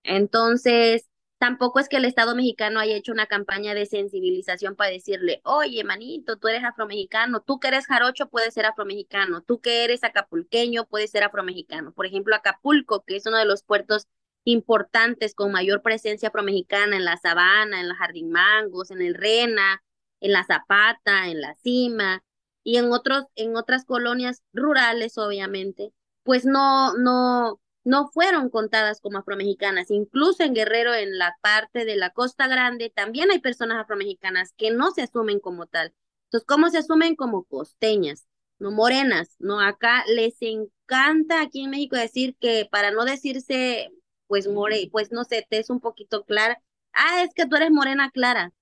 Entonces, 0.04 1.08
Tampoco 1.44 1.82
es 1.82 1.90
que 1.90 1.98
el 1.98 2.06
Estado 2.06 2.38
mexicano 2.38 2.80
haya 2.80 2.96
hecho 2.96 3.12
una 3.12 3.26
campaña 3.26 3.74
de 3.74 3.86
sensibilización 3.86 4.78
para 4.78 4.92
decirle, 4.92 5.42
oye, 5.44 5.84
manito, 5.84 6.38
tú 6.38 6.48
eres 6.48 6.64
afromexicano, 6.64 7.42
tú 7.42 7.60
que 7.60 7.68
eres 7.68 7.86
jarocho 7.86 8.30
puedes 8.30 8.54
ser 8.54 8.66
afromexicano, 8.66 9.42
tú 9.42 9.60
que 9.60 9.84
eres 9.84 10.06
acapulqueño 10.06 10.86
puedes 10.86 11.12
ser 11.12 11.26
afromexicano. 11.26 11.92
Por 11.92 12.06
ejemplo, 12.06 12.34
Acapulco, 12.34 13.04
que 13.04 13.18
es 13.18 13.26
uno 13.26 13.36
de 13.36 13.44
los 13.44 13.62
puertos 13.62 14.08
importantes 14.46 15.36
con 15.36 15.52
mayor 15.52 15.82
presencia 15.82 16.30
afromexicana 16.30 16.96
en 16.96 17.04
la 17.04 17.18
Sabana, 17.18 17.82
en 17.82 17.90
la 17.90 17.96
Jardín 17.96 18.32
Mangos, 18.32 18.90
en 18.90 19.02
el 19.02 19.14
Rena, 19.14 19.84
en 20.22 20.32
la 20.32 20.46
Zapata, 20.46 21.28
en 21.28 21.42
la 21.42 21.56
Cima 21.56 22.24
y 22.64 22.78
en 22.78 22.90
otros 22.90 23.26
en 23.36 23.58
otras 23.58 23.84
colonias 23.84 24.44
rurales, 24.54 25.18
obviamente, 25.18 25.92
pues 26.24 26.46
no 26.46 26.94
no 26.96 27.60
no 27.84 28.08
fueron 28.08 28.50
contadas 28.50 29.02
como 29.02 29.20
afromexicanas. 29.20 29.92
Incluso 29.92 30.44
en 30.44 30.54
Guerrero, 30.54 30.94
en 30.94 31.18
la 31.18 31.38
parte 31.42 31.86
de 31.86 31.96
la 31.96 32.12
Costa 32.12 32.48
Grande, 32.48 32.90
también 32.90 33.32
hay 33.32 33.40
personas 33.40 33.78
afromexicanas 33.78 34.54
que 34.58 34.72
no 34.72 34.92
se 34.92 35.04
asumen 35.04 35.40
como 35.40 35.68
tal. 35.68 35.94
Entonces, 36.26 36.48
¿cómo 36.48 36.70
se 36.70 36.80
asumen 36.80 37.16
como 37.16 37.44
costeñas? 37.44 38.28
No 38.60 38.72
morenas, 38.72 39.36
¿no? 39.40 39.60
Acá 39.60 40.04
les 40.08 40.36
encanta 40.42 41.42
aquí 41.42 41.64
en 41.64 41.72
México 41.72 41.96
decir 41.96 42.36
que 42.40 42.68
para 42.72 42.92
no 42.92 43.06
decirse, 43.06 43.90
pues 44.28 44.48
more, 44.48 44.90
pues 44.92 45.12
no 45.12 45.24
sé, 45.26 45.46
te 45.50 45.60
es 45.60 45.70
un 45.70 45.80
poquito 45.82 46.24
clara. 46.26 46.62
Ah, 46.94 47.24
es 47.24 47.34
que 47.34 47.46
tú 47.48 47.56
eres 47.58 47.72
morena 47.72 48.12
clara. 48.12 48.54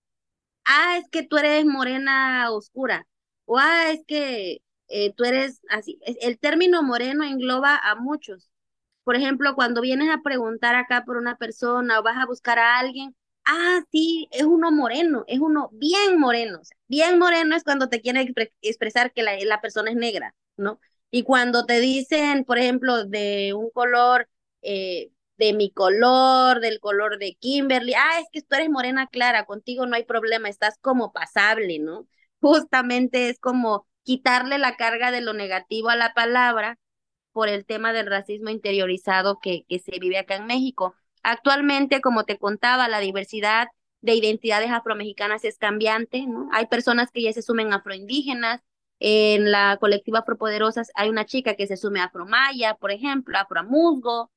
Ah, 0.66 0.98
es 0.98 1.10
que 1.10 1.24
tú 1.24 1.38
eres 1.38 1.66
morena 1.66 2.52
oscura. 2.52 3.08
O 3.46 3.58
ah, 3.60 3.92
es 3.92 4.04
que 4.08 4.62
eh, 4.88 5.14
tú 5.14 5.26
eres 5.26 5.62
así. 5.70 6.00
El 6.22 6.40
término 6.40 6.84
moreno 6.84 7.24
engloba 7.24 7.78
a 7.78 7.96
muchos 7.96 8.51
por 9.12 9.18
ejemplo, 9.18 9.56
cuando 9.56 9.82
vienes 9.82 10.10
a 10.10 10.22
preguntar 10.24 10.74
acá 10.74 11.04
por 11.06 11.18
una 11.18 11.36
persona 11.36 12.00
o 12.00 12.04
vas 12.04 12.16
a 12.18 12.26
buscar 12.26 12.58
a 12.60 12.80
alguien, 12.80 13.14
ah, 13.44 13.82
sí, 13.92 14.30
es 14.32 14.44
uno 14.44 14.72
moreno, 14.72 15.26
es 15.28 15.40
uno 15.42 15.70
bien 15.74 16.18
moreno. 16.18 16.60
O 16.62 16.64
sea, 16.64 16.78
bien 16.88 17.20
moreno 17.20 17.58
es 17.58 17.66
cuando 17.66 17.90
te 17.90 18.00
quieren 18.00 18.34
expresar 18.62 19.12
que 19.12 19.22
la, 19.22 19.34
la, 19.44 19.60
persona 19.60 19.90
es 19.92 19.98
negra, 19.98 20.34
¿no? 20.56 20.80
Y 21.10 21.24
cuando 21.24 21.66
te 21.66 21.82
dicen, 21.82 22.46
por 22.46 22.58
ejemplo, 22.58 23.04
de 23.04 23.54
un 23.54 23.70
color, 23.72 24.30
eh, 24.62 25.12
de 25.38 25.52
mi 25.52 25.72
color, 25.72 26.62
del 26.62 26.80
color 26.80 27.18
de 27.20 27.36
Kimberly, 27.36 27.94
ah, 27.96 28.18
es 28.22 28.28
que 28.32 28.42
tú 28.42 28.56
eres 28.56 28.70
morena 28.70 29.08
clara, 29.08 29.46
contigo 29.46 29.86
no 29.88 29.98
hay 29.98 30.06
problema, 30.06 30.48
estás 30.48 30.78
como 30.80 31.12
pasable, 31.12 31.80
¿no? 31.80 32.08
Justamente 32.40 33.28
es 33.28 33.42
como 33.42 33.86
quitarle 34.04 34.58
la 34.58 34.78
carga 34.78 35.12
de 35.12 35.20
lo 35.20 35.34
negativo 35.34 35.90
a 35.90 35.98
la 35.98 36.14
palabra 36.14 36.80
por 37.32 37.50
el 37.50 37.66
tema 37.66 37.94
del 37.94 38.08
racismo 38.08 38.50
interiorizado 38.50 39.40
que, 39.42 39.66
que 39.68 39.80
se 39.80 40.00
vive 40.00 40.18
acá 40.18 40.36
en 40.36 40.46
México. 40.46 40.96
Actualmente, 41.24 42.02
como 42.02 42.24
te 42.26 42.38
contaba, 42.38 42.88
la 42.88 43.00
diversidad 43.00 43.68
de 44.02 44.16
identidades 44.16 44.72
afromexicanas 44.72 45.46
es 45.46 45.58
cambiante, 45.58 46.26
¿no? 46.26 46.50
Hay 46.52 46.68
personas 46.68 47.12
que 47.12 47.22
ya 47.22 47.34
se 47.34 47.42
sumen 47.42 47.74
afroindígenas, 47.74 48.62
en 49.04 49.50
la 49.52 49.78
colectiva 49.82 50.20
Afropoderosas 50.20 50.92
hay 50.94 51.10
una 51.10 51.26
chica 51.26 51.56
que 51.56 51.66
se 51.66 51.76
sume 51.76 52.02
a 52.02 52.06
afromaya, 52.06 52.76
por 52.76 52.92
ejemplo, 52.92 53.36
afromusgo. 53.36 54.32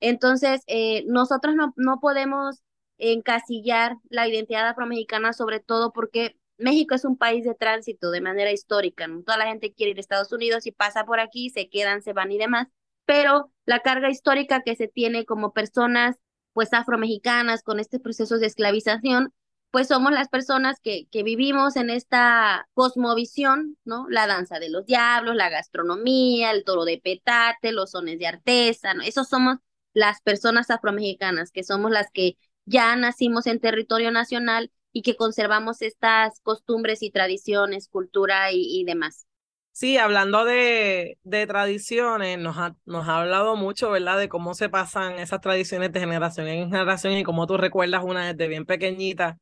Entonces, 0.00 0.62
eh, 0.68 1.04
nosotros 1.06 1.54
no, 1.54 1.74
no 1.76 2.00
podemos 2.00 2.62
encasillar 2.96 3.96
la 4.08 4.26
identidad 4.26 4.68
afromexicana, 4.68 5.34
sobre 5.34 5.60
todo 5.60 5.92
porque 5.92 6.38
México 6.58 6.94
es 6.94 7.04
un 7.04 7.16
país 7.16 7.44
de 7.44 7.54
tránsito 7.54 8.10
de 8.10 8.20
manera 8.20 8.52
histórica, 8.52 9.06
¿no? 9.06 9.22
Toda 9.22 9.38
la 9.38 9.46
gente 9.46 9.72
quiere 9.74 9.92
ir 9.92 9.98
a 9.98 10.00
Estados 10.00 10.32
Unidos 10.32 10.66
y 10.66 10.72
pasa 10.72 11.04
por 11.04 11.20
aquí, 11.20 11.50
se 11.50 11.68
quedan, 11.68 12.02
se 12.02 12.12
van 12.12 12.32
y 12.32 12.38
demás, 12.38 12.68
pero 13.04 13.52
la 13.66 13.80
carga 13.80 14.10
histórica 14.10 14.62
que 14.62 14.76
se 14.76 14.88
tiene 14.88 15.24
como 15.26 15.52
personas, 15.52 16.16
pues 16.52 16.72
afromexicanas 16.72 17.62
con 17.62 17.80
este 17.80 18.00
proceso 18.00 18.38
de 18.38 18.46
esclavización, 18.46 19.32
pues 19.70 19.88
somos 19.88 20.12
las 20.12 20.28
personas 20.28 20.80
que, 20.80 21.06
que 21.10 21.22
vivimos 21.22 21.76
en 21.76 21.90
esta 21.90 22.68
cosmovisión, 22.72 23.76
¿no? 23.84 24.06
La 24.08 24.26
danza 24.26 24.58
de 24.58 24.70
los 24.70 24.86
diablos, 24.86 25.36
la 25.36 25.50
gastronomía, 25.50 26.50
el 26.50 26.64
toro 26.64 26.84
de 26.84 26.98
petate, 27.02 27.72
los 27.72 27.90
sones 27.90 28.18
de 28.18 28.26
artesa, 28.26 28.94
¿no? 28.94 29.02
Esos 29.02 29.28
somos 29.28 29.58
las 29.92 30.20
personas 30.22 30.70
afromexicanas, 30.70 31.50
que 31.50 31.62
somos 31.62 31.90
las 31.90 32.10
que 32.10 32.38
ya 32.64 32.96
nacimos 32.96 33.46
en 33.46 33.60
territorio 33.60 34.10
nacional 34.10 34.70
y 34.96 35.02
que 35.02 35.14
conservamos 35.14 35.82
estas 35.82 36.40
costumbres 36.40 37.02
y 37.02 37.10
tradiciones, 37.10 37.86
cultura 37.86 38.50
y, 38.50 38.82
demás. 38.84 39.26
Sí, 39.70 39.98
hablando 39.98 40.46
de, 40.46 41.18
de 41.22 41.46
tradiciones, 41.46 42.38
nos 42.38 42.56
ha, 42.56 42.74
nos 42.86 43.06
ha 43.06 43.20
hablado 43.20 43.56
mucho, 43.56 43.90
¿verdad? 43.90 44.18
De 44.18 44.30
cómo 44.30 44.54
se 44.54 44.70
pasan 44.70 45.18
esas 45.18 45.42
tradiciones 45.42 45.92
de 45.92 46.00
generación 46.00 46.48
en 46.48 46.70
generación 46.70 47.12
y 47.12 47.24
cómo 47.24 47.46
tú 47.46 47.58
recuerdas 47.58 48.04
una 48.04 48.32
desde 48.32 48.48
bien 48.48 48.64
pequeñita 48.64 49.36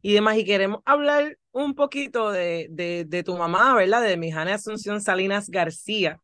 y 0.00 0.14
demás. 0.14 0.38
Y 0.38 0.46
queremos 0.46 0.80
hablar 0.86 1.36
un 1.52 1.74
poquito 1.74 2.32
de, 2.32 2.68
de, 2.70 3.04
de 3.06 3.22
tu 3.22 3.36
mamá, 3.36 3.74
¿verdad? 3.74 4.00
De 4.00 4.16
mi 4.16 4.32
Jane 4.32 4.54
Asunción 4.54 5.02
Salinas 5.02 5.50
García. 5.50 6.18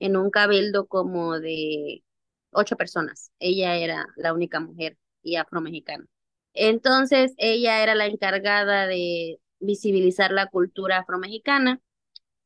en 0.00 0.16
un 0.16 0.30
cabildo 0.30 0.86
como 0.86 1.38
de 1.38 2.02
ocho 2.50 2.76
personas. 2.76 3.30
Ella 3.38 3.76
era 3.76 4.06
la 4.16 4.32
única 4.32 4.58
mujer 4.60 4.96
y 5.26 5.36
afromexicana. 5.36 6.06
Entonces, 6.54 7.34
ella 7.36 7.82
era 7.82 7.94
la 7.94 8.06
encargada 8.06 8.86
de 8.86 9.40
visibilizar 9.58 10.30
la 10.30 10.46
cultura 10.46 10.98
afromexicana 10.98 11.80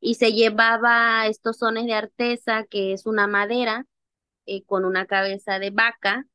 y 0.01 0.15
se 0.15 0.33
llevaba 0.33 1.27
estos 1.27 1.59
sones 1.59 1.87
de 1.87 1.95
artesa, 1.95 2.65
que 2.65 2.93
es 2.93 3.07
una 3.07 3.27
madera 3.27 3.87
eh, 4.47 4.65
con 4.65 4.85
una 4.85 5.07
cabeza 5.07 5.59
de 5.59 5.71
vaca, 5.71 6.27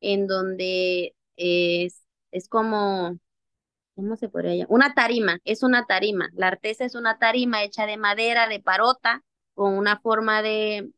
en 0.00 0.26
donde 0.26 1.14
es, 1.36 2.02
es 2.32 2.48
como, 2.48 3.18
¿cómo 3.94 4.16
se 4.16 4.28
podría 4.28 4.54
llamar? 4.54 4.68
Una 4.70 4.94
tarima, 4.94 5.38
es 5.44 5.62
una 5.62 5.86
tarima. 5.86 6.30
La 6.34 6.48
artesa 6.48 6.84
es 6.84 6.96
una 6.96 7.18
tarima 7.18 7.62
hecha 7.64 7.86
de 7.86 7.96
madera, 7.96 8.48
de 8.48 8.60
parota, 8.60 9.24
con 9.54 9.74
una 9.74 10.00
forma 10.00 10.42
de 10.42 10.90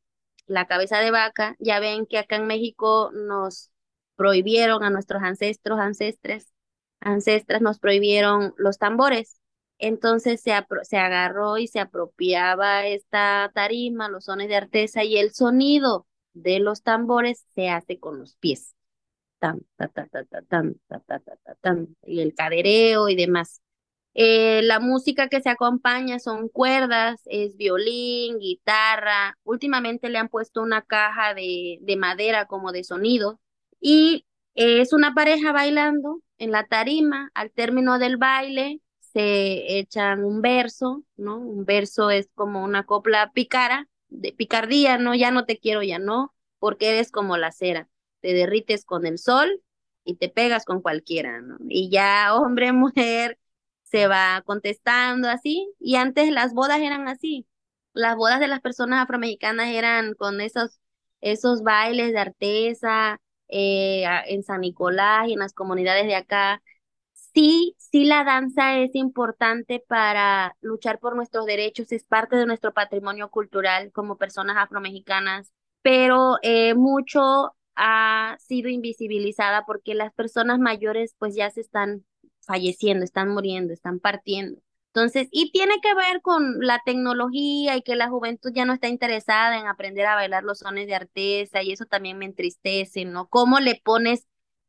la 0.47 0.67
cabeza 0.67 0.99
de 1.01 1.11
vaca. 1.11 1.57
Ya 1.59 1.81
ven 1.81 2.07
que 2.07 2.19
acá 2.19 2.37
en 2.37 2.47
México 2.47 3.11
nos 3.13 3.71
prohibieron 4.19 4.83
a 4.85 4.91
nuestros 4.91 5.23
ancestros, 5.23 5.79
ancestres, 5.79 6.53
ancestras, 7.01 7.63
nos 7.63 7.79
prohibieron 7.79 8.55
los 8.59 8.79
tambores. 8.79 9.41
Entonces 9.79 10.41
se, 10.43 10.53
se 10.83 10.99
agarró 10.99 11.57
y 11.59 11.69
se 11.69 11.81
apropiaba 11.81 12.87
esta 12.87 13.51
tarima, 13.55 14.09
los 14.11 14.25
sones 14.25 14.49
de 14.49 14.57
artesa 14.57 15.05
y 15.05 15.19
el 15.19 15.33
sonido 15.33 16.07
de 16.35 16.59
los 16.61 16.83
tambores 16.83 17.47
se 17.55 17.71
hace 17.71 18.01
con 18.01 18.19
los 18.19 18.35
pies. 18.37 18.75
Y 22.07 22.21
el 22.21 22.35
cadereo 22.35 23.09
y 23.09 23.17
demás. 23.17 23.61
Eh, 24.15 24.63
la 24.65 24.81
música 24.81 25.29
que 25.29 25.41
se 25.43 25.51
acompaña 25.51 26.19
son 26.19 26.49
cuerdas, 26.49 27.21
es 27.27 27.57
violín, 27.57 28.39
guitarra. 28.41 29.39
Últimamente 29.45 30.09
le 30.09 30.19
han 30.19 30.29
puesto 30.29 30.63
una 30.63 30.83
caja 30.83 31.35
de, 31.35 31.79
de 31.83 31.97
madera 31.97 32.47
como 32.47 32.73
de 32.73 32.85
sonido 32.85 33.41
y 33.81 34.27
es 34.55 34.93
una 34.93 35.15
pareja 35.15 35.53
bailando 35.53 36.23
en 36.39 36.53
la 36.53 36.67
tarima. 36.67 37.31
Al 37.35 37.51
término 37.53 37.99
del 37.99 38.17
baile 38.17 38.81
se 39.01 39.79
echan 39.79 40.25
un 40.25 40.43
verso, 40.43 41.05
¿no? 41.17 41.39
Un 41.39 41.65
verso 41.65 42.11
es 42.11 42.29
como 42.35 42.65
una 42.65 42.85
copla 42.87 43.33
picara, 43.33 43.89
de 44.09 44.33
picardía, 44.33 44.99
¿no? 44.99 45.15
Ya 45.15 45.31
no 45.31 45.45
te 45.45 45.59
quiero, 45.59 45.83
ya 45.83 45.99
no, 45.99 46.35
porque 46.59 46.91
eres 46.91 47.11
como 47.11 47.37
la 47.37 47.53
cera. 47.53 47.89
Te 48.21 48.33
derrites 48.35 48.85
con 48.85 49.07
el 49.07 49.19
sol 49.19 49.63
y 50.05 50.17
te 50.17 50.29
pegas 50.29 50.65
con 50.65 50.81
cualquiera, 50.83 51.41
¿no? 51.41 51.57
Y 51.69 51.91
ya 51.91 52.35
hombre, 52.35 52.73
mujer, 52.73 53.39
se 53.83 54.07
va 54.07 54.43
contestando 54.45 55.29
así. 55.29 55.73
Y 55.79 55.97
antes 55.97 56.31
las 56.33 56.53
bodas 56.55 56.81
eran 56.81 57.09
así. 57.09 57.47
Las 57.93 58.17
bodas 58.17 58.41
de 58.41 58.49
las 58.49 58.61
personas 58.61 59.03
afromexicanas 59.03 59.69
eran 59.69 60.15
con 60.15 60.41
esos, 60.41 60.81
esos 61.21 61.63
bailes 61.63 62.13
de 62.13 62.19
artesa, 62.19 63.21
eh, 63.49 64.05
en 64.27 64.43
San 64.43 64.61
Nicolás 64.63 65.29
y 65.29 65.33
en 65.35 65.41
las 65.41 65.53
comunidades 65.55 66.07
de 66.07 66.15
acá. 66.17 66.63
Sí, 67.35 67.75
sí 67.79 68.05
la 68.05 68.25
danza 68.25 68.79
es 68.79 68.95
importante 68.95 69.85
para 69.87 70.57
luchar 70.61 70.99
por 70.99 71.15
nuestros 71.17 71.47
derechos, 71.47 71.93
es 71.93 72.05
parte 72.05 72.37
de 72.37 72.47
nuestro 72.47 72.73
patrimonio 72.73 73.31
cultural 73.31 73.93
como 73.93 74.17
personas 74.19 74.57
afromexicanas, 74.57 75.53
pero 75.83 76.37
eh, 76.43 76.75
mucho 76.75 77.55
ha 77.77 78.37
sido 78.41 78.69
invisibilizada 78.69 79.65
porque 79.67 79.95
las 79.95 80.13
personas 80.15 80.59
mayores 80.59 81.15
pues 81.19 81.35
ya 81.37 81.51
se 81.51 81.61
están 81.61 82.05
falleciendo, 82.41 83.05
están 83.05 83.29
muriendo, 83.29 83.73
están 83.73 84.01
partiendo. 84.01 84.61
Entonces, 84.99 85.29
y 85.31 85.53
tiene 85.53 85.75
que 85.81 85.95
ver 85.95 86.21
con 86.23 86.59
la 86.59 86.83
tecnología 86.85 87.77
y 87.77 87.83
que 87.83 87.95
la 87.95 88.09
juventud 88.09 88.51
ya 88.53 88.65
no 88.65 88.73
está 88.73 88.89
interesada 88.89 89.57
en 89.57 89.69
aprender 89.69 90.05
a 90.07 90.17
bailar 90.17 90.43
los 90.43 90.59
sones 90.59 90.89
de 90.89 90.97
artesa 90.97 91.63
y 91.63 91.71
eso 91.71 91.85
también 91.87 92.19
me 92.19 92.25
entristece, 92.25 93.05
¿no? 93.05 93.29
¿Cómo 93.29 93.61
le 93.61 93.81
pones 93.85 94.27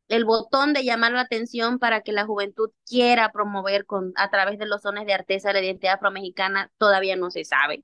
el 0.07 0.25
botón 0.25 0.73
de 0.73 0.83
llamar 0.83 1.13
la 1.13 1.21
atención 1.21 1.79
para 1.79 2.01
que 2.01 2.11
la 2.11 2.25
juventud 2.25 2.69
quiera 2.85 3.31
promover 3.31 3.87
a 4.15 4.29
través 4.29 4.59
de 4.59 4.67
los 4.67 4.83
sones 4.83 5.07
de 5.07 5.13
artesa 5.13 5.51
la 5.51 5.63
identidad 5.63 5.95
afromexicana? 5.95 6.71
Todavía 6.77 7.15
no 7.15 7.31
se 7.31 7.43
sabe. 7.43 7.83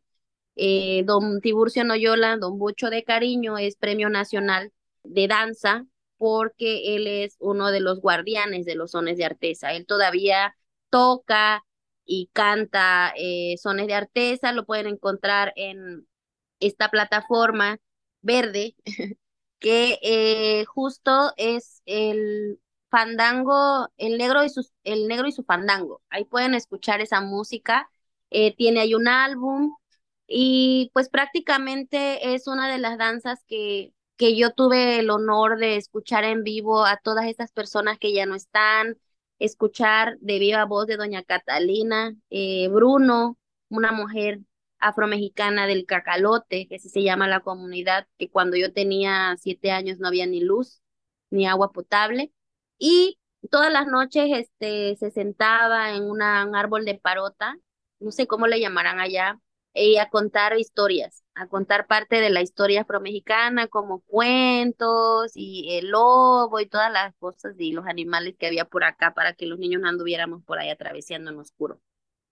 Eh, 0.55 1.03
don 1.05 1.41
Tiburcio 1.41 1.83
Noyola, 1.83 2.37
don 2.37 2.59
Bucho 2.59 2.91
de 2.91 3.03
Cariño, 3.03 3.57
es 3.57 3.75
Premio 3.75 4.09
Nacional 4.09 4.71
de 5.03 5.27
Danza 5.27 5.85
porque 6.17 6.95
él 6.95 7.07
es 7.07 7.37
uno 7.39 7.71
de 7.71 7.79
los 7.79 8.01
guardianes 8.01 8.67
de 8.67 8.75
los 8.75 8.91
sones 8.91 9.17
de 9.17 9.25
artesa. 9.25 9.73
Él 9.73 9.87
todavía 9.87 10.55
toca 10.91 11.63
y 12.05 12.29
canta 12.33 13.13
eh, 13.17 13.55
sones 13.57 13.87
de 13.87 13.95
artesa, 13.95 14.51
lo 14.53 14.65
pueden 14.65 14.87
encontrar 14.87 15.53
en 15.55 16.07
esta 16.59 16.89
plataforma 16.89 17.77
verde, 18.21 18.75
que 19.59 19.99
eh, 20.01 20.65
justo 20.65 21.33
es 21.37 21.81
el 21.85 22.59
fandango, 22.89 23.89
el 23.97 24.17
negro 24.17 24.43
y 24.43 24.49
su, 24.49 24.67
el 24.83 25.07
negro 25.07 25.27
y 25.27 25.31
su 25.31 25.43
fandango. 25.43 26.01
Ahí 26.09 26.25
pueden 26.25 26.53
escuchar 26.55 27.01
esa 27.01 27.21
música. 27.21 27.89
Eh, 28.31 28.55
tiene 28.55 28.81
ahí 28.81 28.93
un 28.95 29.07
álbum 29.07 29.75
y 30.27 30.89
pues 30.93 31.09
prácticamente 31.09 32.33
es 32.35 32.47
una 32.47 32.71
de 32.71 32.79
las 32.79 32.97
danzas 32.97 33.43
que, 33.47 33.93
que 34.17 34.35
yo 34.35 34.51
tuve 34.53 34.99
el 34.99 35.09
honor 35.09 35.57
de 35.59 35.77
escuchar 35.77 36.23
en 36.23 36.43
vivo 36.43 36.85
a 36.85 36.97
todas 36.97 37.25
estas 37.27 37.51
personas 37.51 37.99
que 37.99 38.13
ya 38.13 38.25
no 38.25 38.35
están, 38.35 38.97
escuchar 39.39 40.17
de 40.19 40.39
viva 40.39 40.65
voz 40.65 40.87
de 40.87 40.97
doña 40.97 41.23
Catalina 41.23 42.15
eh, 42.29 42.67
Bruno, 42.69 43.37
una 43.69 43.91
mujer 43.91 44.39
afromexicana 44.79 45.67
del 45.67 45.85
Cacalote, 45.85 46.67
que 46.67 46.75
así 46.75 46.89
se 46.89 47.03
llama 47.03 47.27
la 47.27 47.41
comunidad, 47.41 48.07
que 48.17 48.29
cuando 48.29 48.57
yo 48.57 48.71
tenía 48.73 49.35
siete 49.39 49.71
años 49.71 49.99
no 49.99 50.07
había 50.07 50.27
ni 50.27 50.41
luz 50.41 50.81
ni 51.29 51.47
agua 51.47 51.71
potable. 51.71 52.31
Y 52.77 53.19
todas 53.51 53.71
las 53.71 53.87
noches 53.87 54.29
este, 54.31 54.95
se 54.97 55.11
sentaba 55.11 55.91
en 55.95 56.03
un 56.03 56.21
árbol 56.21 56.85
de 56.85 56.95
parota, 56.95 57.57
no 57.99 58.11
sé 58.11 58.27
cómo 58.27 58.47
le 58.47 58.59
llamarán 58.59 58.99
allá, 58.99 59.39
y 59.73 59.97
a 59.97 60.09
contar 60.09 60.57
historias, 60.57 61.24
a 61.35 61.47
contar 61.47 61.87
parte 61.87 62.21
de 62.21 62.29
la 62.29 62.41
historia 62.41 62.81
afromexicana, 62.81 63.67
como 63.67 64.01
cuentos 64.01 65.31
y 65.35 65.77
el 65.77 65.89
lobo 65.89 66.59
y 66.59 66.67
todas 66.67 66.91
las 66.91 67.13
cosas 67.17 67.55
y 67.59 67.73
los 67.73 67.85
animales 67.87 68.35
que 68.37 68.47
había 68.47 68.65
por 68.65 68.83
acá 68.83 69.13
para 69.13 69.33
que 69.33 69.45
los 69.45 69.59
niños 69.59 69.81
no 69.81 69.89
anduviéramos 69.89 70.43
por 70.43 70.59
ahí 70.59 70.69
atravesando 70.69 71.31
en 71.31 71.39
oscuro. 71.39 71.79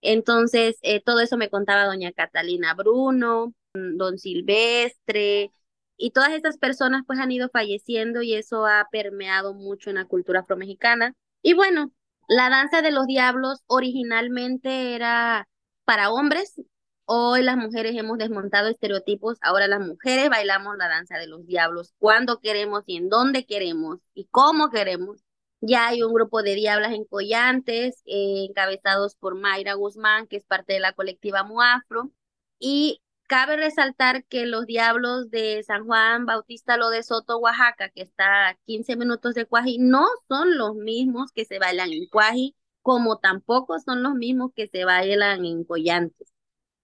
Entonces, 0.01 0.77
eh, 0.81 1.01
todo 1.01 1.21
eso 1.21 1.37
me 1.37 1.49
contaba 1.49 1.85
doña 1.85 2.11
Catalina 2.11 2.73
Bruno, 2.73 3.53
don 3.73 4.17
Silvestre, 4.17 5.51
y 5.97 6.11
todas 6.11 6.31
estas 6.33 6.57
personas 6.57 7.03
pues 7.05 7.19
han 7.19 7.31
ido 7.31 7.49
falleciendo 7.49 8.21
y 8.21 8.33
eso 8.33 8.65
ha 8.65 8.87
permeado 8.91 9.53
mucho 9.53 9.89
en 9.89 9.97
la 9.97 10.05
cultura 10.05 10.41
afromexicana. 10.41 11.13
Y 11.41 11.53
bueno, 11.53 11.91
la 12.27 12.49
danza 12.49 12.81
de 12.81 12.91
los 12.91 13.07
diablos 13.07 13.63
originalmente 13.67 14.95
era 14.95 15.47
para 15.85 16.11
hombres, 16.11 16.61
Hoy 17.05 17.43
las 17.43 17.57
mujeres 17.57 17.95
hemos 17.97 18.17
desmontado 18.17 18.69
estereotipos, 18.69 19.37
ahora 19.41 19.67
las 19.67 19.81
mujeres 19.81 20.29
bailamos 20.29 20.77
la 20.77 20.87
danza 20.87 21.17
de 21.17 21.27
los 21.27 21.45
diablos 21.45 21.93
cuando 21.97 22.39
queremos 22.39 22.83
y 22.87 22.95
en 22.97 23.09
dónde 23.09 23.45
queremos 23.45 23.99
y 24.13 24.25
cómo 24.31 24.69
queremos. 24.69 25.23
Ya 25.59 25.87
hay 25.87 26.03
un 26.03 26.13
grupo 26.13 26.43
de 26.43 26.55
diablas 26.55 26.93
en 26.93 27.05
Collantes, 27.05 28.01
eh, 28.05 28.45
encabezados 28.49 29.15
por 29.15 29.35
Mayra 29.35 29.73
Guzmán, 29.75 30.27
que 30.27 30.37
es 30.37 30.45
parte 30.45 30.73
de 30.73 30.79
la 30.79 30.93
colectiva 30.93 31.43
Muafro. 31.43 32.11
Y 32.59 33.01
cabe 33.27 33.57
resaltar 33.57 34.25
que 34.25 34.45
los 34.45 34.65
diablos 34.65 35.29
de 35.29 35.63
San 35.63 35.85
Juan 35.85 36.25
Bautista 36.25 36.77
Lo 36.77 36.89
de 36.89 37.03
Soto, 37.03 37.37
Oaxaca, 37.37 37.89
que 37.89 38.01
está 38.01 38.49
a 38.49 38.55
15 38.65 38.95
minutos 38.97 39.35
de 39.35 39.45
Cuaji, 39.45 39.77
no 39.79 40.05
son 40.27 40.57
los 40.57 40.75
mismos 40.75 41.31
que 41.33 41.45
se 41.45 41.59
bailan 41.59 41.91
en 41.93 42.07
Cuaji, 42.07 42.55
como 42.81 43.19
tampoco 43.19 43.79
son 43.79 44.03
los 44.03 44.13
mismos 44.15 44.51
que 44.55 44.67
se 44.67 44.85
bailan 44.85 45.45
en 45.45 45.63
Collantes. 45.65 46.32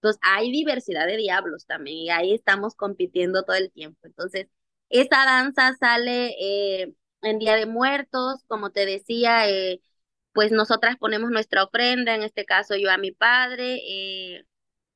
Entonces, 0.00 0.20
hay 0.24 0.50
diversidad 0.50 1.06
de 1.06 1.16
diablos 1.18 1.66
también 1.66 1.98
y 1.98 2.10
ahí 2.10 2.34
estamos 2.34 2.74
compitiendo 2.74 3.44
todo 3.44 3.56
el 3.56 3.70
tiempo. 3.72 3.98
Entonces, 4.04 4.48
esta 4.88 5.24
danza 5.26 5.74
sale 5.78 6.34
eh, 6.40 6.94
en 7.22 7.38
Día 7.38 7.56
de 7.56 7.66
Muertos, 7.66 8.44
como 8.48 8.70
te 8.70 8.86
decía, 8.86 9.48
eh, 9.48 9.82
pues 10.32 10.52
nosotras 10.52 10.96
ponemos 10.98 11.30
nuestra 11.30 11.64
ofrenda, 11.64 12.14
en 12.14 12.22
este 12.22 12.44
caso 12.46 12.76
yo 12.76 12.90
a 12.90 12.98
mi 12.98 13.12
padre, 13.12 13.80
eh, 13.86 14.44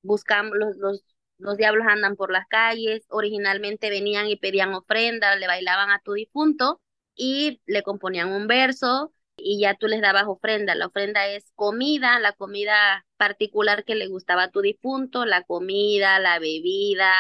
buscamos, 0.03 0.53
los, 0.59 0.77
los, 0.79 1.05
los 1.39 1.57
diablos 1.59 1.87
andan 1.89 2.17
por 2.17 2.33
las 2.33 2.47
calles, 2.49 3.05
originalmente 3.11 3.91
venían 3.91 4.29
y 4.29 4.37
pedían 4.37 4.75
ofrenda, 4.75 5.37
le 5.37 5.47
bailaban 5.49 5.91
a 5.91 6.01
tu 6.01 6.15
difunto 6.15 6.83
y 7.17 7.63
le 7.67 7.83
componían 7.85 8.33
un 8.33 8.49
verso 8.49 9.14
y 9.37 9.61
ya 9.61 9.75
tú 9.75 9.87
les 9.87 10.01
dabas 10.01 10.25
ofrenda. 10.27 10.75
La 10.75 10.87
ofrenda 10.87 11.27
es 11.29 11.53
comida, 11.55 12.19
la 12.21 12.33
comida 12.33 13.07
particular 13.17 13.85
que 13.85 13.95
le 13.95 14.09
gustaba 14.09 14.45
a 14.45 14.51
tu 14.51 14.61
difunto, 14.61 15.25
la 15.27 15.43
comida, 15.43 16.19
la 16.19 16.39
bebida, 16.39 17.13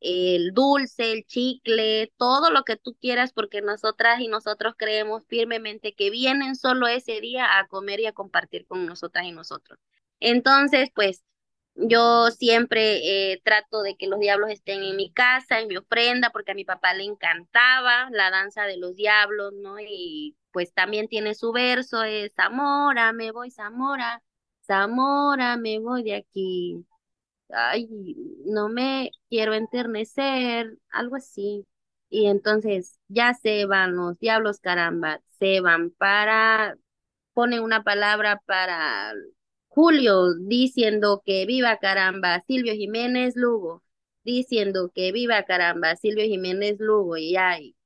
el 0.00 0.52
dulce, 0.52 1.12
el 1.12 1.24
chicle, 1.26 2.12
todo 2.16 2.50
lo 2.50 2.64
que 2.64 2.76
tú 2.76 2.96
quieras, 3.00 3.32
porque 3.32 3.60
nosotras 3.62 4.20
y 4.20 4.28
nosotros 4.28 4.74
creemos 4.76 5.24
firmemente 5.28 5.94
que 5.94 6.10
vienen 6.10 6.56
solo 6.56 6.86
ese 6.88 7.20
día 7.20 7.58
a 7.58 7.66
comer 7.68 8.00
y 8.00 8.06
a 8.06 8.12
compartir 8.12 8.66
con 8.66 8.86
nosotras 8.86 9.26
y 9.26 9.32
nosotros. 9.32 9.78
Entonces, 10.20 10.90
pues 10.94 11.22
yo 11.74 12.30
siempre 12.30 13.32
eh, 13.32 13.40
trato 13.44 13.82
de 13.82 13.96
que 13.96 14.06
los 14.06 14.20
diablos 14.20 14.50
estén 14.50 14.82
en 14.82 14.96
mi 14.96 15.12
casa, 15.12 15.60
en 15.60 15.68
mi 15.68 15.76
ofrenda, 15.76 16.30
porque 16.30 16.52
a 16.52 16.54
mi 16.54 16.64
papá 16.64 16.94
le 16.94 17.04
encantaba 17.04 18.08
la 18.10 18.30
danza 18.30 18.64
de 18.64 18.76
los 18.78 18.96
diablos, 18.96 19.52
¿no? 19.54 19.78
Y 19.80 20.36
pues 20.52 20.72
también 20.74 21.08
tiene 21.08 21.34
su 21.34 21.52
verso, 21.52 22.02
es 22.04 22.32
Zamora, 22.34 23.12
me 23.12 23.32
voy, 23.32 23.50
Zamora, 23.50 24.22
Zamora, 24.66 25.56
me 25.56 25.78
voy 25.80 26.02
de 26.04 26.16
aquí 26.16 26.84
ay, 27.52 27.88
no 28.46 28.68
me 28.68 29.10
quiero 29.28 29.54
enternecer, 29.54 30.78
algo 30.90 31.16
así. 31.16 31.66
Y 32.08 32.26
entonces 32.26 32.98
ya 33.08 33.34
se 33.34 33.66
van 33.66 33.96
los 33.96 34.18
diablos, 34.18 34.60
caramba, 34.60 35.20
se 35.38 35.60
van 35.60 35.90
para, 35.90 36.76
pone 37.34 37.60
una 37.60 37.82
palabra 37.84 38.40
para 38.46 39.12
Julio 39.68 40.34
diciendo 40.34 41.22
que 41.24 41.46
viva 41.46 41.78
caramba, 41.78 42.42
Silvio 42.46 42.74
Jiménez 42.74 43.36
Lugo, 43.36 43.82
diciendo 44.24 44.90
que 44.94 45.12
viva 45.12 45.44
caramba, 45.44 45.96
Silvio 45.96 46.24
Jiménez 46.24 46.76
Lugo, 46.80 47.16
y 47.16 47.36
ahí 47.36 47.76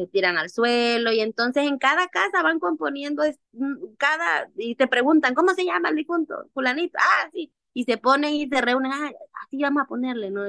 se 0.00 0.06
tiran 0.08 0.38
al 0.38 0.50
suelo, 0.50 1.12
y 1.12 1.20
entonces 1.20 1.64
en 1.66 1.78
cada 1.78 2.08
casa 2.08 2.42
van 2.42 2.58
componiendo 2.58 3.22
mm, 3.52 3.94
cada, 3.98 4.48
y 4.56 4.74
te 4.76 4.86
preguntan, 4.88 5.34
¿cómo 5.34 5.54
se 5.54 5.64
llama 5.64 5.90
el 5.90 5.96
difunto? 5.96 6.48
Fulanito, 6.54 6.98
ah, 7.00 7.30
sí, 7.32 7.52
y 7.74 7.84
se 7.84 7.98
ponen 7.98 8.34
y 8.34 8.48
se 8.48 8.60
reúnen, 8.60 8.92
ah, 8.92 9.10
así 9.44 9.62
vamos 9.62 9.82
a 9.82 9.86
ponerle, 9.86 10.30
¿no? 10.30 10.44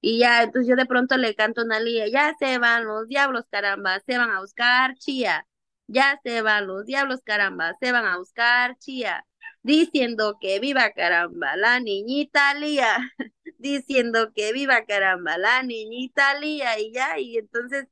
Y 0.00 0.18
ya, 0.18 0.42
entonces 0.42 0.68
yo 0.68 0.76
de 0.76 0.86
pronto 0.86 1.16
le 1.16 1.34
canto 1.34 1.62
una 1.62 1.80
lía, 1.80 2.06
ya 2.08 2.34
se 2.38 2.58
van 2.58 2.84
los 2.86 3.08
diablos, 3.08 3.44
caramba, 3.50 4.00
se 4.06 4.18
van 4.18 4.30
a 4.30 4.40
buscar 4.40 4.94
chía, 4.96 5.46
ya 5.86 6.20
se 6.22 6.42
van 6.42 6.66
los 6.66 6.84
diablos, 6.86 7.20
caramba, 7.24 7.72
se 7.80 7.90
van 7.92 8.04
a 8.04 8.18
buscar 8.18 8.76
chía, 8.78 9.26
diciendo 9.62 10.36
que 10.40 10.60
viva 10.60 10.90
caramba 10.92 11.56
la 11.56 11.80
niñita 11.80 12.54
Lía, 12.54 12.98
diciendo 13.58 14.32
que 14.34 14.52
viva 14.52 14.84
caramba 14.86 15.38
la 15.38 15.62
niñita 15.62 16.38
Lía, 16.38 16.78
y 16.80 16.92
ya, 16.92 17.18
y 17.18 17.38
entonces 17.38 17.86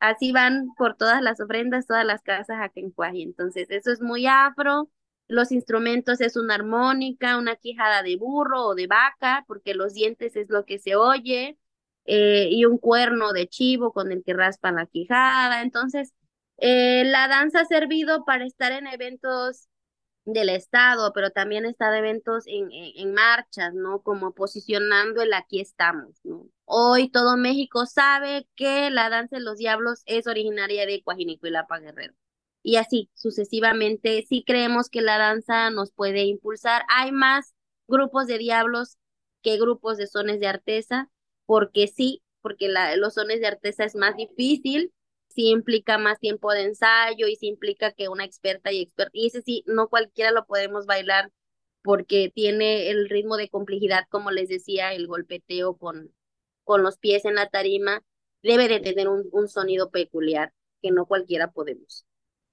así 0.00 0.32
van 0.32 0.68
por 0.76 0.96
todas 0.96 1.22
las 1.22 1.40
ofrendas, 1.40 1.86
todas 1.86 2.04
las 2.04 2.22
casas 2.22 2.58
a 2.60 2.68
Kencuaji. 2.68 3.22
Entonces, 3.22 3.68
eso 3.70 3.90
es 3.92 4.00
muy 4.00 4.26
afro, 4.26 4.90
los 5.28 5.52
instrumentos 5.52 6.20
es 6.20 6.36
una 6.36 6.54
armónica, 6.54 7.36
una 7.38 7.56
quijada 7.56 8.02
de 8.02 8.16
burro 8.16 8.64
o 8.68 8.74
de 8.74 8.86
vaca, 8.86 9.44
porque 9.46 9.74
los 9.74 9.94
dientes 9.94 10.36
es 10.36 10.48
lo 10.50 10.64
que 10.64 10.78
se 10.78 10.96
oye, 10.96 11.58
eh, 12.06 12.48
y 12.50 12.64
un 12.64 12.78
cuerno 12.78 13.32
de 13.34 13.48
chivo 13.48 13.92
con 13.92 14.10
el 14.12 14.24
que 14.24 14.34
raspan 14.34 14.76
la 14.76 14.86
quijada. 14.86 15.62
Entonces, 15.62 16.14
eh, 16.58 17.04
la 17.04 17.28
danza 17.28 17.60
ha 17.60 17.64
servido 17.66 18.24
para 18.24 18.46
estar 18.46 18.72
en 18.72 18.86
eventos 18.86 19.68
del 20.24 20.48
Estado, 20.50 21.12
pero 21.14 21.30
también 21.30 21.66
está 21.66 21.90
de 21.90 21.98
eventos 21.98 22.44
en, 22.46 22.70
en, 22.72 23.14
marchas, 23.14 23.74
¿no? 23.74 24.02
Como 24.02 24.32
posicionando 24.34 25.22
el 25.22 25.32
aquí 25.34 25.60
estamos, 25.60 26.20
¿no? 26.24 26.46
Hoy 26.70 27.08
todo 27.10 27.36
México 27.38 27.86
sabe 27.86 28.46
que 28.54 28.90
la 28.90 29.08
danza 29.08 29.36
de 29.36 29.42
los 29.42 29.56
diablos 29.56 30.02
es 30.06 30.26
originaria 30.26 30.84
de 30.86 31.02
Coajinicuilapa 31.02 31.78
Guerrero 31.78 32.14
y 32.62 32.76
así 32.76 33.10
sucesivamente. 33.14 34.24
Sí 34.28 34.44
creemos 34.46 34.90
que 34.90 35.00
la 35.00 35.16
danza 35.18 35.70
nos 35.70 35.92
puede 35.92 36.24
impulsar. 36.24 36.82
Hay 36.90 37.10
más 37.12 37.54
grupos 37.86 38.26
de 38.26 38.36
diablos 38.38 38.98
que 39.42 39.56
grupos 39.58 39.96
de 39.96 40.06
sones 40.06 40.40
de 40.40 40.46
artesa, 40.46 41.10
porque 41.46 41.86
sí, 41.88 42.22
porque 42.42 42.68
la, 42.68 42.96
los 42.96 43.14
sones 43.14 43.40
de 43.40 43.46
artesa 43.46 43.84
es 43.84 43.94
más 43.96 44.14
difícil, 44.16 44.92
sí 45.28 45.48
implica 45.48 45.96
más 45.96 46.18
tiempo 46.18 46.52
de 46.52 46.64
ensayo 46.64 47.28
y 47.28 47.36
sí 47.36 47.46
implica 47.46 47.92
que 47.92 48.08
una 48.08 48.24
experta 48.24 48.72
y 48.72 48.82
experta, 48.82 49.12
y 49.14 49.28
ese 49.28 49.40
sí, 49.42 49.64
no 49.66 49.88
cualquiera 49.88 50.32
lo 50.32 50.44
podemos 50.46 50.84
bailar 50.86 51.32
porque 51.82 52.30
tiene 52.34 52.90
el 52.90 53.08
ritmo 53.08 53.36
de 53.38 53.48
complejidad, 53.48 54.04
como 54.10 54.30
les 54.30 54.48
decía, 54.50 54.92
el 54.92 55.06
golpeteo 55.06 55.76
con, 55.78 56.12
con 56.68 56.82
los 56.82 56.98
pies 56.98 57.24
en 57.24 57.34
la 57.34 57.48
tarima, 57.48 58.02
debe 58.42 58.68
de 58.68 58.80
tener 58.80 59.08
un, 59.08 59.26
un 59.32 59.48
sonido 59.48 59.90
peculiar 59.90 60.52
que 60.82 60.90
no 60.90 61.06
cualquiera 61.06 61.50
podemos. 61.50 62.04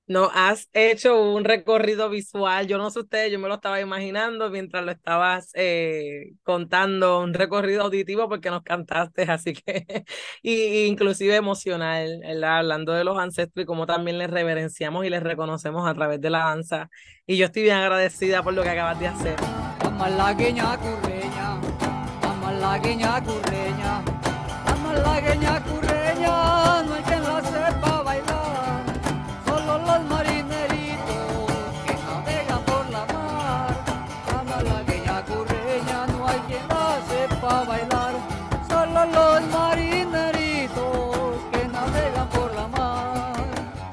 No, 0.07 0.29
has 0.33 0.69
hecho 0.71 1.19
un 1.19 1.43
recorrido 1.43 2.09
visual. 2.09 2.67
Yo 2.67 2.77
no 2.77 2.91
sé 2.91 2.99
ustedes, 2.99 3.31
yo 3.31 3.39
me 3.39 3.49
lo 3.49 3.55
estaba 3.55 3.81
imaginando 3.81 4.49
mientras 4.51 4.85
lo 4.85 4.91
estabas 4.91 5.49
eh, 5.55 6.33
contando, 6.43 7.19
un 7.21 7.33
recorrido 7.33 7.81
auditivo 7.83 8.29
porque 8.29 8.51
nos 8.51 8.63
cantaste, 8.63 9.23
así 9.23 9.53
que, 9.53 10.05
y, 10.43 10.85
inclusive 10.85 11.35
emocional, 11.35 12.21
hablando 12.43 12.93
de 12.93 13.03
los 13.03 13.17
ancestros 13.17 13.63
y 13.63 13.65
cómo 13.65 13.85
también 13.85 14.17
les 14.17 14.29
reverenciamos 14.29 15.05
y 15.05 15.09
les 15.09 15.23
reconocemos 15.23 15.89
a 15.89 15.93
través 15.93 16.21
de 16.21 16.29
la 16.29 16.39
danza. 16.39 16.89
Y 17.27 17.35
yo 17.35 17.47
estoy 17.47 17.63
bien 17.63 17.75
agradecida 17.75 18.43
por 18.43 18.53
lo 18.53 18.63
que 18.63 18.69
acabas 18.69 18.97
de 18.99 19.07
hacer. 19.07 19.35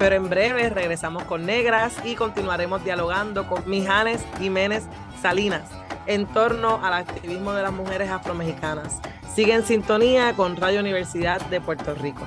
Pero 0.02 0.16
en 0.16 0.28
breve 0.28 0.68
regresamos 0.68 1.22
con 1.22 1.46
Negras 1.46 1.94
y 2.04 2.16
continuaremos 2.16 2.82
dialogando 2.82 3.46
con 3.46 3.62
Mijanes 3.70 4.20
Jiménez 4.36 4.82
Salinas 5.20 5.62
en 6.06 6.26
torno 6.26 6.84
al 6.84 6.94
activismo 6.94 7.52
de 7.52 7.62
las 7.62 7.72
mujeres 7.72 8.10
afromexicanas. 8.10 9.00
Sigue 9.32 9.54
en 9.54 9.64
sintonía 9.64 10.32
con 10.32 10.56
Radio 10.56 10.80
Universidad 10.80 11.40
de 11.42 11.60
Puerto 11.60 11.94
Rico. 11.94 12.26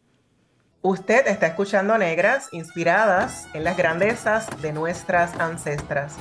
Usted 0.83 1.27
está 1.27 1.45
escuchando 1.45 1.95
Negras, 1.99 2.49
inspiradas 2.51 3.47
en 3.53 3.63
las 3.63 3.77
grandezas 3.77 4.47
de 4.63 4.73
nuestras 4.73 5.39
ancestras. 5.39 6.15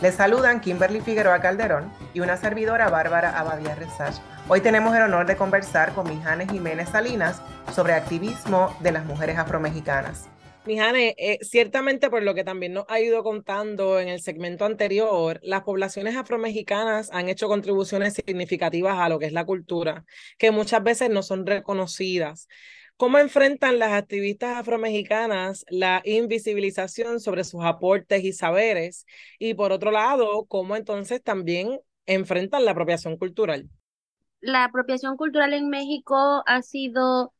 Les 0.00 0.14
saludan 0.14 0.62
Kimberly 0.62 1.02
Figueroa 1.02 1.42
Calderón 1.42 1.92
y 2.14 2.20
una 2.20 2.38
servidora 2.38 2.88
Bárbara 2.88 3.38
Abadía 3.38 3.74
Resach. 3.74 4.14
Hoy 4.48 4.62
tenemos 4.62 4.96
el 4.96 5.02
honor 5.02 5.26
de 5.26 5.36
conversar 5.36 5.92
con 5.92 6.08
Mijane 6.08 6.48
Jiménez 6.48 6.88
Salinas 6.88 7.42
sobre 7.74 7.92
activismo 7.92 8.74
de 8.80 8.92
las 8.92 9.04
mujeres 9.04 9.36
afromexicanas. 9.36 10.30
Mijane, 10.64 11.14
eh, 11.18 11.38
ciertamente 11.42 12.08
por 12.08 12.22
lo 12.22 12.34
que 12.34 12.42
también 12.42 12.72
nos 12.72 12.86
ha 12.88 12.98
ido 13.00 13.22
contando 13.22 14.00
en 14.00 14.08
el 14.08 14.22
segmento 14.22 14.64
anterior, 14.64 15.40
las 15.42 15.62
poblaciones 15.62 16.16
afromexicanas 16.16 17.10
han 17.12 17.28
hecho 17.28 17.48
contribuciones 17.48 18.14
significativas 18.14 18.98
a 18.98 19.10
lo 19.10 19.18
que 19.18 19.26
es 19.26 19.32
la 19.32 19.44
cultura, 19.44 20.06
que 20.38 20.50
muchas 20.50 20.82
veces 20.82 21.10
no 21.10 21.22
son 21.22 21.44
reconocidas. 21.44 22.48
¿Cómo 22.98 23.18
enfrentan 23.18 23.78
las 23.78 23.92
activistas 23.92 24.56
afromexicanas 24.56 25.66
la 25.68 26.00
invisibilización 26.06 27.20
sobre 27.20 27.44
sus 27.44 27.62
aportes 27.62 28.24
y 28.24 28.32
saberes? 28.32 29.04
Y 29.38 29.52
por 29.52 29.70
otro 29.72 29.90
lado, 29.90 30.46
¿cómo 30.46 30.76
entonces 30.76 31.22
también 31.22 31.78
enfrentan 32.06 32.64
la 32.64 32.70
apropiación 32.70 33.18
cultural? 33.18 33.68
La 34.40 34.64
apropiación 34.64 35.18
cultural 35.18 35.52
en 35.52 35.68
México 35.68 36.42
ha 36.46 36.62
sido 36.62 37.34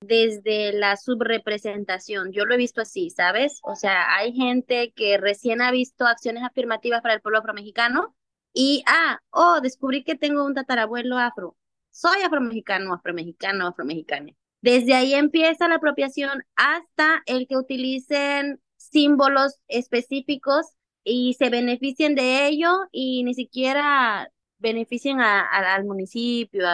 desde 0.00 0.72
la 0.72 0.96
subrepresentación. 0.96 2.32
Yo 2.32 2.46
lo 2.46 2.54
he 2.54 2.58
visto 2.58 2.80
así, 2.80 3.10
¿sabes? 3.10 3.60
O 3.64 3.74
sea, 3.74 4.16
hay 4.16 4.32
gente 4.32 4.92
que 4.96 5.18
recién 5.18 5.60
ha 5.60 5.70
visto 5.70 6.06
acciones 6.06 6.42
afirmativas 6.42 7.02
para 7.02 7.12
el 7.12 7.20
pueblo 7.20 7.40
afromexicano 7.40 8.14
y, 8.54 8.82
ah, 8.86 9.20
oh, 9.28 9.60
descubrí 9.60 10.04
que 10.04 10.14
tengo 10.14 10.46
un 10.46 10.54
tatarabuelo 10.54 11.18
afro. 11.18 11.54
Soy 11.90 12.22
afromexicano, 12.22 12.94
afromexicano, 12.94 13.66
afromexicana. 13.66 14.32
Desde 14.66 14.94
ahí 14.94 15.14
empieza 15.14 15.68
la 15.68 15.76
apropiación 15.76 16.42
hasta 16.56 17.22
el 17.26 17.46
que 17.46 17.56
utilicen 17.56 18.60
símbolos 18.76 19.60
específicos 19.68 20.66
y 21.04 21.34
se 21.34 21.50
beneficien 21.50 22.16
de 22.16 22.48
ello 22.48 22.72
y 22.90 23.22
ni 23.22 23.34
siquiera 23.34 24.28
beneficien 24.58 25.20
al 25.20 25.84
municipio. 25.84 26.66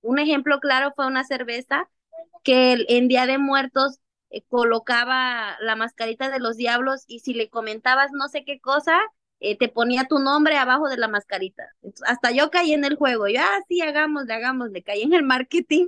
un 0.00 0.20
ejemplo 0.20 0.60
claro 0.60 0.92
fue 0.94 1.08
una 1.08 1.24
cerveza 1.24 1.90
que 2.44 2.84
en 2.88 3.08
Día 3.08 3.26
de 3.26 3.38
Muertos 3.38 3.98
eh, 4.30 4.42
colocaba 4.46 5.56
la 5.60 5.74
mascarita 5.74 6.30
de 6.30 6.38
los 6.38 6.56
diablos 6.56 7.02
y 7.08 7.18
si 7.18 7.34
le 7.34 7.50
comentabas 7.50 8.12
no 8.12 8.28
sé 8.28 8.44
qué 8.44 8.60
cosa, 8.60 8.96
eh, 9.40 9.58
te 9.58 9.68
ponía 9.68 10.04
tu 10.04 10.20
nombre 10.20 10.56
abajo 10.56 10.88
de 10.88 10.98
la 10.98 11.08
mascarita. 11.08 11.64
hasta 12.06 12.30
yo 12.30 12.48
caí 12.52 12.74
en 12.74 12.84
el 12.84 12.94
juego, 12.94 13.26
yo, 13.26 13.40
ah, 13.40 13.58
sí, 13.66 13.80
hagámosle, 13.80 14.34
hagámosle, 14.34 14.84
caí 14.84 15.02
en 15.02 15.14
el 15.14 15.24
marketing 15.24 15.86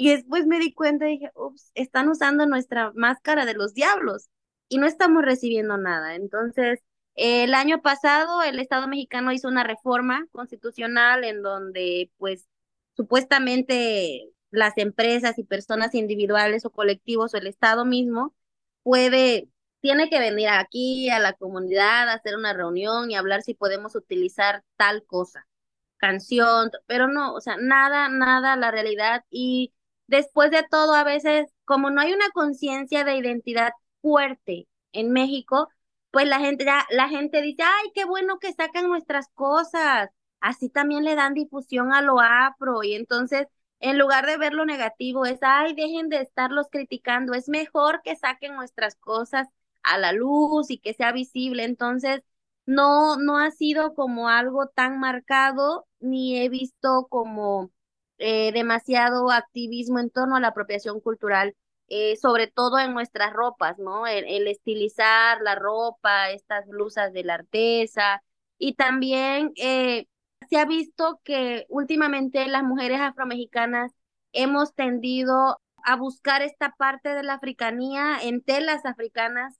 y 0.00 0.10
después 0.10 0.46
me 0.46 0.60
di 0.60 0.72
cuenta 0.72 1.08
y 1.08 1.18
dije, 1.18 1.32
ups, 1.34 1.72
están 1.74 2.08
usando 2.08 2.46
nuestra 2.46 2.92
máscara 2.94 3.44
de 3.46 3.54
los 3.54 3.74
diablos 3.74 4.28
y 4.68 4.78
no 4.78 4.86
estamos 4.86 5.24
recibiendo 5.24 5.76
nada. 5.76 6.14
Entonces, 6.14 6.80
el 7.16 7.52
año 7.52 7.82
pasado 7.82 8.42
el 8.44 8.60
Estado 8.60 8.86
mexicano 8.86 9.32
hizo 9.32 9.48
una 9.48 9.64
reforma 9.64 10.24
constitucional 10.30 11.24
en 11.24 11.42
donde, 11.42 12.12
pues, 12.16 12.46
supuestamente 12.94 14.30
las 14.52 14.78
empresas 14.78 15.36
y 15.36 15.42
personas 15.42 15.94
individuales 15.96 16.64
o 16.64 16.70
colectivos 16.70 17.34
o 17.34 17.38
el 17.38 17.48
Estado 17.48 17.84
mismo 17.84 18.36
puede, 18.84 19.48
tiene 19.80 20.08
que 20.08 20.20
venir 20.20 20.48
aquí 20.48 21.10
a 21.10 21.18
la 21.18 21.32
comunidad 21.32 22.08
a 22.08 22.14
hacer 22.14 22.36
una 22.36 22.52
reunión 22.52 23.10
y 23.10 23.16
hablar 23.16 23.42
si 23.42 23.54
podemos 23.54 23.96
utilizar 23.96 24.62
tal 24.76 25.04
cosa, 25.06 25.48
canción, 25.96 26.70
pero 26.86 27.08
no, 27.08 27.34
o 27.34 27.40
sea, 27.40 27.56
nada, 27.58 28.08
nada, 28.08 28.54
la 28.56 28.70
realidad. 28.70 29.24
Y 29.30 29.72
después 30.08 30.50
de 30.50 30.64
todo, 30.70 30.94
a 30.94 31.04
veces, 31.04 31.46
como 31.64 31.90
no 31.90 32.00
hay 32.00 32.12
una 32.12 32.30
conciencia 32.34 33.04
de 33.04 33.16
identidad 33.16 33.72
fuerte 34.02 34.68
en 34.92 35.12
México, 35.12 35.68
pues 36.10 36.26
la 36.28 36.40
gente 36.40 36.64
ya, 36.64 36.86
la 36.90 37.08
gente 37.08 37.42
dice, 37.42 37.62
ay, 37.62 37.90
qué 37.94 38.04
bueno 38.04 38.38
que 38.38 38.52
sacan 38.52 38.88
nuestras 38.88 39.28
cosas. 39.34 40.10
Así 40.40 40.68
también 40.70 41.04
le 41.04 41.14
dan 41.16 41.34
difusión 41.34 41.92
a 41.92 42.02
lo 42.02 42.20
afro 42.20 42.82
y 42.84 42.94
entonces 42.94 43.46
en 43.80 43.98
lugar 43.98 44.26
de 44.26 44.36
ver 44.38 44.54
lo 44.54 44.64
negativo 44.64 45.24
es, 45.26 45.38
ay, 45.42 45.74
dejen 45.74 46.08
de 46.08 46.20
estarlos 46.20 46.66
criticando, 46.70 47.34
es 47.34 47.48
mejor 47.48 48.02
que 48.02 48.16
saquen 48.16 48.54
nuestras 48.56 48.96
cosas 48.96 49.48
a 49.82 49.98
la 49.98 50.12
luz 50.12 50.70
y 50.70 50.78
que 50.78 50.94
sea 50.94 51.12
visible. 51.12 51.64
Entonces, 51.64 52.22
no, 52.66 53.16
no 53.16 53.38
ha 53.38 53.50
sido 53.50 53.94
como 53.94 54.28
algo 54.28 54.66
tan 54.68 54.98
marcado, 55.00 55.86
ni 56.00 56.38
he 56.38 56.48
visto 56.48 57.06
como 57.08 57.70
eh, 58.18 58.52
demasiado 58.52 59.30
activismo 59.30 59.98
en 60.00 60.10
torno 60.10 60.36
a 60.36 60.40
la 60.40 60.48
apropiación 60.48 61.00
cultural 61.00 61.54
eh, 61.90 62.16
sobre 62.16 62.48
todo 62.48 62.78
en 62.78 62.92
nuestras 62.92 63.32
ropas, 63.32 63.78
¿no? 63.78 64.06
El, 64.06 64.46
estilizar 64.46 65.40
la 65.42 65.54
ropa, 65.54 66.30
estas 66.30 66.66
blusas 66.66 67.12
de 67.14 67.24
la 67.24 67.34
artesa. 67.34 68.22
Y 68.58 68.74
también 68.74 69.52
eh, 69.56 70.06
se 70.50 70.58
ha 70.58 70.66
visto 70.66 71.20
que 71.24 71.64
últimamente 71.70 72.46
las 72.48 72.62
mujeres 72.62 73.00
afromexicanas 73.00 73.92
hemos 74.32 74.74
tendido 74.74 75.60
a 75.84 75.96
buscar 75.96 76.42
esta 76.42 76.74
parte 76.76 77.14
de 77.14 77.22
la 77.22 77.34
africanía 77.34 78.18
en 78.22 78.42
telas 78.42 78.84
africanas 78.84 79.58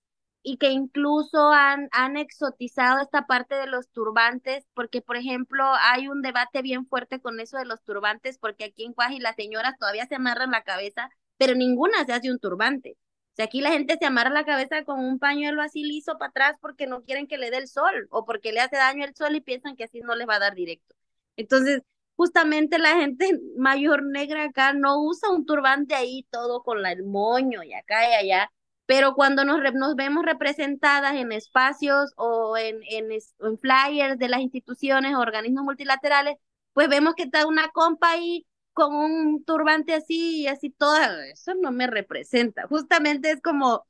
y 0.53 0.57
que 0.59 0.71
incluso 0.71 1.49
han, 1.53 1.89
han 1.93 2.17
exotizado 2.17 3.01
esta 3.01 3.27
parte 3.27 3.55
de 3.55 3.67
los 3.67 3.89
turbantes, 3.91 4.67
porque 4.75 5.03
por 5.03 5.17
ejemplo 5.17 5.65
hay 5.81 6.09
un 6.09 6.23
debate 6.23 6.63
bien 6.63 6.87
fuerte 6.87 7.21
con 7.21 7.41
eso 7.41 7.59
de 7.59 7.67
los 7.67 7.83
turbantes, 7.83 8.39
porque 8.39 8.65
aquí 8.65 8.85
en 8.85 8.95
Cuaji 8.95 9.21
las 9.21 9.37
señoras 9.37 9.79
todavía 9.79 10.07
se 10.07 10.17
amarran 10.17 10.51
la 10.51 10.63
cabeza 10.65 11.11
pero 11.39 11.55
ninguna 11.55 12.05
se 12.05 12.13
hace 12.13 12.31
un 12.31 12.39
turbante. 12.39 12.99
O 13.33 13.37
sea, 13.37 13.47
aquí 13.47 13.61
la 13.61 13.71
gente 13.71 13.97
se 13.99 14.07
amarra 14.07 14.31
la 14.31 14.45
cabeza 14.45 14.85
con 14.85 14.99
un 15.01 15.19
pañuelo 15.19 15.63
así 15.63 15.85
liso 15.85 16.19
para 16.19 16.31
atrás 16.31 16.57
porque 16.61 16.87
no 16.87 17.03
quieren 17.03 17.29
que 17.29 17.39
le 17.39 17.51
dé 17.51 17.59
el 17.59 17.69
sol 17.69 18.09
o 18.11 18.25
porque 18.25 18.53
le 18.53 18.61
hace 18.61 18.77
daño 18.77 19.05
el 19.05 19.15
sol 19.15 19.37
y 19.37 19.41
piensan 19.41 19.77
que 19.77 19.85
así 19.85 20.01
no 20.01 20.17
les 20.17 20.29
va 20.29 20.37
a 20.37 20.41
dar 20.41 20.55
directo. 20.55 20.95
Entonces, 21.37 21.83
justamente 22.17 22.79
la 22.79 22.97
gente 22.97 23.31
mayor 23.57 24.03
negra 24.05 24.45
acá 24.45 24.73
no 24.73 25.01
usa 25.03 25.31
un 25.31 25.47
turbante 25.47 25.95
ahí 25.95 26.27
todo 26.31 26.63
con 26.63 26.85
el 26.85 27.05
moño 27.05 27.63
y 27.63 27.73
acá 27.75 28.11
y 28.11 28.15
allá, 28.15 28.51
pero 28.89 29.15
cuando 29.15 29.45
nos, 29.45 29.61
nos 29.75 29.97
vemos 29.97 30.25
representadas 30.25 31.15
en 31.17 31.31
espacios 31.33 32.13
o 32.17 32.57
en, 32.57 32.81
en, 32.91 33.13
en 33.13 33.59
flyers 33.59 34.19
de 34.19 34.29
las 34.31 34.41
instituciones 34.41 35.15
organismos 35.15 35.65
multilaterales, 35.65 36.37
pues 36.73 36.89
vemos 36.89 37.15
que 37.15 37.25
está 37.25 37.47
una 37.47 37.69
compa 37.69 38.13
ahí 38.13 38.47
con 38.73 38.95
un 38.95 39.45
turbante 39.45 39.93
así 39.95 40.43
y 40.43 40.47
así 40.47 40.71
toda, 40.71 41.27
eso 41.29 41.55
no 41.55 41.71
me 41.71 41.87
representa. 41.87 42.67
Justamente 42.67 43.31
es 43.31 43.43
como 43.43 43.87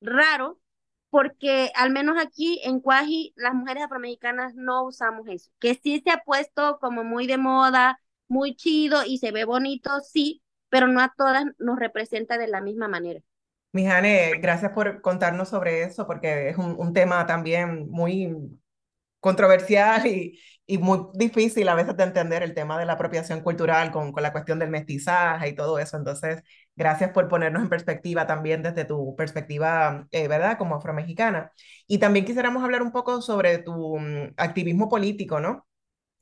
raro 0.00 0.58
porque 1.10 1.70
al 1.74 1.90
menos 1.90 2.16
aquí 2.18 2.60
en 2.64 2.80
Cuaji 2.80 3.34
las 3.36 3.52
mujeres 3.54 3.84
afromexicanas 3.84 4.54
no 4.54 4.84
usamos 4.84 5.28
eso, 5.28 5.50
que 5.58 5.74
sí 5.74 6.00
se 6.04 6.10
ha 6.10 6.22
puesto 6.24 6.78
como 6.80 7.04
muy 7.04 7.26
de 7.26 7.36
moda, 7.38 8.00
muy 8.28 8.56
chido 8.56 9.04
y 9.04 9.18
se 9.18 9.30
ve 9.32 9.44
bonito, 9.44 9.90
sí, 10.00 10.42
pero 10.70 10.86
no 10.88 11.00
a 11.02 11.14
todas 11.16 11.44
nos 11.58 11.78
representa 11.78 12.38
de 12.38 12.48
la 12.48 12.62
misma 12.62 12.88
manera. 12.88 13.20
Mijane, 13.72 14.38
gracias 14.40 14.72
por 14.72 15.00
contarnos 15.02 15.48
sobre 15.50 15.82
eso, 15.82 16.06
porque 16.06 16.48
es 16.48 16.56
un, 16.58 16.74
un 16.78 16.92
tema 16.94 17.26
también 17.26 17.88
muy 17.90 18.34
controversial 19.20 20.06
y, 20.06 20.40
y, 20.66 20.78
muy 20.78 21.00
difícil 21.14 21.68
a 21.68 21.74
veces 21.74 21.96
de 21.96 22.04
entender 22.04 22.42
el 22.42 22.54
tema 22.54 22.78
de 22.78 22.86
la 22.86 22.94
apropiación 22.94 23.40
cultural 23.42 23.90
con, 23.92 24.12
con 24.12 24.22
la 24.22 24.32
cuestión 24.32 24.58
del 24.58 24.70
mestizaje 24.70 25.48
y 25.50 25.54
todo 25.56 25.78
eso. 25.78 25.96
Entonces, 25.96 26.42
gracias 26.76 27.10
por 27.12 27.28
ponernos 27.28 27.62
en 27.62 27.68
perspectiva 27.70 28.26
también 28.26 28.62
desde 28.62 28.84
tu 28.84 29.16
perspectiva, 29.16 30.06
eh, 30.12 30.28
¿verdad? 30.28 30.58
Como 30.58 30.76
afromexicana. 30.76 31.52
Y 31.86 31.98
también 31.98 32.24
quisiéramos 32.26 32.64
hablar 32.64 32.82
un 32.82 32.92
poco 32.92 33.22
sobre 33.22 33.58
tu 33.58 33.98
mm, 33.98 34.34
activismo 34.36 34.88
político, 34.88 35.40
¿no? 35.40 35.66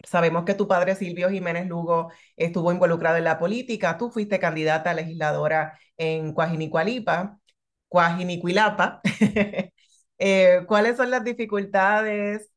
Sabemos 0.05 0.45
que 0.45 0.55
tu 0.55 0.69
padre 0.69 0.95
Silvio 0.95 1.31
Jiménez 1.31 1.67
Lugo 1.67 2.11
estuvo 2.37 2.73
involucrado 2.73 3.17
en 3.17 3.25
la 3.25 3.39
política, 3.39 3.99
tú 3.99 4.11
fuiste 4.11 4.39
candidata 4.39 4.91
a 4.91 4.95
legisladora 4.95 5.79
en 5.97 6.33
Cuajinicualipa, 6.33 7.39
Cuajinicuilapa. 7.89 9.01
eh, 10.19 10.65
¿Cuáles 10.67 10.97
son 10.97 11.11
las 11.11 11.25
dificultades 11.25 12.51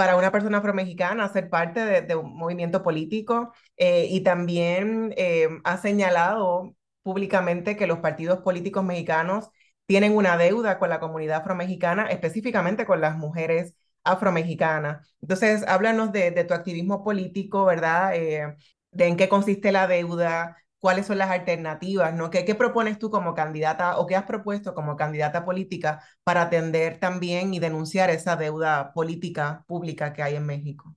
para 0.00 0.16
una 0.16 0.32
persona 0.32 0.58
afromexicana 0.58 1.28
ser 1.28 1.50
parte 1.50 2.02
de, 2.02 2.14
un 2.16 2.34
movimiento 2.36 2.82
político 2.82 3.52
eh, 3.76 4.06
y 4.10 4.22
también 4.22 5.12
eh, 5.16 5.48
ha 5.64 5.76
señalado 5.78 6.74
públicamente 7.02 7.76
que 7.76 7.86
los 7.86 7.98
partidos 7.98 8.40
políticos 8.40 8.84
mexicanos 8.84 9.50
tienen 9.86 10.16
una 10.16 10.36
deuda 10.38 10.78
con 10.78 10.88
la 10.88 11.00
comunidad 11.00 11.40
afromexicana, 11.40 12.06
específicamente 12.06 12.86
con 12.86 13.00
las 13.00 13.16
mujeres 13.18 13.74
afromexicanas. 14.04 15.14
Entonces, 15.20 15.64
háblanos 15.66 16.12
de, 16.12 16.32
tu 16.44 16.54
activismo 16.54 17.04
político, 17.04 17.64
¿verdad? 17.64 18.14
Eh, 18.14 18.56
de 18.92 19.06
en 19.06 19.16
qué 19.16 19.28
consiste 19.28 19.72
la 19.72 19.86
deuda, 19.86 20.56
cuáles 20.78 21.06
son 21.06 21.18
las 21.18 21.30
alternativas, 21.30 22.14
¿no? 22.14 22.30
¿Qué, 22.30 22.44
¿Qué, 22.44 22.54
propones 22.54 22.98
tú 22.98 23.10
como 23.10 23.34
candidata 23.34 23.98
o 23.98 24.06
qué 24.06 24.16
has 24.16 24.24
propuesto 24.24 24.74
como 24.74 24.96
candidata 24.96 25.44
política 25.44 26.02
para 26.24 26.42
atender 26.42 26.98
también 26.98 27.54
y 27.54 27.60
denunciar 27.60 28.10
esa 28.10 28.36
deuda 28.36 28.92
política 28.92 29.64
pública 29.68 30.12
que 30.12 30.22
hay 30.22 30.36
en 30.36 30.46
México? 30.46 30.96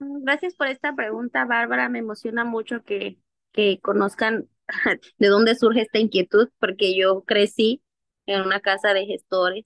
Mm, 0.00 0.24
gracias 0.24 0.54
por 0.54 0.66
esta 0.66 0.94
pregunta, 0.94 1.44
Bárbara. 1.44 1.88
Me 1.88 2.00
emociona 2.00 2.44
mucho 2.44 2.82
que, 2.82 3.18
que 3.52 3.80
conozcan 3.80 4.48
de 5.18 5.28
dónde 5.28 5.54
surge 5.54 5.82
esta 5.82 5.98
inquietud, 5.98 6.48
porque 6.58 6.96
yo 6.96 7.22
crecí 7.24 7.82
en 8.26 8.42
una 8.42 8.60
casa 8.60 8.92
de 8.92 9.06
gestores, 9.06 9.64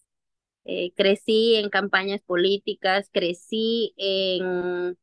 eh, 0.64 0.92
crecí 0.94 1.56
en 1.56 1.70
campañas 1.70 2.20
políticas, 2.22 3.08
crecí 3.12 3.94
en 3.96 4.96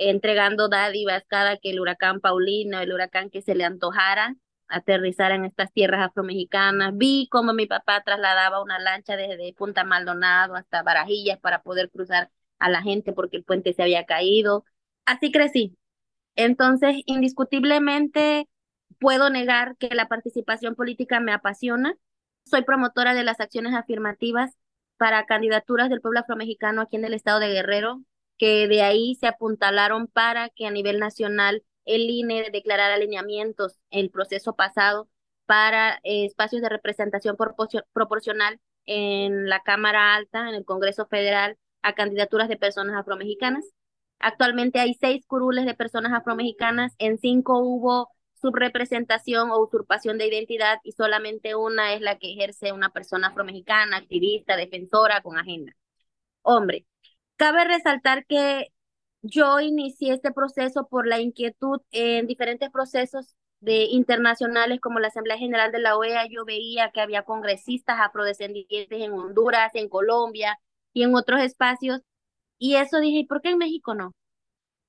entregando 0.00 0.68
dádivas 0.68 1.24
cada 1.28 1.58
que 1.58 1.70
el 1.70 1.80
huracán 1.80 2.20
Paulino, 2.20 2.80
el 2.80 2.92
huracán 2.92 3.30
que 3.30 3.42
se 3.42 3.54
le 3.54 3.64
antojara, 3.64 4.36
aterrizar 4.68 5.32
en 5.32 5.44
estas 5.44 5.72
tierras 5.72 6.06
afromexicanas. 6.08 6.96
Vi 6.96 7.28
cómo 7.30 7.52
mi 7.52 7.66
papá 7.66 8.02
trasladaba 8.02 8.62
una 8.62 8.78
lancha 8.78 9.16
desde 9.16 9.52
Punta 9.54 9.84
Maldonado 9.84 10.54
hasta 10.54 10.82
Barajillas 10.82 11.38
para 11.38 11.62
poder 11.62 11.90
cruzar 11.90 12.30
a 12.58 12.70
la 12.70 12.82
gente 12.82 13.12
porque 13.12 13.36
el 13.36 13.44
puente 13.44 13.72
se 13.74 13.82
había 13.82 14.06
caído. 14.06 14.64
Así 15.04 15.30
crecí. 15.32 15.76
Entonces, 16.36 16.96
indiscutiblemente, 17.06 18.48
puedo 18.98 19.28
negar 19.28 19.76
que 19.76 19.94
la 19.94 20.08
participación 20.08 20.76
política 20.76 21.20
me 21.20 21.32
apasiona. 21.32 21.94
Soy 22.44 22.62
promotora 22.62 23.14
de 23.14 23.24
las 23.24 23.40
acciones 23.40 23.74
afirmativas 23.74 24.56
para 25.00 25.24
candidaturas 25.24 25.88
del 25.88 26.02
pueblo 26.02 26.20
afromexicano 26.20 26.82
aquí 26.82 26.96
en 26.96 27.06
el 27.06 27.14
estado 27.14 27.40
de 27.40 27.48
Guerrero 27.48 28.02
que 28.36 28.68
de 28.68 28.82
ahí 28.82 29.14
se 29.14 29.28
apuntalaron 29.28 30.08
para 30.08 30.50
que 30.50 30.66
a 30.66 30.70
nivel 30.70 30.98
nacional 30.98 31.62
el 31.86 32.02
INE 32.02 32.50
declarara 32.52 32.96
alineamientos 32.96 33.78
en 33.90 34.00
el 34.00 34.10
proceso 34.10 34.56
pasado 34.56 35.08
para 35.46 36.00
eh, 36.04 36.26
espacios 36.26 36.60
de 36.60 36.68
representación 36.68 37.38
proporcional 37.94 38.60
en 38.84 39.48
la 39.48 39.62
Cámara 39.62 40.14
Alta, 40.14 40.50
en 40.50 40.54
el 40.54 40.66
Congreso 40.66 41.06
Federal, 41.06 41.56
a 41.80 41.94
candidaturas 41.94 42.50
de 42.50 42.58
personas 42.58 42.94
afromexicanas. 42.94 43.64
Actualmente 44.18 44.80
hay 44.80 44.92
seis 45.00 45.24
curules 45.26 45.64
de 45.64 45.72
personas 45.74 46.12
afromexicanas, 46.12 46.92
en 46.98 47.16
cinco 47.16 47.60
hubo 47.60 48.10
subrepresentación 48.40 49.50
o 49.50 49.60
usurpación 49.60 50.18
de 50.18 50.26
identidad 50.28 50.78
y 50.84 50.92
solamente 50.92 51.54
una 51.54 51.94
es 51.94 52.00
la 52.00 52.18
que 52.18 52.32
ejerce 52.32 52.72
una 52.72 52.90
persona 52.90 53.28
afromexicana, 53.28 53.96
activista, 53.98 54.56
defensora 54.56 55.20
con 55.22 55.38
agenda. 55.38 55.74
Hombre, 56.42 56.86
Cabe 57.36 57.64
resaltar 57.64 58.26
que 58.26 58.68
yo 59.22 59.60
inicié 59.60 60.12
este 60.14 60.32
proceso 60.32 60.88
por 60.88 61.06
la 61.06 61.20
inquietud 61.20 61.80
en 61.90 62.26
diferentes 62.26 62.70
procesos 62.70 63.36
de 63.60 63.84
internacionales 63.84 64.80
como 64.80 65.00
la 65.00 65.08
Asamblea 65.08 65.38
General 65.38 65.72
de 65.72 65.80
la 65.80 65.96
OEA. 65.96 66.26
Yo 66.28 66.44
veía 66.44 66.90
que 66.92 67.00
había 67.00 67.24
congresistas 67.24 67.98
afrodescendientes 68.00 68.88
en 68.90 69.12
Honduras, 69.12 69.72
en 69.74 69.88
Colombia 69.88 70.58
y 70.92 71.02
en 71.04 71.14
otros 71.14 71.40
espacios 71.42 72.02
Y 72.58 72.76
eso 72.76 73.00
dije, 73.00 73.18
¿y 73.20 73.26
por 73.26 73.42
qué 73.42 73.50
en 73.50 73.58
México 73.58 73.94
no? 73.94 74.12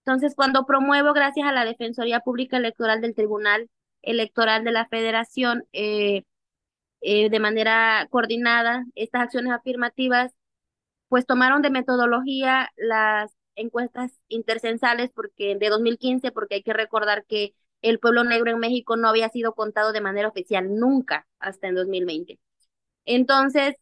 Entonces, 0.05 0.35
cuando 0.35 0.65
promuevo, 0.65 1.13
gracias 1.13 1.47
a 1.47 1.51
la 1.51 1.65
Defensoría 1.65 2.21
Pública 2.21 2.57
Electoral 2.57 3.01
del 3.01 3.15
Tribunal 3.15 3.69
Electoral 4.01 4.63
de 4.63 4.71
la 4.71 4.87
Federación, 4.87 5.65
eh, 5.73 6.23
eh, 7.01 7.29
de 7.29 7.39
manera 7.39 8.07
coordinada, 8.11 8.85
estas 8.95 9.23
acciones 9.23 9.53
afirmativas, 9.53 10.33
pues 11.09 11.25
tomaron 11.25 11.61
de 11.61 11.71
metodología 11.71 12.69
las 12.77 13.31
encuestas 13.55 14.11
intercensales 14.29 15.11
porque 15.13 15.55
de 15.57 15.69
2015, 15.69 16.31
porque 16.31 16.55
hay 16.55 16.63
que 16.63 16.73
recordar 16.73 17.25
que 17.25 17.53
el 17.81 17.99
pueblo 17.99 18.23
negro 18.23 18.51
en 18.51 18.59
México 18.59 18.97
no 18.97 19.09
había 19.09 19.29
sido 19.29 19.53
contado 19.55 19.93
de 19.93 20.01
manera 20.01 20.27
oficial 20.29 20.75
nunca 20.77 21.27
hasta 21.39 21.67
en 21.67 21.75
2020. 21.75 22.39
Entonces, 23.05 23.75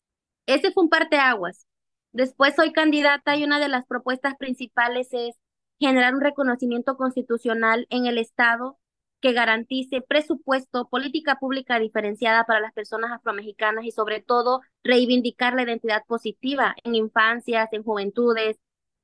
ese 0.47 0.71
fue 0.71 0.83
un 0.83 0.89
parteaguas. 0.89 1.67
Después 2.11 2.55
soy 2.55 2.73
candidata 2.73 3.35
y 3.37 3.43
una 3.43 3.59
de 3.59 3.69
las 3.69 3.85
propuestas 3.85 4.35
principales 4.37 5.09
es 5.13 5.35
generar 5.79 6.13
un 6.15 6.21
reconocimiento 6.21 6.97
constitucional 6.97 7.87
en 7.89 8.05
el 8.05 8.17
Estado 8.17 8.77
que 9.21 9.33
garantice 9.33 10.01
presupuesto, 10.01 10.87
política 10.87 11.37
pública 11.39 11.79
diferenciada 11.79 12.45
para 12.45 12.61
las 12.61 12.73
personas 12.73 13.11
afromexicanas 13.11 13.85
y 13.85 13.91
sobre 13.91 14.21
todo 14.21 14.61
reivindicar 14.83 15.53
la 15.53 15.63
identidad 15.63 16.03
positiva 16.07 16.75
en 16.83 16.95
infancias, 16.95 17.69
en 17.73 17.83
juventudes, 17.83 18.57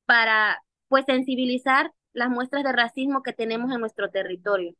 para 0.05 0.61
pues 0.87 1.05
sensibilizar 1.05 1.91
las 2.13 2.29
muestras 2.29 2.63
de 2.63 2.71
racismo 2.71 3.23
que 3.23 3.33
tenemos 3.33 3.71
en 3.73 3.81
nuestro 3.81 4.09
territorio. 4.09 4.73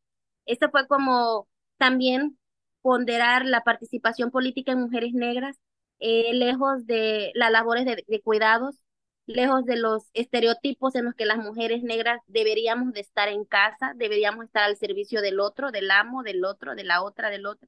Esto 0.45 0.69
fue 0.69 0.87
como 0.87 1.47
también 1.77 2.37
ponderar 2.81 3.45
la 3.45 3.61
participación 3.61 4.31
política 4.31 4.71
en 4.71 4.81
mujeres 4.81 5.13
negras, 5.13 5.57
eh, 5.99 6.33
lejos 6.33 6.85
de 6.85 7.31
las 7.35 7.51
labores 7.51 7.85
de 7.85 8.21
cuidados, 8.21 8.79
lejos 9.27 9.65
de 9.65 9.77
los 9.77 10.09
estereotipos 10.13 10.95
en 10.95 11.05
los 11.05 11.15
que 11.15 11.25
las 11.25 11.37
mujeres 11.37 11.83
negras 11.83 12.21
deberíamos 12.27 12.93
de 12.93 13.01
estar 13.01 13.27
en 13.27 13.45
casa, 13.45 13.93
deberíamos 13.95 14.45
estar 14.45 14.63
al 14.63 14.77
servicio 14.77 15.21
del 15.21 15.39
otro, 15.39 15.71
del 15.71 15.91
amo, 15.91 16.23
del 16.23 16.45
otro, 16.45 16.75
de 16.75 16.83
la 16.83 17.01
otra, 17.03 17.29
del 17.29 17.45
otro. 17.45 17.67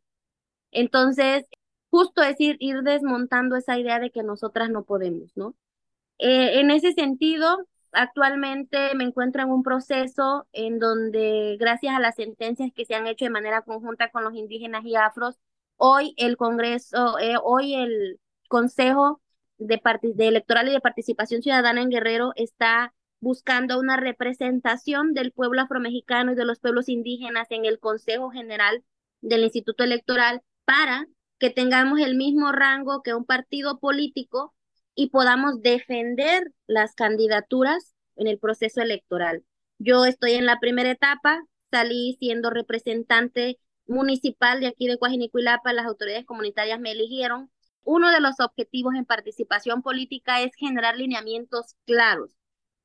Entonces, 0.71 1.45
justo 1.89 2.21
es 2.23 2.39
ir, 2.39 2.57
ir 2.59 2.81
desmontando 2.83 3.55
esa 3.55 3.77
idea 3.79 3.99
de 3.99 4.11
que 4.11 4.23
nosotras 4.23 4.69
no 4.69 4.83
podemos, 4.83 5.31
¿no? 5.35 5.55
Eh, 6.19 6.59
en 6.59 6.71
ese 6.71 6.93
sentido, 6.93 7.67
actualmente 7.91 8.93
me 8.95 9.03
encuentro 9.05 9.41
en 9.43 9.49
un 9.49 9.63
proceso 9.63 10.47
en 10.51 10.79
donde, 10.79 11.57
gracias 11.59 11.95
a 11.95 11.99
las 11.99 12.15
sentencias 12.15 12.71
que 12.75 12.85
se 12.85 12.95
han 12.95 13.07
hecho 13.07 13.25
de 13.25 13.31
manera 13.31 13.61
conjunta 13.63 14.09
con 14.11 14.23
los 14.23 14.33
indígenas 14.35 14.85
y 14.85 14.95
afros, 14.95 15.37
hoy 15.77 16.13
el 16.17 16.37
Congreso, 16.37 17.19
eh, 17.19 17.35
hoy 17.41 17.75
el 17.75 18.19
Consejo 18.49 19.21
de, 19.57 19.81
de 20.01 20.27
Electoral 20.27 20.69
y 20.69 20.71
de 20.71 20.81
Participación 20.81 21.41
Ciudadana 21.41 21.81
en 21.81 21.89
Guerrero 21.89 22.33
está 22.35 22.93
buscando 23.19 23.79
una 23.79 23.97
representación 23.97 25.13
del 25.13 25.31
pueblo 25.31 25.61
afromexicano 25.61 26.31
y 26.31 26.35
de 26.35 26.45
los 26.45 26.59
pueblos 26.59 26.89
indígenas 26.89 27.47
en 27.49 27.65
el 27.65 27.79
Consejo 27.79 28.29
General 28.29 28.83
del 29.21 29.43
Instituto 29.43 29.83
Electoral 29.83 30.43
para 30.65 31.07
que 31.39 31.49
tengamos 31.49 31.99
el 31.99 32.15
mismo 32.15 32.51
rango 32.51 33.01
que 33.01 33.13
un 33.13 33.25
partido 33.25 33.79
político 33.79 34.53
y 34.95 35.09
podamos 35.09 35.61
defender 35.61 36.51
las 36.65 36.95
candidaturas 36.95 37.95
en 38.15 38.27
el 38.27 38.39
proceso 38.39 38.81
electoral. 38.81 39.43
Yo 39.77 40.05
estoy 40.05 40.33
en 40.33 40.45
la 40.45 40.59
primera 40.59 40.89
etapa, 40.89 41.43
salí 41.69 42.17
siendo 42.19 42.49
representante 42.49 43.59
municipal 43.85 44.59
de 44.59 44.67
aquí 44.67 44.87
de 44.87 44.97
Coajinicuilapa, 44.97 45.73
las 45.73 45.85
autoridades 45.85 46.25
comunitarias 46.25 46.79
me 46.79 46.91
eligieron. 46.91 47.51
Uno 47.87 48.11
de 48.11 48.19
los 48.19 48.41
objetivos 48.41 48.95
en 48.95 49.05
participación 49.05 49.81
política 49.81 50.41
es 50.41 50.51
generar 50.55 50.97
lineamientos 50.97 51.77
claros. 51.85 52.31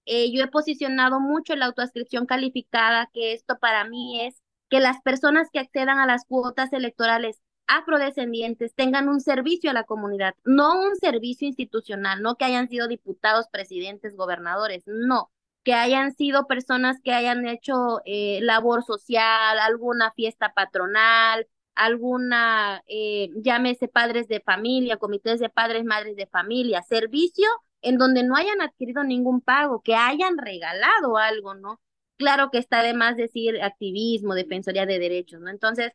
Eh, 0.05 0.31
yo 0.33 0.45
he 0.45 0.47
posicionado 0.47 1.19
mucho 1.19 1.57
la 1.57 1.67
autoascripción 1.67 2.25
calificada, 2.25 3.11
que 3.13 3.33
esto 3.33 3.59
para 3.59 3.85
mí 3.85 4.21
es 4.21 4.41
que 4.71 4.79
las 4.79 5.01
personas 5.03 5.49
que 5.53 5.59
accedan 5.59 5.99
a 5.99 6.07
las 6.07 6.25
cuotas 6.25 6.73
electorales 6.73 7.43
afrodescendientes 7.67 8.77
tengan 8.77 9.09
un 9.09 9.21
servicio 9.21 9.71
a 9.71 9.75
la 9.75 9.83
comunidad, 9.83 10.37
no 10.45 10.81
un 10.81 10.95
servicio 10.95 11.49
institucional, 11.49 12.23
no 12.23 12.37
que 12.37 12.45
hayan 12.45 12.69
sido 12.69 12.87
diputados, 12.87 13.49
presidentes, 13.51 14.15
gobernadores, 14.15 14.85
no, 14.87 15.33
que 15.65 15.75
hayan 15.75 16.15
sido 16.15 16.47
personas 16.47 17.01
que 17.03 17.13
hayan 17.13 17.49
hecho 17.49 18.03
eh, 18.05 18.39
labor 18.43 18.85
social, 18.85 19.59
alguna 19.59 20.13
fiesta 20.13 20.53
patronal, 20.55 21.49
alguna, 21.75 22.83
eh, 22.87 23.31
llámese 23.37 23.89
padres 23.89 24.29
de 24.29 24.41
familia, 24.41 24.97
comités 24.99 25.41
de 25.41 25.49
padres, 25.49 25.85
madres 25.85 26.17
de 26.17 26.27
familia, 26.27 26.83
servicio 26.83 27.47
en 27.83 27.99
donde 27.99 28.23
no 28.23 28.37
hayan 28.37 28.61
adquirido 28.61 29.05
ningún 29.05 29.41
pago, 29.41 29.83
que 29.83 29.95
hayan 29.97 30.39
regalado 30.39 31.17
algo, 31.17 31.55
¿no? 31.55 31.81
Claro 32.17 32.51
que 32.51 32.59
está 32.59 32.83
de 32.83 32.95
más 32.95 33.17
decir 33.17 33.61
activismo, 33.63 34.35
defensoría 34.35 34.87
de 34.87 34.99
derechos, 34.99 35.41
¿no? 35.41 35.51
Entonces, 35.51 35.93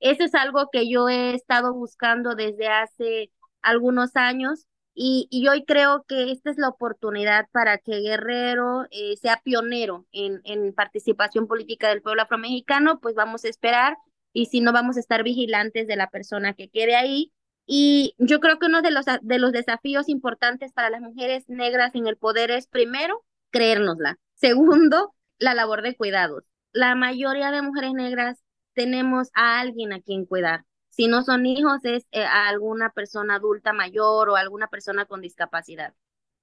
eso 0.00 0.24
es 0.24 0.34
algo 0.34 0.68
que 0.70 0.88
yo 0.88 1.08
he 1.08 1.34
estado 1.34 1.72
buscando 1.74 2.34
desde 2.34 2.68
hace 2.68 3.32
algunos 3.62 4.16
años 4.16 4.66
y, 4.94 5.26
y 5.30 5.48
hoy 5.48 5.64
creo 5.64 6.04
que 6.06 6.30
esta 6.30 6.50
es 6.50 6.58
la 6.58 6.68
oportunidad 6.68 7.48
para 7.52 7.78
que 7.78 8.00
Guerrero 8.00 8.86
eh, 8.90 9.16
sea 9.16 9.40
pionero 9.42 10.06
en, 10.12 10.40
en 10.44 10.72
participación 10.74 11.48
política 11.48 11.88
del 11.88 12.02
pueblo 12.02 12.22
afromexicano, 12.22 13.00
pues 13.00 13.14
vamos 13.14 13.44
a 13.44 13.48
esperar 13.48 13.96
y 14.34 14.46
si 14.46 14.60
no 14.60 14.72
vamos 14.72 14.98
a 14.98 15.00
estar 15.00 15.22
vigilantes 15.22 15.86
de 15.86 15.96
la 15.96 16.10
persona 16.10 16.52
que 16.52 16.68
quede 16.68 16.96
ahí. 16.96 17.32
Y 17.66 18.14
yo 18.18 18.40
creo 18.40 18.58
que 18.58 18.66
uno 18.66 18.82
de 18.82 18.90
los, 18.90 19.06
de 19.22 19.38
los 19.38 19.52
desafíos 19.52 20.10
importantes 20.10 20.72
para 20.72 20.90
las 20.90 21.00
mujeres 21.00 21.48
negras 21.48 21.94
en 21.94 22.06
el 22.06 22.18
poder 22.18 22.50
es, 22.50 22.66
primero, 22.66 23.24
creérnosla. 23.50 24.18
Segundo, 24.34 25.14
la 25.38 25.54
labor 25.54 25.82
de 25.82 25.96
cuidados. 25.96 26.44
La 26.72 26.94
mayoría 26.96 27.52
de 27.52 27.62
mujeres 27.62 27.92
negras 27.94 28.38
tenemos 28.74 29.30
a 29.34 29.60
alguien 29.60 29.92
a 29.92 30.00
quien 30.02 30.26
cuidar. 30.26 30.64
Si 30.90 31.06
no 31.06 31.22
son 31.22 31.46
hijos, 31.46 31.84
es 31.84 32.06
eh, 32.10 32.24
a 32.24 32.48
alguna 32.48 32.90
persona 32.90 33.36
adulta 33.36 33.72
mayor 33.72 34.30
o 34.30 34.36
alguna 34.36 34.66
persona 34.66 35.06
con 35.06 35.20
discapacidad. 35.20 35.94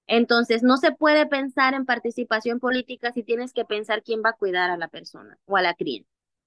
Entonces, 0.07 0.63
no 0.63 0.77
se 0.77 0.91
puede 0.93 1.25
pensar 1.25 1.73
en 1.73 1.85
participación 1.85 2.59
política 2.59 3.11
si 3.11 3.23
tienes 3.23 3.53
que 3.53 3.65
pensar 3.65 4.03
quién 4.03 4.21
va 4.25 4.29
a 4.31 4.37
cuidar 4.37 4.71
a 4.71 4.77
la 4.77 4.87
persona 4.87 5.37
o 5.45 5.57
a 5.57 5.61
la 5.61 5.73
cría. 5.73 6.03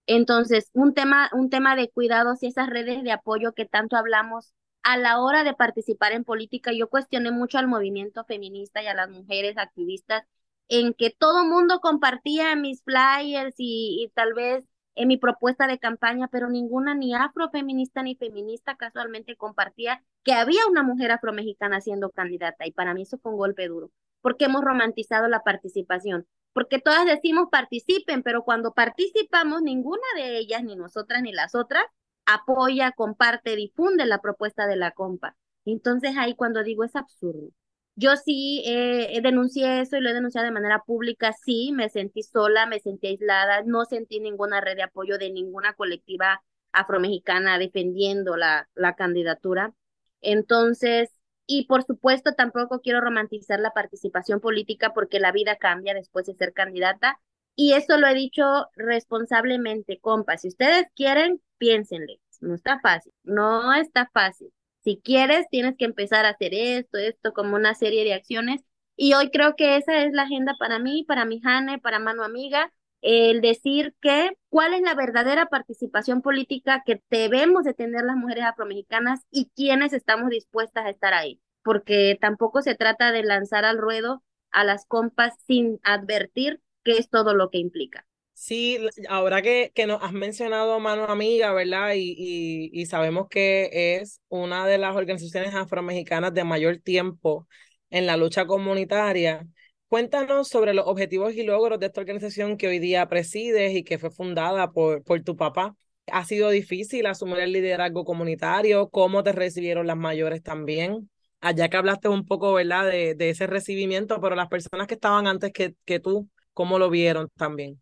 Entonces, 0.06 0.70
un 0.74 0.94
tema, 0.94 1.30
un 1.32 1.50
tema 1.50 1.76
de 1.76 1.90
cuidados 1.90 2.42
y 2.42 2.46
esas 2.48 2.68
redes 2.68 3.02
de 3.02 3.12
apoyo 3.12 3.52
que 3.54 3.64
tanto 3.66 3.96
hablamos 3.96 4.52
a 4.82 4.98
la 4.98 5.20
hora 5.20 5.44
de 5.44 5.54
participar 5.54 6.12
en 6.12 6.24
política, 6.24 6.72
yo 6.72 6.88
cuestioné 6.90 7.30
mucho 7.30 7.58
al 7.58 7.68
movimiento 7.68 8.24
feminista 8.24 8.82
y 8.82 8.86
a 8.86 8.94
las 8.94 9.08
mujeres 9.10 9.56
activistas 9.56 10.24
en 10.68 10.94
que 10.94 11.10
todo 11.10 11.44
mundo 11.44 11.80
compartía 11.80 12.54
mis 12.56 12.82
flyers 12.82 13.54
y 13.58 14.10
tal 14.14 14.34
vez 14.34 14.66
en 14.94 15.08
mi 15.08 15.16
propuesta 15.16 15.66
de 15.66 15.78
campaña, 15.78 16.28
pero 16.28 16.48
ninguna 16.48 16.94
ni 16.94 17.14
afrofeminista 17.14 18.02
ni 18.02 18.14
feminista 18.16 18.76
casualmente 18.76 19.36
compartía 19.36 20.02
que 20.22 20.32
había 20.32 20.66
una 20.68 20.82
mujer 20.82 21.10
afromexicana 21.12 21.80
siendo 21.80 22.10
candidata 22.10 22.66
y 22.66 22.72
para 22.72 22.94
mí 22.94 23.02
eso 23.02 23.18
fue 23.18 23.32
un 23.32 23.38
golpe 23.38 23.66
duro, 23.68 23.90
porque 24.24 24.46
hemos 24.46 24.64
romantizado 24.64 25.28
la 25.28 25.42
participación, 25.42 26.26
porque 26.54 26.78
todas 26.78 27.04
decimos 27.04 27.48
participen, 27.52 28.22
pero 28.22 28.42
cuando 28.42 28.72
participamos 28.72 29.60
ninguna 29.60 30.02
de 30.16 30.38
ellas, 30.38 30.64
ni 30.64 30.76
nosotras 30.76 31.20
ni 31.20 31.30
las 31.30 31.54
otras, 31.54 31.84
apoya, 32.24 32.92
comparte, 32.92 33.54
difunde 33.54 34.06
la 34.06 34.22
propuesta 34.22 34.66
de 34.66 34.76
la 34.76 34.92
compa. 34.92 35.36
Entonces 35.66 36.16
ahí 36.16 36.34
cuando 36.34 36.62
digo 36.62 36.84
es 36.84 36.96
absurdo. 36.96 37.50
Yo 37.96 38.16
sí 38.16 38.62
eh, 38.64 39.20
denuncié 39.22 39.82
eso 39.82 39.98
y 39.98 40.00
lo 40.00 40.08
he 40.08 40.14
denunciado 40.14 40.46
de 40.46 40.52
manera 40.52 40.82
pública. 40.86 41.34
Sí, 41.44 41.72
me 41.72 41.90
sentí 41.90 42.22
sola, 42.22 42.64
me 42.64 42.80
sentí 42.80 43.08
aislada, 43.08 43.62
no 43.66 43.84
sentí 43.84 44.20
ninguna 44.20 44.62
red 44.62 44.76
de 44.76 44.84
apoyo 44.84 45.18
de 45.18 45.30
ninguna 45.30 45.74
colectiva 45.74 46.42
afromexicana 46.72 47.58
defendiendo 47.58 48.38
la, 48.38 48.70
la 48.74 48.94
candidatura. 48.96 49.74
Entonces, 50.22 51.10
y 51.46 51.66
por 51.66 51.84
supuesto 51.84 52.32
tampoco 52.34 52.80
quiero 52.80 53.00
romantizar 53.00 53.60
la 53.60 53.72
participación 53.72 54.40
política 54.40 54.92
porque 54.94 55.20
la 55.20 55.32
vida 55.32 55.56
cambia 55.56 55.94
después 55.94 56.26
de 56.26 56.34
ser 56.34 56.52
candidata. 56.52 57.20
Y 57.56 57.74
eso 57.74 57.98
lo 57.98 58.06
he 58.08 58.14
dicho 58.14 58.68
responsablemente, 58.76 60.00
compa. 60.00 60.36
Si 60.38 60.48
ustedes 60.48 60.86
quieren, 60.96 61.40
piénsenle. 61.58 62.20
No 62.40 62.54
está 62.54 62.80
fácil, 62.80 63.12
no 63.22 63.72
está 63.74 64.10
fácil. 64.12 64.52
Si 64.82 65.00
quieres, 65.02 65.46
tienes 65.50 65.76
que 65.78 65.86
empezar 65.86 66.26
a 66.26 66.30
hacer 66.30 66.52
esto, 66.54 66.98
esto, 66.98 67.32
como 67.32 67.56
una 67.56 67.74
serie 67.74 68.04
de 68.04 68.14
acciones. 68.14 68.62
Y 68.96 69.14
hoy 69.14 69.30
creo 69.30 69.56
que 69.56 69.76
esa 69.76 70.04
es 70.04 70.12
la 70.12 70.22
agenda 70.24 70.54
para 70.58 70.78
mí, 70.78 71.04
para 71.04 71.24
mi 71.24 71.40
Jane, 71.40 71.78
para 71.78 71.98
Mano 71.98 72.22
Amiga, 72.22 72.72
el 73.04 73.42
decir 73.42 73.94
que 74.00 74.30
cuál 74.48 74.72
es 74.72 74.80
la 74.80 74.94
verdadera 74.94 75.46
participación 75.46 76.22
política 76.22 76.82
que 76.86 77.02
debemos 77.10 77.64
de 77.64 77.74
tener 77.74 78.02
las 78.02 78.16
mujeres 78.16 78.44
afromexicanas 78.44 79.20
y 79.30 79.50
quiénes 79.54 79.92
estamos 79.92 80.30
dispuestas 80.30 80.86
a 80.86 80.90
estar 80.90 81.12
ahí. 81.12 81.38
Porque 81.62 82.16
tampoco 82.18 82.62
se 82.62 82.74
trata 82.74 83.12
de 83.12 83.22
lanzar 83.22 83.66
al 83.66 83.76
ruedo 83.76 84.22
a 84.50 84.64
las 84.64 84.86
compas 84.86 85.34
sin 85.46 85.80
advertir 85.82 86.62
qué 86.82 86.92
es 86.92 87.10
todo 87.10 87.34
lo 87.34 87.50
que 87.50 87.58
implica. 87.58 88.06
Sí, 88.32 88.78
ahora 89.10 89.42
que, 89.42 89.70
que 89.74 89.86
nos 89.86 90.02
has 90.02 90.12
mencionado 90.12 90.80
Mano 90.80 91.04
Amiga, 91.04 91.52
¿verdad? 91.52 91.92
Y, 91.94 92.14
y, 92.16 92.70
y, 92.72 92.86
sabemos 92.86 93.28
que 93.28 93.98
es 94.00 94.20
una 94.28 94.66
de 94.66 94.78
las 94.78 94.96
organizaciones 94.96 95.54
afromexicanas 95.54 96.32
de 96.32 96.42
mayor 96.42 96.78
tiempo 96.78 97.46
en 97.90 98.06
la 98.06 98.16
lucha 98.16 98.46
comunitaria. 98.46 99.46
Cuéntanos 99.88 100.48
sobre 100.48 100.74
los 100.74 100.86
objetivos 100.86 101.34
y 101.34 101.44
logros 101.44 101.78
de 101.78 101.86
esta 101.86 102.00
organización 102.00 102.56
que 102.56 102.66
hoy 102.66 102.78
día 102.80 103.08
presides 103.08 103.74
y 103.76 103.84
que 103.84 103.98
fue 103.98 104.10
fundada 104.10 104.72
por, 104.72 105.04
por 105.04 105.22
tu 105.22 105.36
papá. 105.36 105.76
¿Ha 106.10 106.24
sido 106.24 106.50
difícil 106.50 107.06
asumir 107.06 107.38
el 107.38 107.52
liderazgo 107.52 108.04
comunitario? 108.04 108.88
¿Cómo 108.90 109.22
te 109.22 109.32
recibieron 109.32 109.86
las 109.86 109.96
mayores 109.96 110.42
también? 110.42 111.10
Allá 111.40 111.68
que 111.68 111.76
hablaste 111.76 112.08
un 112.08 112.26
poco, 112.26 112.52
¿verdad?, 112.54 112.86
de, 112.90 113.14
de 113.14 113.30
ese 113.30 113.46
recibimiento, 113.46 114.20
pero 114.20 114.34
las 114.34 114.48
personas 114.48 114.86
que 114.88 114.94
estaban 114.94 115.26
antes 115.28 115.52
que, 115.52 115.76
que 115.84 116.00
tú, 116.00 116.28
¿cómo 116.54 116.78
lo 116.78 116.90
vieron 116.90 117.28
también? 117.36 117.80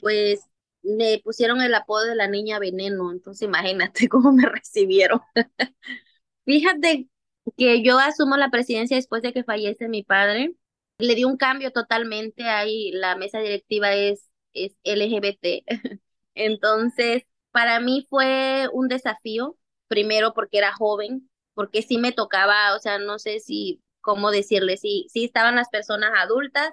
Pues 0.00 0.40
me 0.82 1.20
pusieron 1.24 1.60
el 1.62 1.74
apodo 1.74 2.04
de 2.06 2.14
la 2.14 2.28
niña 2.28 2.58
veneno, 2.58 3.12
entonces 3.12 3.42
imagínate 3.48 4.08
cómo 4.08 4.32
me 4.32 4.46
recibieron. 4.46 5.20
Fíjate 6.44 7.08
que 7.56 7.82
yo 7.82 7.98
asumo 7.98 8.36
la 8.36 8.50
presidencia 8.50 8.96
después 8.96 9.22
de 9.22 9.32
que 9.32 9.44
fallece 9.44 9.88
mi 9.88 10.02
padre. 10.02 10.54
Le 11.00 11.14
di 11.14 11.24
un 11.24 11.36
cambio 11.36 11.72
totalmente 11.72 12.44
ahí, 12.44 12.92
la 12.92 13.16
mesa 13.16 13.40
directiva 13.40 13.92
es, 13.94 14.30
es 14.52 14.76
LGBT. 14.84 15.64
Entonces, 16.34 17.24
para 17.50 17.80
mí 17.80 18.06
fue 18.08 18.68
un 18.72 18.88
desafío, 18.88 19.56
primero 19.88 20.32
porque 20.34 20.58
era 20.58 20.72
joven, 20.72 21.28
porque 21.54 21.82
sí 21.82 21.98
me 21.98 22.12
tocaba, 22.12 22.74
o 22.76 22.78
sea, 22.80 22.98
no 22.98 23.18
sé 23.18 23.40
si, 23.40 23.82
cómo 24.00 24.30
decirle, 24.30 24.76
sí, 24.76 25.06
sí 25.12 25.24
estaban 25.24 25.56
las 25.56 25.68
personas 25.68 26.10
adultas 26.16 26.70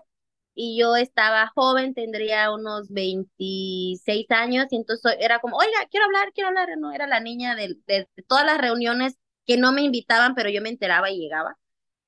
y 0.53 0.79
yo 0.79 0.95
estaba 0.95 1.51
joven, 1.55 1.93
tendría 1.93 2.51
unos 2.51 2.89
26 2.89 4.25
años, 4.31 4.65
y 4.71 4.77
entonces 4.77 5.15
era 5.19 5.39
como, 5.39 5.57
oiga, 5.57 5.87
quiero 5.91 6.05
hablar, 6.07 6.31
quiero 6.33 6.49
hablar, 6.49 6.69
no, 6.79 6.91
era 6.91 7.05
la 7.07 7.19
niña 7.19 7.55
de, 7.55 7.75
de, 7.85 8.07
todas 8.27 8.45
las 8.45 8.57
reuniones 8.59 9.17
que 9.45 9.57
no 9.57 9.71
me 9.71 9.83
invitaban, 9.83 10.33
pero 10.35 10.49
yo 10.49 10.61
me 10.61 10.69
enteraba 10.69 11.11
y 11.11 11.19
llegaba. 11.19 11.57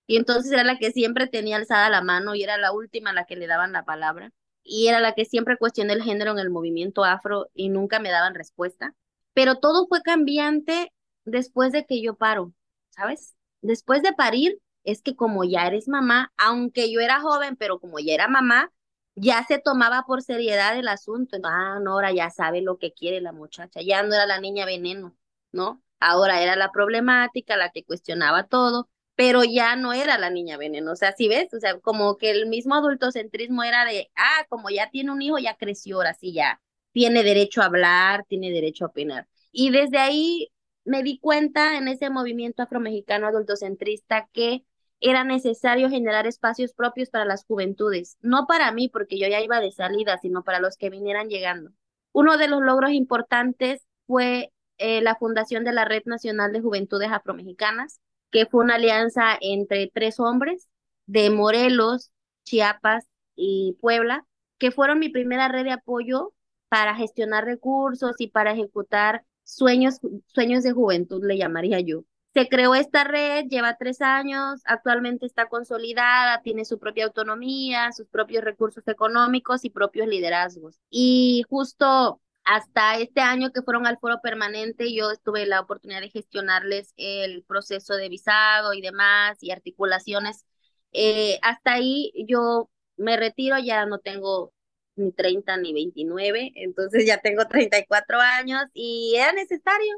Y 0.09 0.17
entonces 0.17 0.51
era 0.51 0.63
la 0.63 0.79
que 0.79 0.91
siempre 0.91 1.27
tenía 1.27 1.57
alzada 1.57 1.87
la 1.91 2.01
mano 2.01 2.33
y 2.33 2.41
era 2.41 2.57
la 2.57 2.71
última 2.71 3.11
a 3.11 3.13
la 3.13 3.25
que 3.25 3.35
le 3.35 3.45
daban 3.45 3.73
la 3.73 3.85
palabra. 3.85 4.31
Y 4.63 4.87
era 4.87 4.99
la 4.99 5.13
que 5.13 5.23
siempre 5.23 5.55
cuestioné 5.55 5.93
el 5.93 6.01
género 6.01 6.31
en 6.31 6.39
el 6.39 6.49
movimiento 6.49 7.03
afro 7.03 7.51
y 7.53 7.69
nunca 7.69 7.99
me 7.99 8.09
daban 8.09 8.33
respuesta. 8.33 8.95
Pero 9.33 9.59
todo 9.59 9.85
fue 9.87 10.01
cambiante 10.01 10.91
después 11.25 11.71
de 11.73 11.85
que 11.85 12.01
yo 12.01 12.15
paro, 12.15 12.53
¿sabes? 12.89 13.35
Después 13.61 14.01
de 14.01 14.13
parir, 14.13 14.59
es 14.83 15.03
que 15.03 15.15
como 15.15 15.43
ya 15.43 15.67
eres 15.67 15.87
mamá, 15.87 16.33
aunque 16.37 16.91
yo 16.91 17.01
era 17.01 17.21
joven, 17.21 17.55
pero 17.55 17.79
como 17.79 17.99
ya 17.99 18.15
era 18.15 18.27
mamá, 18.27 18.71
ya 19.13 19.45
se 19.47 19.59
tomaba 19.59 20.05
por 20.07 20.23
seriedad 20.23 20.75
el 20.75 20.87
asunto. 20.87 21.37
Ah, 21.43 21.77
no, 21.83 21.91
ahora 21.93 22.11
ya 22.11 22.31
sabe 22.31 22.61
lo 22.63 22.79
que 22.79 22.93
quiere 22.93 23.21
la 23.21 23.31
muchacha, 23.31 23.81
ya 23.81 24.01
no 24.01 24.15
era 24.15 24.25
la 24.25 24.39
niña 24.41 24.65
veneno, 24.65 25.15
¿no? 25.51 25.83
Ahora 25.99 26.41
era 26.41 26.55
la 26.55 26.71
problemática, 26.71 27.57
la 27.57 27.69
que 27.69 27.83
cuestionaba 27.83 28.47
todo, 28.47 28.89
pero 29.19 29.43
ya 29.43 29.75
no 29.75 29.91
era 29.91 30.17
la 30.17 30.29
niña 30.29 30.55
veneno. 30.55 30.93
O 30.93 30.95
sea, 30.95 31.11
si 31.11 31.27
ves, 31.27 31.53
o 31.53 31.59
sea, 31.59 31.77
como 31.81 32.15
que 32.15 32.31
el 32.31 32.47
mismo 32.47 32.75
adultocentrismo 32.75 33.63
era 33.63 33.83
de, 33.83 34.09
ah, 34.15 34.45
como 34.47 34.69
ya 34.69 34.89
tiene 34.91 35.11
un 35.11 35.21
hijo, 35.21 35.37
ya 35.37 35.57
creció, 35.57 35.97
ahora 35.97 36.13
sí 36.13 36.31
ya 36.31 36.61
tiene 36.93 37.21
derecho 37.21 37.61
a 37.61 37.65
hablar, 37.65 38.23
tiene 38.29 38.49
derecho 38.49 38.85
a 38.85 38.87
opinar. 38.87 39.27
Y 39.51 39.71
desde 39.71 39.97
ahí 39.97 40.53
me 40.85 41.03
di 41.03 41.19
cuenta 41.19 41.77
en 41.77 41.89
ese 41.89 42.09
movimiento 42.09 42.63
afromexicano 42.63 43.27
adultocentrista 43.27 44.29
que 44.31 44.63
era 45.01 45.25
necesario 45.25 45.89
generar 45.89 46.25
espacios 46.25 46.71
propios 46.71 47.09
para 47.09 47.25
las 47.25 47.43
juventudes, 47.43 48.15
no 48.21 48.47
para 48.47 48.71
mí, 48.71 48.87
porque 48.87 49.19
yo 49.19 49.27
ya 49.27 49.41
iba 49.41 49.59
de 49.59 49.73
salida, 49.73 50.17
sino 50.21 50.45
para 50.45 50.61
los 50.61 50.77
que 50.77 50.89
vinieran 50.89 51.27
llegando. 51.27 51.71
Uno 52.13 52.37
de 52.37 52.47
los 52.47 52.61
logros 52.61 52.91
importantes 52.91 53.85
fue 54.07 54.53
eh, 54.77 55.01
la 55.01 55.15
fundación 55.15 55.65
de 55.65 55.73
la 55.73 55.83
Red 55.83 56.03
Nacional 56.05 56.53
de 56.53 56.61
Juventudes 56.61 57.11
Afromexicanas, 57.11 57.99
que 58.31 58.45
fue 58.45 58.63
una 58.63 58.75
alianza 58.75 59.37
entre 59.41 59.91
tres 59.93 60.19
hombres 60.19 60.69
de 61.05 61.29
Morelos, 61.29 62.11
Chiapas 62.43 63.07
y 63.35 63.77
Puebla, 63.81 64.25
que 64.57 64.71
fueron 64.71 64.99
mi 64.99 65.09
primera 65.09 65.47
red 65.47 65.63
de 65.63 65.71
apoyo 65.71 66.33
para 66.67 66.95
gestionar 66.95 67.45
recursos 67.45 68.15
y 68.19 68.27
para 68.27 68.51
ejecutar 68.51 69.23
sueños, 69.43 69.99
sueños 70.27 70.63
de 70.63 70.71
juventud, 70.71 71.23
le 71.25 71.37
llamaría 71.37 71.79
yo. 71.79 72.03
Se 72.33 72.47
creó 72.47 72.75
esta 72.75 73.03
red, 73.03 73.45
lleva 73.47 73.75
tres 73.77 74.01
años, 74.01 74.61
actualmente 74.65 75.25
está 75.25 75.47
consolidada, 75.47 76.41
tiene 76.43 76.63
su 76.63 76.77
propia 76.77 77.05
autonomía, 77.05 77.91
sus 77.91 78.07
propios 78.07 78.43
recursos 78.43 78.87
económicos 78.87 79.65
y 79.65 79.71
propios 79.71 80.07
liderazgos. 80.07 80.79
Y 80.91 81.43
justo 81.49 82.21
hasta 82.49 82.97
este 82.97 83.21
año 83.21 83.51
que 83.51 83.61
fueron 83.61 83.85
al 83.85 83.99
foro 83.99 84.21
permanente, 84.23 84.91
yo 84.91 85.15
tuve 85.23 85.45
la 85.45 85.61
oportunidad 85.61 86.01
de 86.01 86.09
gestionarles 86.09 86.93
el 86.97 87.43
proceso 87.43 87.93
de 87.95 88.09
visado 88.09 88.73
y 88.73 88.81
demás 88.81 89.37
y 89.41 89.51
articulaciones. 89.51 90.45
Eh, 90.91 91.37
hasta 91.43 91.73
ahí 91.73 92.11
yo 92.27 92.71
me 92.97 93.17
retiro, 93.17 93.59
ya 93.59 93.85
no 93.85 93.99
tengo 93.99 94.51
ni 94.95 95.11
30 95.11 95.57
ni 95.57 95.73
29, 95.73 96.51
entonces 96.55 97.05
ya 97.05 97.19
tengo 97.19 97.45
34 97.47 98.19
años 98.19 98.63
y 98.73 99.13
era 99.15 99.31
necesario, 99.31 99.95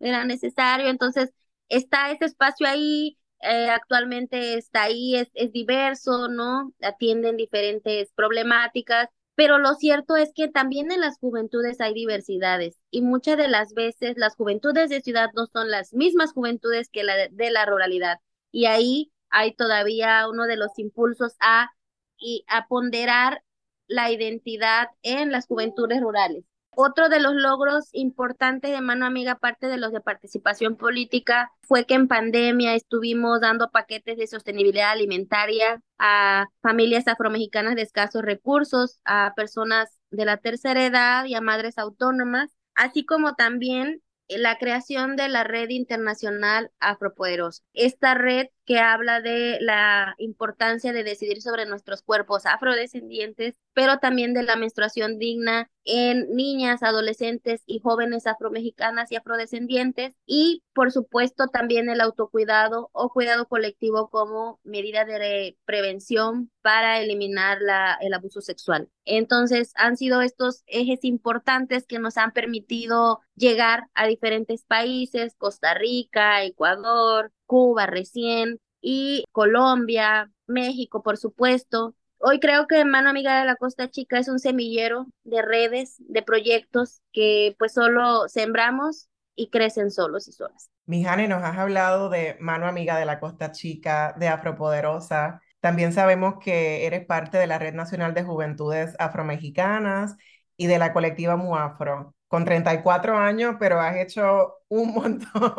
era 0.00 0.24
necesario, 0.24 0.88
entonces 0.88 1.30
está 1.68 2.10
ese 2.10 2.24
espacio 2.26 2.66
ahí, 2.66 3.18
eh, 3.42 3.68
actualmente 3.70 4.54
está 4.54 4.84
ahí, 4.84 5.16
es, 5.16 5.28
es 5.34 5.52
diverso, 5.52 6.28
¿no? 6.28 6.72
Atienden 6.80 7.36
diferentes 7.36 8.10
problemáticas, 8.14 9.08
pero 9.34 9.58
lo 9.58 9.74
cierto 9.74 10.16
es 10.16 10.32
que 10.34 10.48
también 10.48 10.92
en 10.92 11.00
las 11.00 11.18
juventudes 11.18 11.80
hay 11.80 11.94
diversidades 11.94 12.78
y 12.90 13.02
muchas 13.02 13.38
de 13.38 13.48
las 13.48 13.72
veces 13.74 14.14
las 14.16 14.36
juventudes 14.36 14.90
de 14.90 15.00
ciudad 15.00 15.30
no 15.34 15.46
son 15.46 15.70
las 15.70 15.94
mismas 15.94 16.32
juventudes 16.32 16.88
que 16.90 17.02
la 17.04 17.14
de, 17.28 17.50
la 17.50 17.64
ruralidad. 17.66 18.18
Y 18.50 18.66
ahí 18.66 19.12
hay 19.30 19.54
todavía 19.54 20.28
uno 20.28 20.44
de 20.44 20.56
los 20.56 20.78
impulsos 20.78 21.34
a, 21.40 21.70
y 22.18 22.44
a 22.48 22.66
ponderar 22.68 23.42
la 23.86 24.10
identidad 24.10 24.88
en 25.02 25.32
las 25.32 25.46
juventudes 25.46 26.00
rurales. 26.00 26.44
Otro 26.74 27.10
de 27.10 27.20
los 27.20 27.34
logros 27.34 27.90
importantes 27.92 28.72
de 28.72 28.80
Mano 28.80 29.04
Amiga, 29.04 29.32
aparte 29.32 29.66
de 29.66 29.76
los 29.76 29.92
de 29.92 30.00
participación 30.00 30.76
política, 30.76 31.52
fue 31.60 31.84
que 31.84 31.94
en 31.94 32.08
pandemia 32.08 32.74
estuvimos 32.74 33.40
dando 33.40 33.70
paquetes 33.70 34.16
de 34.16 34.26
sostenibilidad 34.26 34.90
alimentaria 34.90 35.82
a 35.98 36.46
familias 36.62 37.06
afromexicanas 37.08 37.74
de 37.74 37.82
escasos 37.82 38.22
recursos, 38.22 39.00
a 39.04 39.34
personas 39.36 39.98
de 40.10 40.24
la 40.24 40.38
tercera 40.38 40.86
edad 40.86 41.26
y 41.26 41.34
a 41.34 41.42
madres 41.42 41.76
autónomas, 41.76 42.50
así 42.74 43.04
como 43.04 43.34
también 43.34 44.00
la 44.28 44.56
creación 44.56 45.16
de 45.16 45.28
la 45.28 45.44
red 45.44 45.68
internacional 45.68 46.70
afropoderosa. 46.80 47.62
Esta 47.74 48.14
red 48.14 48.46
que 48.64 48.78
habla 48.78 49.20
de 49.20 49.58
la 49.60 50.14
importancia 50.18 50.92
de 50.92 51.04
decidir 51.04 51.42
sobre 51.42 51.66
nuestros 51.66 52.02
cuerpos 52.02 52.46
afrodescendientes, 52.46 53.56
pero 53.74 53.98
también 53.98 54.34
de 54.34 54.42
la 54.42 54.56
menstruación 54.56 55.18
digna 55.18 55.70
en 55.84 56.34
niñas, 56.34 56.82
adolescentes 56.82 57.62
y 57.66 57.80
jóvenes 57.80 58.26
afromexicanas 58.26 59.10
y 59.10 59.16
afrodescendientes 59.16 60.14
y 60.26 60.62
por 60.74 60.92
supuesto 60.92 61.48
también 61.48 61.88
el 61.88 62.00
autocuidado 62.00 62.88
o 62.92 63.10
cuidado 63.10 63.48
colectivo 63.48 64.08
como 64.08 64.60
medida 64.62 65.04
de 65.04 65.56
prevención 65.64 66.50
para 66.62 67.00
eliminar 67.00 67.58
la, 67.60 67.98
el 68.00 68.14
abuso 68.14 68.40
sexual. 68.40 68.88
Entonces 69.04 69.72
han 69.76 69.96
sido 69.96 70.22
estos 70.22 70.62
ejes 70.66 71.04
importantes 71.04 71.86
que 71.86 71.98
nos 71.98 72.16
han 72.16 72.32
permitido 72.32 73.20
llegar 73.34 73.88
a 73.94 74.06
diferentes 74.06 74.64
países, 74.64 75.34
Costa 75.36 75.74
Rica, 75.74 76.44
Ecuador, 76.44 77.32
Cuba 77.52 77.84
recién 77.84 78.60
y 78.80 79.24
Colombia, 79.30 80.30
México, 80.46 81.02
por 81.02 81.18
supuesto. 81.18 81.94
Hoy 82.16 82.40
creo 82.40 82.66
que 82.66 82.82
Mano 82.86 83.10
Amiga 83.10 83.38
de 83.38 83.44
la 83.44 83.56
Costa 83.56 83.90
Chica 83.90 84.18
es 84.18 84.28
un 84.28 84.38
semillero 84.38 85.04
de 85.24 85.42
redes, 85.42 85.96
de 85.98 86.22
proyectos 86.22 87.02
que 87.12 87.54
pues 87.58 87.74
solo 87.74 88.26
sembramos 88.30 89.10
y 89.36 89.50
crecen 89.50 89.90
solos 89.90 90.28
y 90.28 90.32
solas. 90.32 90.70
Mijane, 90.86 91.28
nos 91.28 91.44
has 91.44 91.58
hablado 91.58 92.08
de 92.08 92.38
Mano 92.40 92.66
Amiga 92.66 92.96
de 92.96 93.04
la 93.04 93.20
Costa 93.20 93.52
Chica, 93.52 94.14
de 94.18 94.28
Afropoderosa. 94.28 95.42
También 95.60 95.92
sabemos 95.92 96.36
que 96.42 96.86
eres 96.86 97.04
parte 97.04 97.36
de 97.36 97.46
la 97.46 97.58
Red 97.58 97.74
Nacional 97.74 98.14
de 98.14 98.22
Juventudes 98.22 98.96
Afromexicanas 98.98 100.16
y 100.56 100.68
de 100.68 100.78
la 100.78 100.94
colectiva 100.94 101.36
Muafro. 101.36 102.14
Con 102.28 102.46
34 102.46 103.18
años, 103.18 103.56
pero 103.60 103.78
has 103.78 103.96
hecho 103.96 104.54
un 104.68 104.94
montón. 104.94 105.52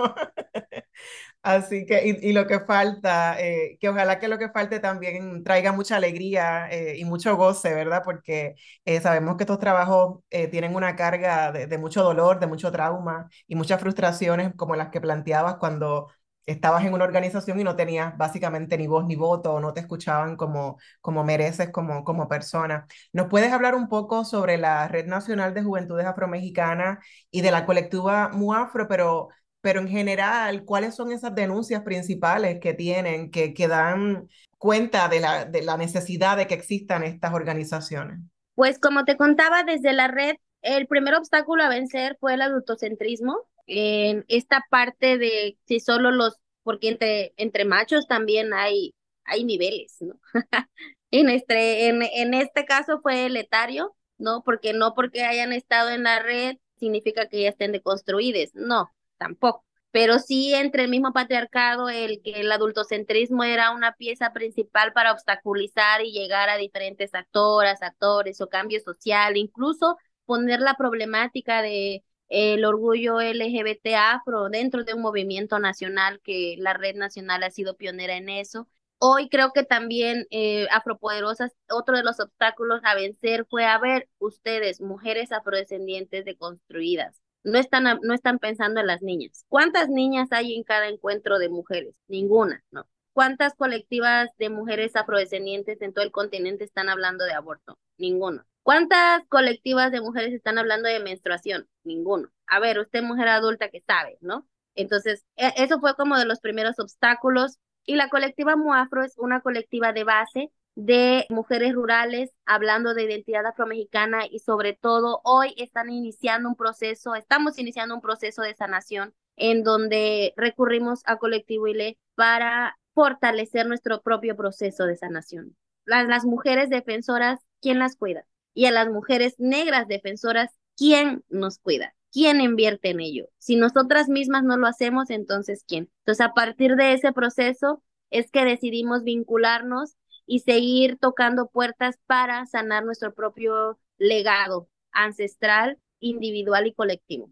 Así 1.44 1.86
que, 1.86 2.20
y, 2.22 2.32
lo 2.32 2.48
que 2.48 2.62
falta, 2.62 3.38
eh, 3.38 3.78
que 3.82 3.89
ojalá 3.89 4.18
que 4.18 4.30
lo 4.30 4.38
que 4.39 4.50
falte 4.50 4.80
también 4.80 5.44
traiga 5.44 5.74
mucha 5.74 5.98
alegría 5.98 6.70
eh, 6.72 6.96
y 6.98 7.04
mucho 7.04 7.36
goce, 7.36 7.74
¿verdad? 7.74 8.02
Porque 8.06 8.56
eh, 8.86 9.02
sabemos 9.02 9.36
que 9.36 9.44
estos 9.44 9.60
trabajos 9.60 10.20
tienen 10.30 10.74
una 10.74 10.96
carga 10.96 11.52
de, 11.52 11.68
de, 11.68 11.78
mucho 11.78 12.02
dolor, 12.02 12.39
de 12.39 12.48
mucho 12.48 12.72
trauma 12.72 13.30
y 13.46 13.56
muchas 13.56 13.82
frustraciones 13.82 14.54
como 14.56 14.78
las 14.78 14.88
que 14.89 15.02
planteabas 15.02 15.58
cuando 15.58 16.08
estabas 16.46 16.86
en 16.86 16.94
una 16.94 17.04
organización 17.06 17.60
y 17.60 17.64
no 17.64 17.76
tenías 17.76 18.18
básicamente 18.18 18.78
ni 18.78 18.88
voz 18.88 19.06
ni 19.06 19.16
voto 19.16 19.54
o 19.54 19.60
no 19.60 19.74
te 19.74 19.80
escuchaban 19.82 20.36
como, 20.36 20.78
como 21.02 21.24
mereces 21.24 21.70
como, 21.72 22.04
como 22.04 22.28
persona. 22.28 22.86
¿Nos 23.14 23.28
puedes 23.28 23.52
hablar 23.52 23.76
un 23.76 23.88
poco 23.88 24.26
sobre 24.26 24.58
la 24.58 24.88
Red 24.88 25.08
Nacional 25.08 25.54
de 25.54 25.64
Juventudes 25.64 26.06
Afromexicanas 26.06 27.00
y 27.32 27.41
de 27.41 27.52
la 27.52 27.66
colectiva 27.66 28.30
MUAFRO, 28.34 28.88
pero 28.88 29.30
pero 29.64 29.80
en 29.80 29.88
general, 29.88 30.66
¿cuáles 30.66 30.93
son 30.93 31.14
esas 31.14 31.34
denuncias 31.34 31.84
principales 31.84 32.59
que 32.59 32.74
tienen, 32.74 33.32
que, 33.32 33.53
que 33.53 33.70
dan 33.70 34.28
cuenta 34.57 35.07
de 35.07 35.22
la, 35.22 35.45
de 35.45 35.61
la 35.61 35.78
necesidad 35.78 36.36
de 36.36 36.47
que 36.47 36.53
existan 36.53 37.01
estas 37.01 37.34
organizaciones? 37.34 38.20
Pues 38.55 38.78
como 38.78 39.05
te 39.05 39.16
contaba 39.16 39.64
desde 39.64 39.93
la 39.93 40.09
red, 40.09 40.36
el 40.64 40.86
primer 40.86 41.16
obstáculo 41.16 41.64
a 41.64 41.70
vencer 41.70 42.18
fue 42.20 42.34
el 42.34 42.41
adultocentrismo, 42.41 43.38
en 43.66 44.26
esta 44.28 44.66
parte 44.70 45.18
de 45.18 45.57
si 45.66 45.80
solo 45.80 46.11
los, 46.11 46.36
porque 46.64 46.89
entre, 46.89 47.34
entre 47.38 47.64
machos 47.64 48.05
también 48.05 48.53
hay, 48.53 48.93
hay 49.24 49.45
niveles, 49.45 49.95
¿no? 50.01 50.20
en, 51.11 51.30
este, 51.30 51.88
en, 51.88 52.01
en 52.01 52.34
este 52.34 52.66
caso 52.66 52.99
fue 53.01 53.28
el 53.28 53.38
etario, 53.38 53.95
¿no? 54.18 54.43
Porque 54.43 54.74
no 54.74 54.93
porque 54.93 55.24
hayan 55.24 55.53
estado 55.53 55.89
en 55.89 56.03
la 56.03 56.20
red 56.20 56.57
significa 56.76 57.30
que 57.30 57.43
ya 57.43 57.49
estén 57.49 57.72
deconstruidas, 57.72 58.49
no, 58.55 58.91
tampoco. 59.24 59.66
Pero 59.92 60.20
sí 60.20 60.54
entre 60.54 60.84
el 60.84 60.90
mismo 60.90 61.14
patriarcado, 61.14 61.90
el 61.90 62.22
que 62.24 62.42
el 62.42 62.52
adultocentrismo 62.52 63.44
era 63.44 63.72
una 63.72 63.94
pieza 63.94 64.34
principal 64.34 64.92
para 64.94 65.12
obstaculizar 65.14 66.02
y 66.04 66.12
llegar 66.12 66.50
a 66.50 66.58
diferentes 66.58 67.14
actoras, 67.14 67.82
actores 67.84 68.42
o 68.42 68.50
cambio 68.50 68.80
social, 68.82 69.38
incluso 69.38 69.98
poner 70.26 70.60
la 70.60 70.76
problemática 70.76 71.62
de 71.62 72.04
el 72.30 72.66
orgullo 72.66 73.22
LGBT 73.22 73.96
afro 73.96 74.50
dentro 74.50 74.84
de 74.84 74.94
un 74.96 75.02
movimiento 75.02 75.60
nacional 75.60 76.20
que 76.24 76.56
la 76.58 76.74
red 76.74 76.96
nacional 76.96 77.44
ha 77.44 77.52
sido 77.52 77.76
pionera 77.78 78.16
en 78.18 78.30
eso. 78.30 78.68
Hoy 78.98 79.30
creo 79.30 79.52
que 79.54 79.64
también 79.64 80.26
eh, 80.32 80.68
Afropoderosas, 80.72 81.52
otro 81.70 81.96
de 81.98 82.04
los 82.04 82.20
obstáculos 82.20 82.82
a 82.84 82.96
vencer 82.96 83.46
fue 83.50 83.66
a 83.66 83.78
ver 83.78 84.10
ustedes, 84.18 84.82
mujeres 84.82 85.32
afrodescendientes 85.32 86.26
deconstruidas. 86.26 87.23
No 87.44 87.60
están, 87.60 88.00
no 88.02 88.14
están 88.14 88.39
pensando 88.39 88.80
en 88.80 88.88
las 88.88 89.02
niñas. 89.02 89.46
¿Cuántas 89.50 89.89
niñas 89.89 90.32
hay 90.32 90.56
en 90.56 90.64
cada 90.64 90.88
encuentro 90.88 91.39
de 91.39 91.50
mujeres? 91.50 91.96
Ninguna, 92.08 92.64
¿no? 92.72 92.88
¿Cuántas 93.14 93.54
colectivas 93.54 94.30
de 94.38 94.50
mujeres 94.50 94.96
afrodescendientes 94.96 95.82
en 95.82 95.94
todo 95.94 96.04
el 96.04 96.12
continente 96.12 96.64
están 96.64 96.89
hablando 96.89 97.26
de 97.26 97.34
aborto? 97.34 97.78
Ninguno. 97.98 98.44
¿Cuántas 98.64 99.22
colectivas 99.28 99.91
de 99.91 100.02
mujeres 100.02 100.34
están 100.34 100.58
hablando 100.58 100.89
de 100.89 101.00
menstruación? 101.00 101.68
Ninguno. 101.84 102.30
A 102.48 102.60
ver, 102.60 102.80
usted 102.80 103.04
mujer 103.04 103.28
adulta 103.28 103.70
que 103.70 103.82
sabe, 103.82 104.18
¿no? 104.22 104.48
Entonces, 104.74 105.26
e, 105.36 105.54
eso 105.58 105.80
fue 105.80 105.96
como 105.96 106.18
de 106.18 106.26
los 106.26 106.39
primeros 106.39 106.80
obstáculos. 106.80 107.60
Y 107.86 107.98
la 107.98 108.10
colectiva 108.10 108.56
Muafro 108.56 109.04
es 109.04 109.18
una 109.18 109.41
colectiva 109.41 109.94
de 109.94 110.06
base 110.06 110.52
de 110.76 111.26
mujeres 111.30 111.74
rurales 111.74 112.32
hablando 112.46 112.94
de 112.94 113.04
identidad 113.04 113.46
afromexicana 113.46 114.26
y 114.30 114.40
sobre 114.40 114.74
todo 114.74 115.22
hoy 115.24 115.54
están 115.58 115.90
iniciando 115.90 116.50
un 116.50 116.56
proceso, 116.56 117.16
estamos 117.16 117.60
iniciando 117.60 117.96
un 117.96 118.02
proceso 118.02 118.42
de 118.42 118.56
sanación 118.56 119.14
en 119.36 119.64
donde 119.64 120.34
recurrimos 120.38 121.02
a 121.06 121.18
Colectivo 121.18 121.68
ILE 121.68 121.98
para 122.16 122.78
fortalecer 122.94 123.68
nuestro 123.68 124.02
propio 124.02 124.36
proceso 124.36 124.86
de 124.86 124.96
sanación. 124.96 125.56
Las, 125.86 126.08
las 126.08 126.26
mujeres 126.26 126.70
defensoras, 126.70 127.40
¿quién 127.62 127.80
las 127.80 127.96
cuida? 127.96 128.26
y 128.54 128.66
a 128.66 128.72
las 128.72 128.90
mujeres 128.90 129.36
negras 129.40 129.88
defensoras, 129.88 130.52
¿quién 130.78 131.24
nos 131.30 131.60
cuida? 131.60 131.96
¿Quién 132.12 132.42
invierte 132.42 132.90
en 132.90 133.00
ello? 133.00 133.30
Si 133.40 133.56
nosotras 133.56 134.08
mismas 134.08 134.44
no 134.44 134.58
lo 134.58 134.68
hacemos, 134.68 135.10
entonces 135.10 135.64
¿quién? 135.68 135.90
Entonces, 136.00 136.26
a 136.26 136.34
partir 136.34 136.76
de 136.76 136.94
ese 136.94 137.12
proceso 137.12 137.84
es 138.12 138.30
que 138.30 138.46
decidimos 138.46 139.04
vincularnos 139.04 139.96
y 140.26 140.40
seguir 140.40 140.98
tocando 141.00 141.48
puertas 141.50 141.98
para 142.08 142.46
sanar 142.46 142.86
nuestro 142.86 143.14
propio 143.14 143.80
legado 143.98 144.70
ancestral, 144.92 145.80
individual 146.00 146.68
y 146.68 146.74
colectivo. 146.74 147.30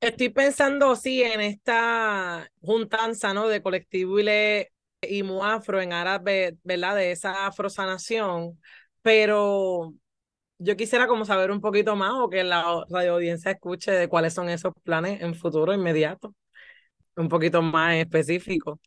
Estoy 0.00 0.28
pensando, 0.28 0.94
sí, 0.94 1.22
en 1.22 1.40
esta 1.40 2.50
juntanza, 2.60 3.32
¿no? 3.34 3.48
De 3.48 3.62
colectivo 3.62 4.20
y, 4.20 4.26
y 5.02 5.22
Muafro 5.22 5.80
en 5.80 5.92
árabe, 5.92 6.58
¿verdad? 6.64 6.96
De 6.96 7.12
esa 7.12 7.46
afrosanación, 7.46 8.60
pero 9.02 9.94
yo 10.58 10.76
quisiera 10.76 11.06
como 11.08 11.24
saber 11.26 11.50
un 11.52 11.60
poquito 11.60 11.96
más 11.96 12.12
o 12.14 12.30
que 12.30 12.44
la 12.44 12.84
radio 12.90 13.14
audiencia 13.14 13.52
escuche 13.52 13.92
de 13.92 14.08
cuáles 14.08 14.34
son 14.34 14.48
esos 14.50 14.74
planes 14.84 15.22
en 15.22 15.34
futuro 15.34 15.74
inmediato, 15.74 16.34
un 17.16 17.28
poquito 17.28 17.62
más 17.62 17.96
específico. 17.96 18.80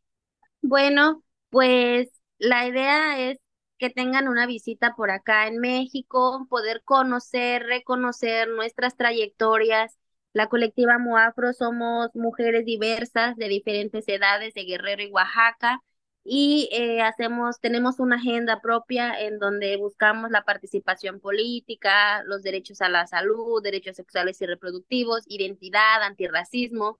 Bueno, 0.61 1.23
pues 1.49 2.09
la 2.39 2.67
idea 2.67 3.19
es 3.19 3.39
que 3.77 3.89
tengan 3.89 4.27
una 4.27 4.45
visita 4.47 4.95
por 4.95 5.11
acá 5.11 5.47
en 5.47 5.59
México, 5.59 6.47
poder 6.49 6.83
conocer, 6.83 7.63
reconocer 7.63 8.49
nuestras 8.49 8.97
trayectorias. 8.97 9.97
La 10.33 10.47
colectiva 10.49 10.99
Muafro 10.99 11.53
somos 11.53 12.09
mujeres 12.15 12.65
diversas 12.65 13.35
de 13.37 13.47
diferentes 13.49 14.07
edades 14.07 14.53
de 14.53 14.65
Guerrero 14.65 15.03
y 15.03 15.11
Oaxaca 15.11 15.81
y 16.23 16.69
eh, 16.71 17.01
hacemos, 17.01 17.59
tenemos 17.61 17.99
una 17.99 18.17
agenda 18.17 18.61
propia 18.61 19.19
en 19.19 19.39
donde 19.39 19.77
buscamos 19.77 20.31
la 20.31 20.43
participación 20.43 21.19
política, 21.19 22.23
los 22.25 22.43
derechos 22.43 22.81
a 22.81 22.89
la 22.89 23.07
salud, 23.07 23.63
derechos 23.63 23.95
sexuales 23.95 24.41
y 24.41 24.45
reproductivos, 24.45 25.23
identidad, 25.27 26.03
antirracismo, 26.03 26.99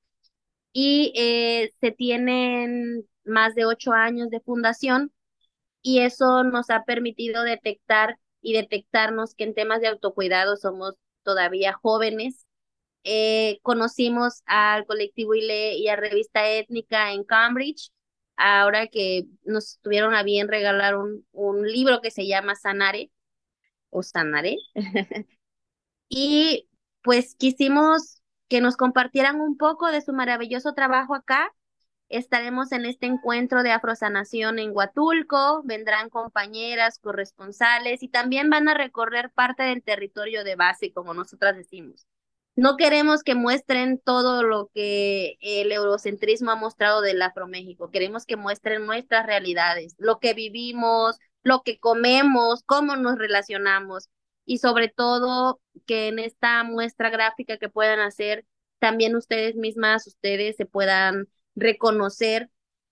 y 0.74 1.14
eh, 1.16 1.72
se 1.82 1.92
tienen 1.92 3.08
más 3.26 3.56
de 3.56 3.66
ocho 3.66 3.94
años 3.94 4.30
de 4.30 4.40
fundación 4.42 5.12
y 5.82 6.00
eso 6.02 6.44
nos 6.44 6.70
ha 6.70 6.84
permitido 6.86 7.44
detectar 7.44 8.18
y 8.42 8.54
detectarnos 8.54 9.36
que 9.36 9.44
en 9.46 9.54
temas 9.56 9.82
de 9.82 9.88
autocuidado 9.88 10.58
somos 10.58 10.96
todavía 11.24 11.74
jóvenes. 11.74 12.46
Eh, 13.04 13.60
conocimos 13.64 14.44
al 14.46 14.86
colectivo 14.86 15.36
ILE 15.36 15.76
y 15.78 15.88
a 15.90 15.96
Revista 15.96 16.50
Étnica 16.50 17.14
en 17.14 17.24
Cambridge 17.24 17.92
ahora 18.38 18.88
que 18.88 19.26
nos 19.44 19.80
tuvieron 19.82 20.16
a 20.16 20.24
bien 20.24 20.48
regalar 20.48 20.96
un, 20.98 21.26
un 21.34 21.68
libro 21.68 22.02
que 22.02 22.12
se 22.12 22.28
llama 22.28 22.56
Sanare 22.56 23.12
o 23.90 24.04
Sanare. 24.04 24.58
y 26.10 26.68
pues 27.04 27.36
quisimos 27.36 28.22
que 28.48 28.62
nos 28.62 28.78
compartieran 28.78 29.42
un 29.42 29.58
poco 29.58 29.92
de 29.92 30.02
su 30.02 30.14
maravilloso 30.14 30.74
trabajo 30.74 31.16
acá. 31.16 31.52
Estaremos 32.10 32.72
en 32.72 32.86
este 32.86 33.06
encuentro 33.06 33.62
de 33.62 33.72
Afrosanación 33.72 34.58
en 34.58 34.76
Huatulco, 34.76 35.62
vendrán 35.64 36.10
compañeras, 36.10 36.98
corresponsales 36.98 38.02
y 38.02 38.10
también 38.10 38.50
van 38.50 38.68
a 38.68 38.74
recorrer 38.74 39.32
parte 39.32 39.62
del 39.62 39.84
territorio 39.84 40.44
de 40.44 40.56
base, 40.56 40.92
como 40.92 41.14
nosotras 41.14 41.56
decimos. 41.56 42.08
No 42.56 42.78
queremos 42.78 43.24
que 43.24 43.36
muestren 43.36 44.00
todo 44.04 44.44
lo 44.44 44.72
que 44.74 45.38
el 45.40 45.72
eurocentrismo 45.72 46.52
ha 46.52 46.56
mostrado 46.56 47.02
del 47.02 47.22
Afroméxico. 47.22 47.92
Queremos 47.92 48.26
que 48.26 48.36
muestren 48.36 48.86
nuestras 48.88 49.26
realidades, 49.28 49.96
lo 50.00 50.20
que 50.20 50.34
vivimos, 50.34 51.18
lo 51.44 51.62
que 51.62 51.80
comemos, 51.80 52.64
cómo 52.66 52.96
nos 52.96 53.18
relacionamos 53.18 54.10
y 54.46 54.58
sobre 54.58 54.90
todo 54.90 55.62
que 55.86 56.08
en 56.08 56.18
esta 56.18 56.64
muestra 56.64 57.12
gráfica 57.12 57.58
que 57.58 57.70
puedan 57.70 58.00
hacer, 58.00 58.46
también 58.80 59.16
ustedes 59.16 59.56
mismas, 59.56 60.08
ustedes 60.08 60.56
se 60.56 60.66
puedan 60.66 61.28
reconocer 61.60 62.50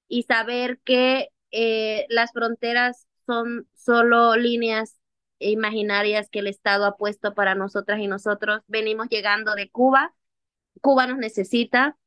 y 0.07 0.24
saber 0.24 0.80
que 0.84 1.30
eh, 1.51 2.05
las 2.09 2.32
fronteras 2.32 3.07
son 3.26 3.68
solo 3.74 4.36
líneas 4.36 4.99
imaginarias 5.39 6.30
que 6.30 6.39
el 6.39 6.47
Estado 6.47 6.86
ha 6.86 6.97
puesto 6.97 7.34
para 7.34 7.55
nosotras 7.55 7.99
y 7.99 8.07
nosotros. 8.07 8.61
Venimos 8.68 9.07
llegando 9.09 9.55
de 9.55 9.70
Cuba, 9.70 10.13
Cuba 10.82 11.07
nos 11.07 11.18
necesita, 11.18 11.97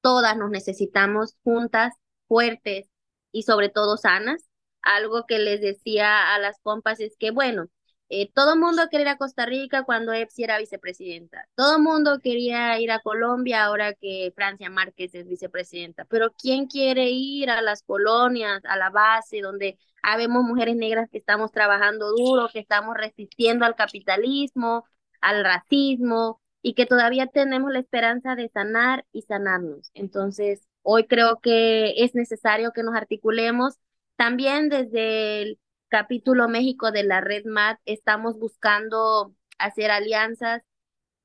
todas 0.00 0.36
nos 0.36 0.50
necesitamos 0.50 1.36
juntas, 1.44 1.94
fuertes 2.28 2.88
y 3.32 3.42
sobre 3.42 3.68
todo 3.68 3.96
sanas. 3.96 4.48
Algo 4.82 5.26
que 5.26 5.38
les 5.38 5.60
decía 5.60 6.34
a 6.34 6.38
las 6.38 6.58
compas 6.62 7.00
es 7.00 7.16
que, 7.18 7.30
bueno, 7.30 7.68
eh, 8.12 8.28
todo 8.34 8.56
mundo 8.56 8.82
quería 8.90 9.02
ir 9.02 9.08
a 9.10 9.16
Costa 9.16 9.46
Rica 9.46 9.84
cuando 9.84 10.12
Epsi 10.12 10.42
era 10.42 10.58
vicepresidenta. 10.58 11.46
Todo 11.54 11.78
mundo 11.78 12.18
quería 12.20 12.76
ir 12.80 12.90
a 12.90 12.98
Colombia 12.98 13.64
ahora 13.64 13.94
que 13.94 14.32
Francia 14.34 14.68
Márquez 14.68 15.14
es 15.14 15.28
vicepresidenta. 15.28 16.04
Pero 16.06 16.32
¿quién 16.32 16.66
quiere 16.66 17.08
ir 17.10 17.50
a 17.50 17.62
las 17.62 17.84
colonias, 17.84 18.62
a 18.64 18.76
la 18.76 18.90
base, 18.90 19.40
donde 19.40 19.78
habemos 20.02 20.42
mujeres 20.42 20.74
negras 20.74 21.08
que 21.08 21.18
estamos 21.18 21.52
trabajando 21.52 22.10
duro, 22.10 22.48
que 22.52 22.58
estamos 22.58 22.96
resistiendo 22.96 23.64
al 23.64 23.76
capitalismo, 23.76 24.84
al 25.20 25.44
racismo 25.44 26.40
y 26.62 26.74
que 26.74 26.86
todavía 26.86 27.28
tenemos 27.28 27.70
la 27.72 27.78
esperanza 27.78 28.34
de 28.34 28.48
sanar 28.48 29.04
y 29.12 29.22
sanarnos? 29.22 29.92
Entonces, 29.94 30.66
hoy 30.82 31.06
creo 31.06 31.38
que 31.40 32.02
es 32.02 32.16
necesario 32.16 32.72
que 32.72 32.82
nos 32.82 32.96
articulemos 32.96 33.78
también 34.16 34.68
desde 34.68 35.42
el 35.42 35.58
capítulo 35.90 36.48
México 36.48 36.92
de 36.92 37.02
la 37.02 37.20
Red 37.20 37.44
MAT 37.44 37.78
estamos 37.84 38.38
buscando 38.38 39.34
hacer 39.58 39.90
alianzas. 39.90 40.62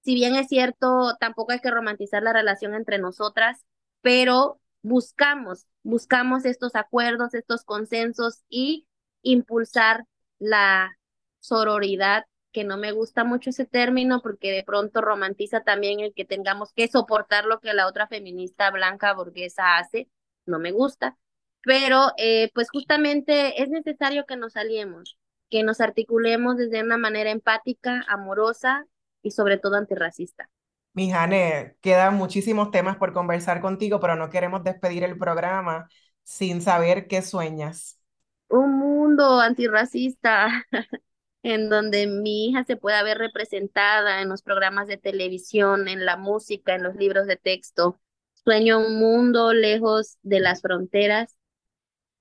Si 0.04 0.16
bien 0.16 0.36
es 0.36 0.48
cierto, 0.48 1.16
tampoco 1.20 1.54
hay 1.54 1.60
que 1.62 1.72
romantizar 1.72 2.24
la 2.24 2.34
relación 2.34 2.74
entre 2.74 2.98
nosotras, 2.98 3.66
pero 4.02 4.60
buscamos, 4.82 5.68
buscamos 5.84 6.46
estos 6.46 6.76
acuerdos, 6.76 7.34
estos 7.34 7.64
consensos 7.64 8.44
y 8.50 8.88
impulsar 9.22 10.06
la 10.40 10.98
sororidad 11.40 12.26
que 12.52 12.64
no 12.64 12.78
me 12.78 12.92
gusta 12.92 13.24
mucho 13.24 13.50
ese 13.52 13.66
término 13.66 14.22
porque 14.22 14.52
de 14.52 14.64
pronto 14.64 15.02
romantiza 15.02 15.62
también 15.62 16.00
el 16.00 16.14
que 16.14 16.26
tengamos 16.26 16.72
que 16.74 16.88
soportar 16.88 17.46
lo 17.46 17.60
que 17.60 17.74
la 17.74 17.88
otra 17.88 18.08
feminista 18.08 18.72
blanca 18.72 19.14
burguesa 19.14 19.78
hace, 19.78 20.10
no 20.46 20.60
me 20.60 20.72
gusta, 20.72 21.18
pero 21.66 22.12
eh, 22.18 22.52
pues 22.54 22.70
justamente 22.70 23.62
es 23.62 23.70
necesario 23.70 24.26
que 24.26 24.38
nos 24.38 24.56
aliemos, 24.56 25.18
que 25.50 25.64
nos 25.64 25.82
articulemos 25.82 26.58
desde 26.58 26.84
una 26.84 26.98
manera 26.98 27.32
empática, 27.32 28.06
amorosa 28.08 28.86
y 29.24 29.32
sobre 29.32 29.58
todo 29.58 29.76
antirracista. 29.76 30.48
Mijane, 30.94 31.76
quedan 31.82 32.16
muchísimos 32.16 32.70
temas 32.72 32.98
por 32.98 33.14
conversar 33.14 33.62
contigo, 33.62 34.00
pero 34.00 34.16
no 34.16 34.30
queremos 34.30 34.64
despedir 34.64 35.04
el 35.04 35.18
programa 35.18 35.90
sin 36.24 36.62
saber 36.62 37.08
qué 37.08 37.24
sueñas. 37.24 38.00
Un 38.48 38.78
mundo 38.78 39.40
antirracista 39.42 40.48
en 41.44 41.70
donde 41.70 42.06
mi 42.06 42.48
hija 42.48 42.64
se 42.64 42.78
pueda 42.78 43.02
ver 43.02 43.18
representada 43.18 44.22
en 44.22 44.30
los 44.30 44.44
programas 44.44 44.88
de 44.88 44.98
televisión, 44.98 45.88
en 45.88 46.06
la 46.06 46.16
música, 46.16 46.76
en 46.76 46.84
los 46.84 46.96
libros 46.96 47.26
de 47.26 47.38
texto. 47.38 48.00
Sueño 48.36 48.80
un 48.80 49.00
mundo 49.00 49.52
lejos 49.52 50.18
de 50.22 50.40
las 50.40 50.62
fronteras 50.62 51.36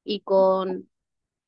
y 0.04 0.20
con 0.20 0.88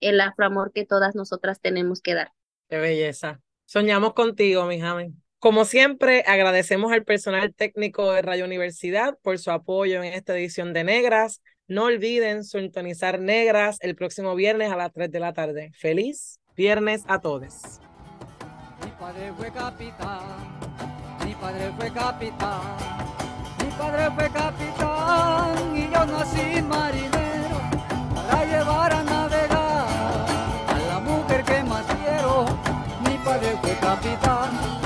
el 0.01 0.21
afroamor 0.21 0.73
que 0.73 0.85
todas 0.85 1.15
nosotras 1.15 1.61
tenemos 1.61 2.01
que 2.01 2.15
dar. 2.15 2.33
Qué 2.69 2.79
belleza. 2.79 3.41
Soñamos 3.65 4.15
contigo, 4.15 4.65
mi 4.67 4.81
Jaime. 4.81 5.13
Como 5.39 5.65
siempre, 5.65 6.25
agradecemos 6.27 6.93
al 6.93 7.05
personal 7.05 7.55
técnico 7.55 8.11
de 8.13 8.23
Radio 8.23 8.45
Universidad 8.45 9.19
por 9.23 9.39
su 9.39 9.51
apoyo 9.51 10.03
en 10.03 10.13
esta 10.15 10.37
edición 10.37 10.73
de 10.73 10.85
Negras. 10.85 11.43
No 11.69 11.85
olviden 11.85 12.43
sintonizar 12.45 13.21
Negras 13.21 13.79
el 13.81 13.95
próximo 13.95 14.35
viernes 14.35 14.73
a 14.73 14.77
las 14.77 14.93
3 14.93 15.11
de 15.11 15.21
la 15.21 15.33
tarde. 15.33 15.73
Feliz 15.75 16.41
viernes 16.57 17.05
a 17.07 17.21
todos. 17.21 17.81
Mi 18.83 18.91
padre 18.99 19.33
fue 19.37 19.53
capitán, 19.53 20.59
mi 21.25 21.35
padre 21.35 21.71
fue 21.77 21.93
capitán, 21.93 22.77
mi 23.59 23.71
padre 23.79 24.11
fue 24.11 24.31
capitán 24.33 25.77
y 25.77 25.83
yo 25.93 26.07
nací 26.07 26.63
marinero 26.63 27.26
para 28.67 29.03
navegar 29.05 29.87
a 30.67 30.79
la 30.89 30.99
mujer 30.99 31.45
que 31.45 31.63
más 31.63 31.85
quiero. 31.87 32.45
Mi 33.05 33.17
padre 33.25 33.57
fue 33.63 33.75
capitán 33.77 34.86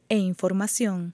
e 0.11 0.17
información. 0.17 1.13